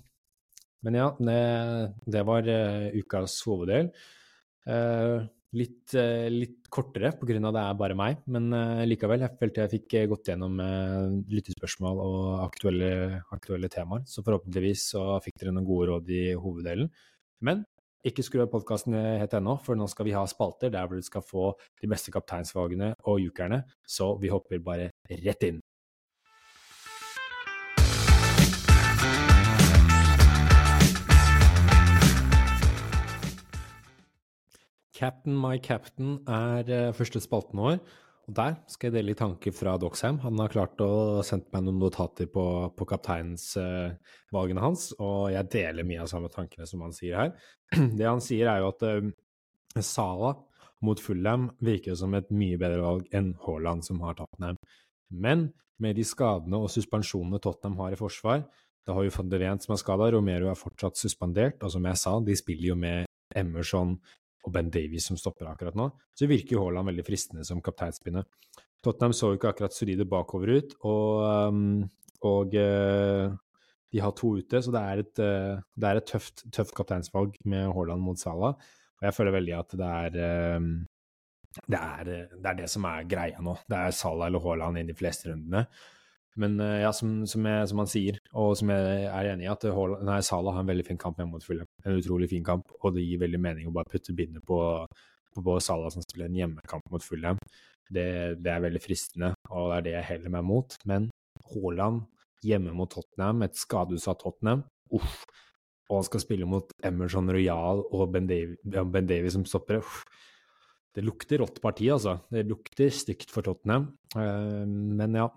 Men 0.87 0.95
ja, 0.97 1.09
det, 1.21 1.41
det 2.09 2.23
var 2.25 2.47
ukas 2.97 3.35
hoveddel. 3.45 3.91
Litt, 5.57 5.95
eh, 5.97 6.29
litt 6.29 6.67
kortere 6.69 7.15
pga. 7.17 7.39
det 7.41 7.61
er 7.63 7.77
bare 7.81 7.95
meg, 7.97 8.19
men 8.27 8.51
likevel. 8.85 9.23
Jeg 9.25 9.39
følte 9.41 9.63
jeg 9.63 9.73
fikk 9.79 9.95
eh, 9.95 10.09
gått 10.11 10.29
gjennom 10.29 10.61
lyttespørsmål 11.25 12.03
og 12.05 12.43
aktuelle, 12.45 13.23
aktuelle, 13.33 13.71
temaer. 13.73 14.05
Så 14.05 14.23
forhåpentligvis 14.27 14.91
så 14.93 15.17
fikk 15.25 15.41
dere 15.41 15.55
noen 15.57 15.69
gode 15.69 15.89
råd 15.89 16.13
i 16.13 16.25
hoveddelen. 16.37 16.91
Men 17.41 17.65
ikke 18.11 18.25
skru 18.27 18.43
av 18.45 18.51
podkasten 18.53 18.97
helt 18.97 19.35
ennå, 19.37 19.59
for 19.65 19.79
nå 19.79 19.87
skal 19.91 20.09
vi 20.09 20.17
ha 20.17 20.25
spalter 20.29 20.73
der 20.75 20.89
hvor 20.89 20.99
du 20.99 21.05
skal 21.07 21.25
få 21.25 21.53
de 21.83 21.91
beste 21.91 22.13
kapteinsvalgene 22.15 22.95
og 23.05 23.23
jukerne. 23.23 23.63
Så 23.87 24.15
vi 24.21 24.33
hopper 24.33 24.63
bare 24.65 24.93
rett 25.09 25.49
inn. 25.49 25.63
Captain 34.99 35.37
My 35.39 35.59
Captain 35.63 36.19
er 36.27 36.67
uh, 36.67 36.95
første 36.97 37.21
spalten 37.23 37.61
vår. 37.61 37.79
Og 38.29 38.35
der 38.37 38.59
skal 38.69 38.91
jeg 38.91 38.99
dele 38.99 39.09
litt 39.15 39.23
tanker 39.23 39.55
fra 39.57 39.79
Doxham. 39.81 40.19
Han 40.21 40.41
har 40.43 40.53
klart 40.53 40.83
å 40.85 41.23
sende 41.25 41.49
meg 41.55 41.65
noen 41.65 41.79
notater 41.81 42.29
på, 42.29 42.45
på 42.77 42.87
kapteinsvalgene 42.91 44.61
uh, 44.61 44.67
hans, 44.67 44.91
og 45.01 45.31
jeg 45.33 45.49
deler 45.55 45.89
mye 45.89 46.03
av 46.05 46.11
samme 46.13 46.29
tankene 46.33 46.69
som 46.69 46.85
han 46.85 46.93
sier 46.93 47.17
her. 47.17 47.33
Det 47.99 48.05
han 48.05 48.21
sier, 48.25 48.51
er 48.53 48.61
jo 48.61 48.69
at 48.75 48.85
eh, 48.85 49.09
Sala 49.81 50.35
mot 50.85 51.01
Fulham 51.01 51.49
virker 51.65 51.97
som 51.99 52.13
et 52.19 52.29
mye 52.29 52.61
bedre 52.61 52.85
valg 52.85 53.09
enn 53.17 53.33
Haaland, 53.47 53.87
som 53.89 54.05
har 54.05 54.21
Tottenham. 54.21 54.61
Men 55.09 55.49
med 55.81 55.97
de 55.97 56.05
skadene 56.05 56.61
og 56.61 56.69
suspensjonene 56.75 57.41
Tottenham 57.41 57.81
har 57.81 57.97
i 57.97 58.01
forsvar, 58.01 58.45
da 58.85 58.95
har 58.97 59.09
jo 59.09 59.13
van 59.17 59.61
som 59.61 59.73
er 59.73 59.81
skada, 59.81 60.13
Romero 60.13 60.53
er 60.53 60.57
fortsatt 60.57 61.01
suspendert, 61.01 61.63
og 61.65 61.73
som 61.73 61.85
jeg 61.85 62.01
sa, 62.01 62.19
de 62.25 62.37
spiller 62.37 62.75
jo 62.75 62.77
med 62.77 63.09
Emerson, 63.37 63.97
og 64.49 64.55
Ben 64.55 64.71
Davies 64.73 65.07
som 65.11 65.19
stopper 65.21 65.51
akkurat 65.51 65.77
nå, 65.79 65.91
så 66.17 66.29
virker 66.31 66.57
jo 66.57 66.65
Haaland 66.65 66.91
veldig 66.91 67.05
fristende 67.07 67.45
som 67.47 67.61
kapteinspinne. 67.65 68.25
Tottenham 68.85 69.15
så 69.17 69.33
jo 69.33 69.39
ikke 69.39 69.53
akkurat 69.53 69.75
solide 69.75 70.07
bakover 70.09 70.55
ut, 70.59 70.75
og, 70.87 71.25
um, 71.53 71.83
og 72.27 72.55
uh, 72.55 73.35
de 73.93 74.03
har 74.05 74.15
to 74.17 74.37
ute, 74.39 74.63
så 74.63 74.75
det 74.75 74.85
er 74.85 75.03
et, 75.03 75.23
uh, 75.23 75.65
det 75.75 75.91
er 75.91 76.01
et 76.01 76.09
tøft, 76.09 76.47
tøft, 76.55 76.75
kapteinsvalg 76.79 77.37
med 77.49 77.69
Haaland 77.75 78.05
mot 78.05 78.21
Salah. 78.21 78.57
Og 78.99 79.07
jeg 79.07 79.15
føler 79.15 79.37
veldig 79.37 79.55
at 79.59 79.77
det 79.79 79.91
er, 79.99 80.57
um, 80.63 80.73
det 81.67 81.83
er, 81.83 82.13
det 82.39 82.51
er 82.53 82.59
det 82.63 82.71
som 82.71 82.87
er 82.89 83.07
greia 83.11 83.43
nå. 83.45 83.57
Det 83.69 83.79
er 83.79 83.95
Salah 83.99 84.31
eller 84.31 84.43
Haaland 84.45 84.81
i 84.81 84.89
de 84.89 84.97
fleste 84.97 85.33
rundene. 85.33 85.67
Men 86.39 86.55
ja, 86.63 86.93
som, 86.95 87.25
som, 87.27 87.47
jeg, 87.51 87.67
som, 87.67 87.81
han 87.83 87.89
sier, 87.91 88.19
og 88.31 88.53
som 88.61 88.71
jeg 88.71 89.09
er 89.11 89.33
enig 89.33 89.49
i, 89.49 89.51
at 89.51 89.67
Haaland, 89.75 90.07
nei, 90.07 90.21
Salah 90.23 90.55
har 90.55 90.63
en 90.63 90.71
veldig 90.71 90.87
fin 90.87 91.01
kamp 91.01 91.19
hjemme 91.19 91.35
mot 91.35 91.43
Fulham. 91.43 91.68
En 91.87 91.99
utrolig 91.99 92.31
fin 92.33 92.45
kamp, 92.45 92.71
og 92.83 92.95
det 92.97 93.05
gir 93.07 93.21
veldig 93.23 93.41
mening 93.43 93.69
å 93.69 93.75
bare 93.75 93.91
putte 93.91 94.15
bindet 94.17 94.45
på, 94.47 94.61
på, 95.35 95.45
på 95.45 95.59
Salah 95.63 95.93
som 95.95 96.05
spiller 96.05 96.29
en 96.29 96.39
hjemmekamp 96.41 96.87
mot 96.93 97.05
Fulham. 97.05 97.41
Det, 97.89 98.09
det, 98.43 98.53
er 98.53 98.65
veldig 98.67 98.83
fristende, 98.85 99.33
og 99.49 99.71
det 99.71 99.77
er 99.77 99.85
det 99.87 99.95
jeg 99.97 100.09
heller 100.13 100.35
meg 100.35 100.49
mot. 100.49 100.79
Men 100.91 101.09
Haaland 101.53 102.03
hjemme 102.45 102.75
mot 102.77 102.91
Tottenham, 102.93 103.45
et 103.47 103.59
skadeutsatt 103.59 104.23
Tottenham, 104.25 104.65
uff. 104.95 105.23
Og 105.89 106.03
han 106.03 106.09
skal 106.09 106.21
spille 106.21 106.49
mot 106.49 106.73
Emerson 106.85 107.31
Royal 107.33 107.81
og 107.87 108.11
Ben 108.13 108.27
Davies, 108.29 108.59
ben 108.63 109.09
Davies 109.09 109.39
som 109.39 109.47
stopper. 109.49 109.81
Uff. 109.81 110.03
Det 110.95 111.05
lukter 111.05 111.41
rått 111.41 111.61
parti, 111.65 111.87
altså. 111.93 112.19
Det 112.33 112.45
lukter 112.49 112.93
stygt 112.93 113.33
for 113.33 113.47
Tottenham. 113.47 113.93
Uh, 114.17 114.67
men 114.67 115.17
ja, 115.17 115.29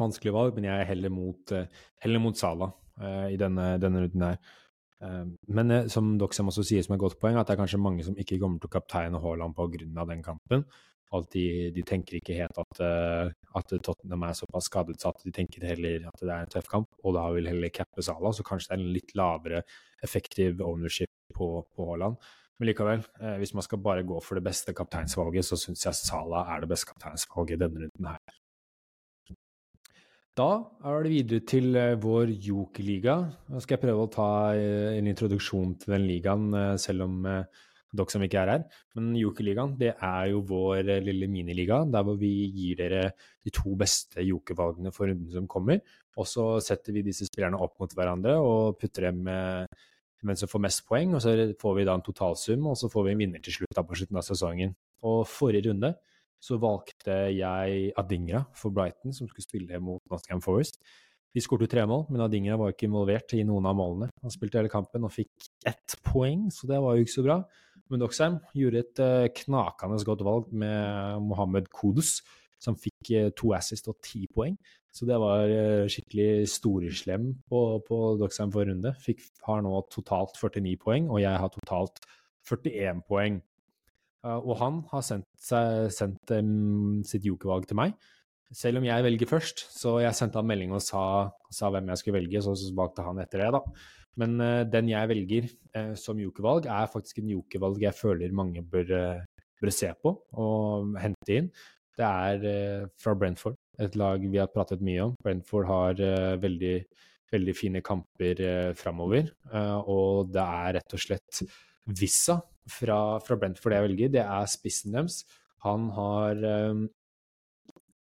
vanskelig 0.00 0.32
valg, 0.36 0.56
men 0.56 0.68
jeg 0.68 0.80
er 0.80 0.88
heller 0.90 1.12
mot, 1.12 1.52
eh, 1.56 1.68
heller 2.04 2.22
mot 2.22 2.36
Sala 2.38 2.70
uh, 3.00 3.26
i 3.32 3.38
denne, 3.40 3.74
denne 3.82 4.04
runden 4.04 4.26
her. 4.28 4.40
Uh, 5.02 5.28
men 5.52 5.72
uh, 5.72 5.86
som 5.92 6.14
Doxham 6.20 6.48
også 6.50 6.64
sier 6.66 6.84
som 6.84 6.96
et 6.96 7.02
godt 7.02 7.18
poeng, 7.20 7.36
at 7.36 7.48
det 7.48 7.56
er 7.56 7.62
kanskje 7.62 7.80
mange 7.82 8.04
som 8.06 8.16
ikke 8.16 8.38
kommer 8.40 8.62
til 8.62 8.70
å 8.70 8.76
kapteine 8.76 9.20
Haaland 9.22 9.56
pga. 9.56 10.04
den 10.12 10.22
kampen. 10.24 10.64
At 11.14 11.28
de, 11.30 11.70
de, 11.70 11.82
tenker 11.86 12.16
ikke 12.18 12.34
helt 12.34 12.56
at, 12.58 12.80
at 13.54 13.74
Tottenham 13.86 14.24
er 14.26 14.32
såpass 14.34 14.66
skadeutsatt. 14.66 15.20
De 15.22 15.30
tenker 15.32 15.62
heller 15.62 16.08
at 16.10 16.18
det 16.18 16.32
er 16.32 16.42
en 16.42 16.50
tøff 16.50 16.66
kamp, 16.66 16.88
og 17.06 17.14
da 17.14 17.28
vil 17.36 17.46
heller 17.46 17.70
cappe 17.70 18.02
Sala. 18.02 18.32
Så 18.34 18.42
kanskje 18.44 18.72
det 18.72 18.74
er 18.74 18.82
en 18.82 18.96
litt 18.96 19.14
lavere 19.14 19.60
effektiv 20.02 20.58
ownership 20.66 21.12
på, 21.38 21.62
på 21.62 21.86
Haaland. 21.92 22.18
Men 22.58 22.72
likevel, 22.72 23.06
hvis 23.38 23.54
man 23.54 23.62
skal 23.62 23.84
bare 23.86 24.02
gå 24.08 24.18
for 24.18 24.40
det 24.40 24.48
beste 24.48 24.74
kapteinsvalget, 24.74 25.46
så 25.46 25.60
syns 25.60 25.86
jeg 25.86 26.00
Sala 26.00 26.42
er 26.56 26.66
det 26.66 26.72
beste 26.74 26.90
kapteinsvalget 26.90 27.62
denne 27.62 27.86
runden 27.86 28.10
her. 28.10 28.36
Da 30.36 30.50
er 30.84 31.06
det 31.06 31.10
videre 31.14 31.44
til 31.48 31.76
eh, 31.80 31.94
vår 31.96 32.28
Joker-liga. 32.44 33.14
Nå 33.48 33.60
skal 33.64 33.78
jeg 33.78 33.82
prøve 33.86 34.02
å 34.04 34.10
ta 34.12 34.28
eh, 34.52 34.98
en 34.98 35.06
introduksjon 35.08 35.70
til 35.80 35.94
den 35.94 36.04
ligaen, 36.04 36.50
eh, 36.52 36.72
selv 36.80 37.06
om 37.06 37.14
dere 37.24 38.12
som 38.12 38.24
ikke 38.26 38.42
er 38.42 38.50
her. 38.52 38.66
Men 38.98 39.14
Joker-ligaen 39.16 39.72
det 39.80 39.94
er 39.94 40.26
jo 40.34 40.42
vår 40.44 40.90
lille 41.06 41.28
miniliga, 41.32 41.78
der 41.88 42.04
hvor 42.04 42.18
vi 42.20 42.34
gir 42.52 42.82
dere 42.82 43.06
de 43.16 43.54
to 43.56 43.72
beste 43.80 44.26
jokervalgene 44.26 44.92
for 44.92 45.08
runden 45.08 45.32
som 45.32 45.46
kommer. 45.48 45.80
Og 46.20 46.28
så 46.28 46.44
setter 46.64 46.92
vi 46.92 47.06
disse 47.06 47.30
spillerne 47.30 47.56
opp 47.56 47.80
mot 47.80 47.96
hverandre 47.96 48.36
og 48.36 48.76
putter 48.80 49.08
dem 49.08 49.24
mens 49.24 50.42
som 50.42 50.50
får 50.52 50.64
mest 50.66 50.84
poeng. 50.84 51.16
Og 51.16 51.24
så 51.24 51.32
får 51.56 51.80
vi 51.80 51.88
da 51.88 51.96
en 51.96 52.04
totalsum, 52.04 52.68
og 52.68 52.76
så 52.76 52.92
får 52.92 53.08
vi 53.08 53.16
en 53.16 53.24
vinner 53.24 53.44
til 53.44 53.56
slutt 53.56 53.72
da 53.78 53.86
på 53.88 53.96
slutten 53.96 54.20
av 54.20 54.28
sesongen. 54.28 54.76
Og 55.08 55.24
forrige 55.30 55.70
runde 55.70 55.94
så 56.46 56.60
valgte 56.62 57.16
jeg 57.34 57.90
Adingra 57.98 58.44
for 58.54 58.74
Brighton, 58.74 59.14
som 59.14 59.26
skulle 59.26 59.46
spille 59.46 59.80
mot 59.82 60.02
Nottingham 60.12 60.44
Forest. 60.44 60.78
De 61.36 61.42
skåret 61.44 61.68
tre 61.68 61.82
mål, 61.88 62.06
men 62.08 62.22
Adingra 62.24 62.56
var 62.56 62.72
ikke 62.72 62.86
involvert 62.88 63.34
i 63.36 63.42
noen 63.44 63.66
av 63.68 63.76
målene. 63.76 64.08
Han 64.24 64.32
spilte 64.32 64.60
hele 64.60 64.72
kampen 64.72 65.04
og 65.04 65.12
fikk 65.12 65.50
ett 65.68 65.98
poeng, 66.06 66.46
så 66.54 66.68
det 66.70 66.78
var 66.80 66.96
jo 66.96 67.04
ikke 67.04 67.16
så 67.16 67.24
bra. 67.26 67.40
Men 67.92 68.02
Doxheim 68.02 68.38
gjorde 68.56 68.82
et 68.82 69.02
uh, 69.02 69.26
knakende 69.42 69.98
godt 70.08 70.24
valg 70.26 70.48
med 70.64 71.20
Mohammed 71.26 71.68
Kodus, 71.74 72.18
som 72.62 72.78
fikk 72.78 73.12
uh, 73.12 73.28
to 73.36 73.52
assist 73.56 73.90
og 73.92 73.98
ti 74.06 74.24
poeng. 74.32 74.56
Så 74.96 75.04
det 75.04 75.18
var 75.20 75.44
uh, 75.50 75.84
skikkelig 75.92 76.48
storeslem 76.54 77.28
på, 77.50 77.62
på 77.84 78.00
Doxheim 78.22 78.54
forrige 78.54 78.72
runde. 78.72 78.94
Fikk, 79.02 79.26
har 79.44 79.60
nå 79.66 79.74
totalt 79.92 80.40
49 80.40 80.78
poeng, 80.82 81.12
og 81.12 81.20
jeg 81.20 81.42
har 81.42 81.52
totalt 81.52 82.00
41 82.48 83.04
poeng. 83.10 83.42
Uh, 84.26 84.40
og 84.42 84.58
han 84.58 84.80
har 84.90 85.04
sendt, 85.06 85.28
seg, 85.38 85.86
sendt 85.94 86.32
um, 86.34 87.02
sitt 87.06 87.26
jokervalg 87.26 87.68
til 87.70 87.78
meg. 87.78 87.94
Selv 88.54 88.80
om 88.80 88.86
jeg 88.86 89.02
velger 89.02 89.30
først, 89.30 89.64
så 89.74 89.96
jeg 90.02 90.14
sendte 90.14 90.38
han 90.38 90.46
melding 90.46 90.74
og 90.74 90.82
sa, 90.82 91.02
sa 91.50 91.70
hvem 91.74 91.90
jeg 91.90 92.00
skulle 92.00 92.20
velge, 92.20 92.42
så 92.42 92.54
valgte 92.78 93.06
han 93.06 93.22
etter 93.22 93.42
det, 93.42 93.52
da. 93.56 93.62
Men 94.20 94.36
uh, 94.42 94.62
den 94.72 94.90
jeg 94.90 95.12
velger 95.12 95.48
uh, 95.76 95.94
som 95.98 96.20
jokervalg, 96.20 96.68
er 96.72 96.90
faktisk 96.90 97.22
en 97.22 97.32
jokervalg 97.36 97.82
jeg 97.86 97.98
føler 97.98 98.36
mange 98.36 98.64
bør, 98.66 98.92
uh, 98.94 99.48
bør, 99.62 99.74
se 99.74 99.92
på 100.02 100.14
og 100.42 100.96
hente 101.02 101.40
inn. 101.40 101.50
Det 101.96 102.04
er 102.04 102.90
fra 103.00 103.14
Brentford, 103.16 103.54
et 103.80 103.94
lag 103.96 104.20
vi 104.20 104.36
har 104.36 104.50
pratet 104.52 104.82
mye 104.84 105.06
om. 105.06 105.14
Brentford 105.24 105.64
har 105.64 106.00
veldig, 106.42 106.74
veldig 107.32 107.54
fine 107.56 107.80
kamper 107.80 108.42
framover, 108.76 109.30
og 109.88 110.28
det 110.28 110.42
er 110.44 110.76
rett 110.76 110.92
og 110.92 111.00
slett 111.00 111.40
Vissa 111.86 112.40
fra, 112.70 113.18
fra 113.22 113.38
Brentford 113.38 113.76
jeg 113.76 113.86
velger. 113.88 114.14
Det 114.16 114.24
er 114.24 114.50
spissen 114.50 114.96
deres. 114.96 115.24
Han 115.64 115.90
har 115.94 116.42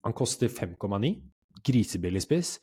Han 0.04 0.14
koster 0.14 0.48
5,9. 0.48 1.10
Grisebillig 1.66 2.22
spiss 2.22 2.58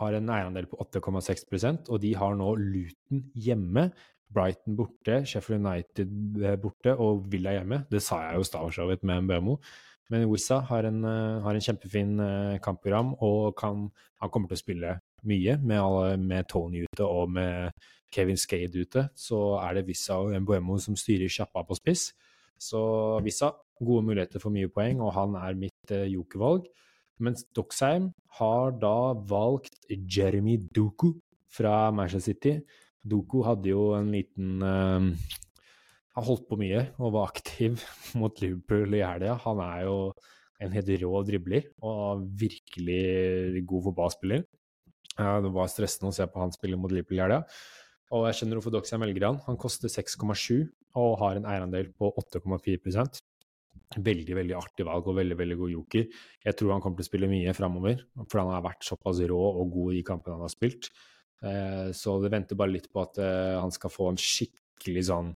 har 0.00 0.16
en 0.16 0.32
eierandel 0.32 0.68
på 0.70 0.78
8,6% 0.84 1.90
og 1.90 2.00
de 2.02 2.14
har 2.16 2.36
nå 2.38 2.54
Luton 2.60 3.26
hjemme, 3.34 3.90
Brighton 4.30 4.76
borte, 4.78 5.22
Sheffield 5.26 5.64
United 5.64 6.42
eh, 6.44 6.56
borte 6.62 6.94
og 7.02 7.24
Villa 7.32 7.56
hjemme. 7.56 7.82
Det 7.90 8.02
sa 8.04 8.20
jeg 8.28 8.38
jo 8.38 8.46
Stavshovet 8.46 9.02
med 9.02 9.26
Mbemo. 9.26 9.56
Men 10.10 10.28
Wissa 10.30 10.60
har, 10.68 10.86
eh, 10.86 11.40
har 11.42 11.56
en 11.56 11.66
kjempefin 11.66 12.12
eh, 12.22 12.58
kampprogram 12.62 13.16
og 13.18 13.56
kan, 13.58 13.88
han 14.22 14.30
kommer 14.30 14.50
til 14.50 14.58
å 14.58 14.62
spille 14.62 14.94
mye 15.28 15.56
med, 15.62 15.80
alle, 15.80 16.16
med 16.20 16.48
Tony 16.50 16.84
ute 16.86 17.06
og 17.06 17.30
med 17.36 17.70
Kevin 18.12 18.38
Skade 18.40 18.80
ute. 18.80 19.06
Så 19.14 19.38
er 19.60 19.78
det 19.78 19.86
Vissa 19.88 20.18
og 20.20 20.34
Mbuemo 20.42 20.78
som 20.82 20.98
styrer 20.98 21.30
sjappa 21.30 21.64
på 21.66 21.78
spiss. 21.78 22.10
Så 22.60 22.80
Vissa 23.24 23.52
gode 23.80 24.04
muligheter 24.10 24.42
for 24.42 24.52
mye 24.52 24.68
poeng, 24.72 25.00
og 25.00 25.14
han 25.16 25.36
er 25.40 25.58
mitt 25.58 25.94
jokervalg. 26.12 26.68
Mens 27.20 27.44
Doxheim 27.56 28.10
har 28.38 28.72
da 28.80 29.12
valgt 29.28 29.76
Jeremy 29.90 30.56
Duku 30.72 31.12
fra 31.52 31.90
Manchester 31.92 32.32
City. 32.32 32.54
Duku 33.04 33.42
hadde 33.44 33.72
jo 33.72 33.90
en 33.96 34.10
liten 34.12 34.60
uh, 34.60 35.00
Han 36.16 36.26
holdt 36.26 36.48
på 36.50 36.58
mye 36.60 36.82
og 36.98 37.14
var 37.14 37.30
aktiv 37.30 37.80
mot 38.20 38.40
Liverpool 38.42 38.96
i 38.98 39.04
helga. 39.04 39.38
Han 39.46 39.62
er 39.64 39.84
jo 39.86 39.96
en 40.60 40.74
helt 40.74 40.90
rå 41.00 41.22
dribler 41.24 41.68
og 41.86 42.26
virkelig 42.40 43.62
god 43.68 43.86
fotballspiller. 43.88 44.44
Det 45.20 45.52
var 45.54 45.70
stressende 45.70 46.10
å 46.10 46.16
se 46.16 46.26
på 46.30 46.42
han 46.42 46.54
spille 46.54 46.78
mot 46.80 46.92
Liverpool 46.92 47.20
i 47.20 47.24
helga. 47.24 47.42
Og 48.16 48.26
jeg 48.26 48.40
skjønner 48.40 48.58
hvorfor 48.58 48.74
Doxia 48.74 48.98
velger 48.98 49.26
han. 49.28 49.40
Han 49.46 49.58
koster 49.60 49.92
6,7 49.92 50.64
og 50.98 51.18
har 51.20 51.38
en 51.38 51.46
eierandel 51.46 51.92
på 51.94 52.10
8,4% 52.18 53.20
Veldig 53.90 54.34
veldig 54.38 54.54
artig 54.54 54.84
valg 54.86 55.06
og 55.10 55.16
veldig 55.18 55.36
veldig 55.38 55.56
god 55.58 55.70
joker. 55.72 56.04
Jeg 56.46 56.56
tror 56.58 56.72
han 56.76 56.82
kommer 56.82 57.00
til 57.00 57.06
å 57.06 57.08
spille 57.08 57.30
mye 57.30 57.54
framover, 57.58 58.04
for 58.30 58.38
han 58.38 58.52
har 58.52 58.62
vært 58.62 58.86
såpass 58.86 59.18
rå 59.26 59.38
og 59.48 59.72
god 59.74 59.96
i 59.98 60.04
kampene 60.06 60.36
han 60.36 60.44
har 60.46 60.52
spilt. 60.52 60.92
Eh, 61.42 61.88
så 61.96 62.14
det 62.22 62.30
venter 62.30 62.58
bare 62.58 62.74
litt 62.76 62.86
på 62.92 63.02
at 63.02 63.18
eh, 63.18 63.56
han 63.58 63.74
skal 63.74 63.90
få 63.90 64.12
en 64.12 64.20
skikkelig 64.20 65.04
sånn 65.10 65.32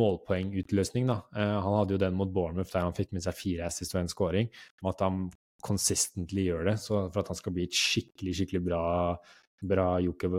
målpoengutløsning. 0.00 1.10
da. 1.12 1.18
Eh, 1.36 1.56
han 1.66 1.76
hadde 1.76 1.96
jo 1.96 2.00
den 2.00 2.16
mot 2.16 2.32
Bournemouth 2.32 2.72
der 2.72 2.86
han 2.86 2.96
fikk 2.96 3.12
med 3.12 3.26
seg 3.26 3.36
fire 3.36 3.68
assist 3.68 3.92
og 3.96 4.00
en 4.00 4.12
scoring. 4.12 4.48
Om 4.80 4.90
at 4.94 5.04
han 5.04 5.20
consistently 5.64 6.48
gjør 6.50 6.68
det, 6.70 6.76
så 6.82 7.06
for 7.08 7.22
at 7.22 7.32
han 7.32 7.38
skal 7.40 7.56
bli 7.56 7.66
et 7.68 7.78
skikkelig 7.78 8.36
skikkelig 8.40 8.62
bra 8.68 8.84
bra, 9.64 9.98
joker, 10.02 10.34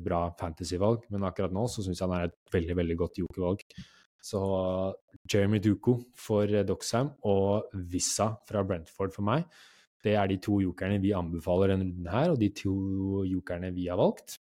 bra 0.00 0.22
fantasyvalg. 0.40 1.04
Men 1.12 1.26
akkurat 1.28 1.52
nå 1.52 1.66
så 1.68 1.84
syns 1.84 2.00
jeg 2.00 2.08
han 2.08 2.16
er 2.16 2.30
et 2.30 2.54
veldig 2.54 2.76
veldig 2.78 2.96
godt 3.02 3.20
jokervalg. 3.22 3.64
Så 4.20 4.40
Jeremy 5.32 5.60
Duko 5.64 5.96
for 6.18 6.48
Doxham 6.68 7.14
og 7.28 7.72
Vissa 7.92 8.30
fra 8.48 8.64
Brentford 8.66 9.14
for 9.16 9.26
meg. 9.26 9.46
Det 10.00 10.14
er 10.16 10.28
de 10.28 10.38
to 10.40 10.60
jokerne 10.62 11.00
vi 11.00 11.12
anbefaler 11.16 11.74
denne 11.74 11.88
runden 11.88 12.08
her, 12.08 12.32
og 12.32 12.40
de 12.40 12.48
to 12.56 13.24
jokerne 13.28 13.72
vi 13.76 13.88
har 13.88 14.00
valgt. 14.00 14.38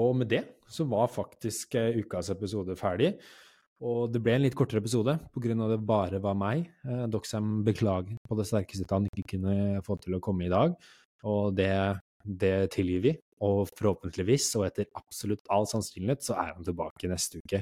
Og 0.00 0.14
med 0.16 0.30
det 0.32 0.42
så 0.72 0.86
var 0.88 1.10
faktisk 1.12 1.74
eh, 1.76 1.98
ukas 2.00 2.30
episode 2.32 2.76
ferdig. 2.80 3.12
Og 3.82 4.12
det 4.14 4.20
ble 4.22 4.36
en 4.36 4.44
litt 4.44 4.54
kortere 4.54 4.78
episode 4.78 5.16
pga. 5.34 5.54
det 5.72 5.80
bare 5.82 6.20
var 6.22 6.36
meg. 6.38 6.68
Eh, 6.86 7.06
Doxham 7.10 7.64
beklager 7.66 8.16
på 8.28 8.38
det 8.38 8.46
sterkeste 8.46 8.86
at 8.86 8.94
han 8.94 9.08
ikke 9.10 9.36
kunne 9.36 9.82
få 9.82 9.98
til 9.98 10.14
å 10.14 10.22
komme 10.22 10.46
i 10.46 10.52
dag, 10.52 10.76
og 11.24 11.56
det, 11.58 11.98
det 12.22 12.70
tilgir 12.74 13.02
vi. 13.02 13.16
Og 13.42 13.66
forhåpentligvis, 13.74 14.52
og 14.60 14.68
etter 14.68 14.86
absolutt 14.94 15.48
all 15.50 15.66
sannsynlighet, 15.66 16.22
så 16.22 16.36
er 16.38 16.52
han 16.54 16.62
tilbake 16.62 17.10
neste 17.10 17.42
uke. 17.42 17.58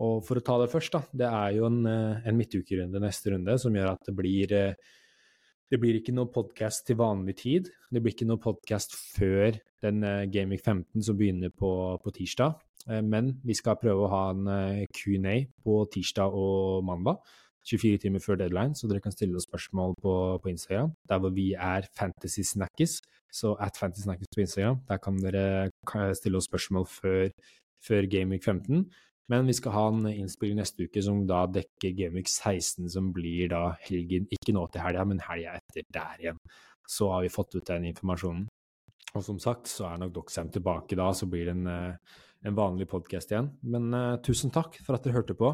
Og 0.00 0.22
for 0.24 0.38
å 0.38 0.44
ta 0.44 0.54
det 0.62 0.70
først, 0.70 0.94
da. 0.94 1.02
Det 1.10 1.26
er 1.26 1.56
jo 1.58 1.66
en, 1.66 1.82
eh, 1.90 2.22
en 2.30 2.38
midtukerunde 2.38 3.02
neste 3.02 3.34
runde 3.34 3.58
som 3.58 3.74
gjør 3.74 3.96
at 3.96 4.06
det 4.06 4.14
blir 4.16 4.54
eh, 4.54 4.96
det 5.70 5.78
blir 5.78 6.00
ikke 6.00 6.14
noe 6.14 6.26
podkast 6.34 6.88
til 6.88 6.98
vanlig 6.98 7.36
tid. 7.44 7.68
Det 7.90 8.00
blir 8.02 8.14
ikke 8.14 8.26
noe 8.26 8.42
podkast 8.42 8.96
før 9.14 9.54
den 9.84 10.02
uh, 10.02 10.26
Gaming 10.26 10.58
15 10.58 11.04
som 11.06 11.14
begynner 11.14 11.52
på, 11.54 11.70
på 12.02 12.12
tirsdag. 12.16 12.56
Men 12.88 13.34
vi 13.44 13.54
skal 13.54 13.76
prøve 13.76 14.06
å 14.06 14.10
ha 14.10 14.22
en 14.32 14.86
Q&A 14.96 15.36
på 15.64 15.74
tirsdag 15.92 16.32
og 16.34 16.84
mandag. 16.88 17.20
24 17.68 17.98
timer 17.98 18.22
før 18.24 18.38
deadline, 18.40 18.74
så 18.74 18.88
dere 18.88 19.02
kan 19.04 19.12
stille 19.12 19.36
oss 19.36 19.46
spørsmål 19.48 19.94
på, 20.00 20.14
på 20.42 20.48
Instagram. 20.48 20.94
Der 21.08 21.20
hvor 21.20 21.32
vi 21.36 21.52
er 21.52 21.86
Fantasy 21.98 22.42
Snackis, 22.46 23.00
så 23.32 23.52
at 23.60 23.76
Fantasy 23.76 24.06
Snackis 24.06 24.32
på 24.34 24.40
Instagram. 24.40 24.80
Der 24.88 24.98
kan 25.04 25.20
dere 25.20 26.14
stille 26.16 26.40
oss 26.40 26.48
spørsmål 26.48 26.86
før, 26.88 27.28
før 27.86 28.08
Gameweek 28.10 28.44
15. 28.44 28.86
Men 29.30 29.46
vi 29.46 29.54
skal 29.54 29.76
ha 29.76 29.84
en 29.92 30.06
innspilling 30.10 30.58
neste 30.58 30.88
uke 30.88 31.02
som 31.04 31.20
da 31.28 31.44
dekker 31.46 31.94
Gameweek 31.98 32.30
16, 32.30 32.88
som 32.90 33.12
blir 33.14 33.52
da 33.52 33.76
helgen 33.84 34.26
Ikke 34.34 34.54
nå 34.56 34.64
til 34.72 34.82
helga, 34.82 35.04
men 35.06 35.22
helga 35.22 35.58
etter 35.60 35.86
der 35.94 36.24
igjen. 36.24 36.40
Så 36.88 37.12
har 37.12 37.22
vi 37.22 37.30
fått 37.30 37.54
ut 37.54 37.68
den 37.68 37.86
informasjonen. 37.92 38.48
Og 39.14 39.22
som 39.26 39.38
sagt 39.42 39.70
så 39.70 39.86
er 39.90 40.00
nok 40.00 40.16
Doxham 40.16 40.50
tilbake 40.54 40.98
da, 40.98 41.12
så 41.14 41.26
blir 41.30 41.46
det 41.46 41.54
en, 41.54 41.66
eh, 41.66 42.18
en 42.46 42.56
vanlig 42.56 42.88
podkast 42.90 43.32
igjen. 43.32 43.52
Men 43.62 43.92
uh, 43.94 44.16
tusen 44.24 44.52
takk 44.54 44.78
for 44.84 44.96
at 44.96 45.04
dere 45.04 45.18
hørte 45.18 45.36
på, 45.38 45.52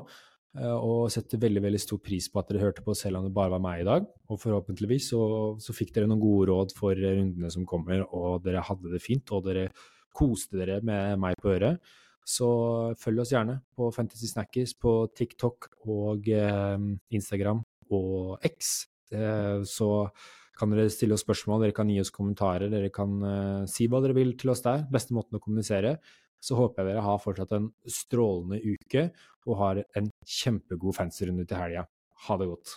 uh, 0.60 0.76
og 0.76 1.10
setter 1.14 1.42
veldig 1.42 1.64
veldig 1.64 1.82
stor 1.82 2.00
pris 2.04 2.30
på 2.30 2.40
at 2.40 2.52
dere 2.52 2.64
hørte 2.68 2.84
på 2.86 2.94
selv 2.98 3.20
om 3.20 3.28
det 3.28 3.34
bare 3.36 3.54
var 3.56 3.62
meg 3.64 3.82
i 3.82 3.88
dag. 3.88 4.08
Og 4.30 4.40
forhåpentligvis 4.42 5.10
så, 5.12 5.20
så 5.62 5.76
fikk 5.76 5.94
dere 5.96 6.10
noen 6.10 6.22
gode 6.22 6.50
råd 6.52 6.74
for 6.78 6.96
rundene 6.96 7.52
som 7.52 7.68
kommer, 7.68 8.06
og 8.10 8.42
dere 8.46 8.64
hadde 8.66 8.94
det 8.94 9.04
fint, 9.04 9.34
og 9.34 9.46
dere 9.48 9.68
koste 10.16 10.58
dere 10.58 10.80
med 10.86 11.20
meg 11.20 11.38
på 11.42 11.52
øret. 11.56 11.80
Så 12.26 12.48
følg 12.98 13.22
oss 13.22 13.30
gjerne 13.30 13.60
på 13.76 13.92
Fantasy 13.94 14.26
Snackers 14.32 14.74
på 14.82 14.98
TikTok 15.14 15.68
og 15.86 16.26
eh, 16.26 16.86
Instagram 17.14 17.62
og 17.94 18.42
X. 18.46 18.88
Eh, 19.14 19.62
så 19.62 19.90
kan 20.58 20.72
dere 20.72 20.90
stille 20.90 21.14
oss 21.14 21.22
spørsmål, 21.22 21.62
dere 21.62 21.76
kan 21.76 21.90
gi 21.92 22.00
oss 22.02 22.10
kommentarer, 22.10 22.72
dere 22.72 22.90
kan 22.90 23.14
eh, 23.28 23.62
si 23.70 23.86
hva 23.86 24.00
dere 24.02 24.16
vil 24.16 24.34
til 24.40 24.50
oss 24.50 24.64
der. 24.64 24.82
Beste 24.90 25.14
måten 25.14 25.38
å 25.38 25.42
kommunisere. 25.42 25.98
Så 26.42 26.58
håper 26.58 26.82
jeg 26.82 26.92
dere 26.94 27.04
har 27.06 27.22
fortsatt 27.22 27.54
en 27.56 27.70
strålende 27.90 28.60
uke 28.62 29.08
og 29.46 29.60
har 29.62 29.82
en 29.98 30.10
kjempegod 30.22 30.96
fansrunde 30.98 31.46
til 31.48 31.58
helga. 31.60 31.86
Ha 32.26 32.36
det 32.40 32.50
godt. 32.50 32.76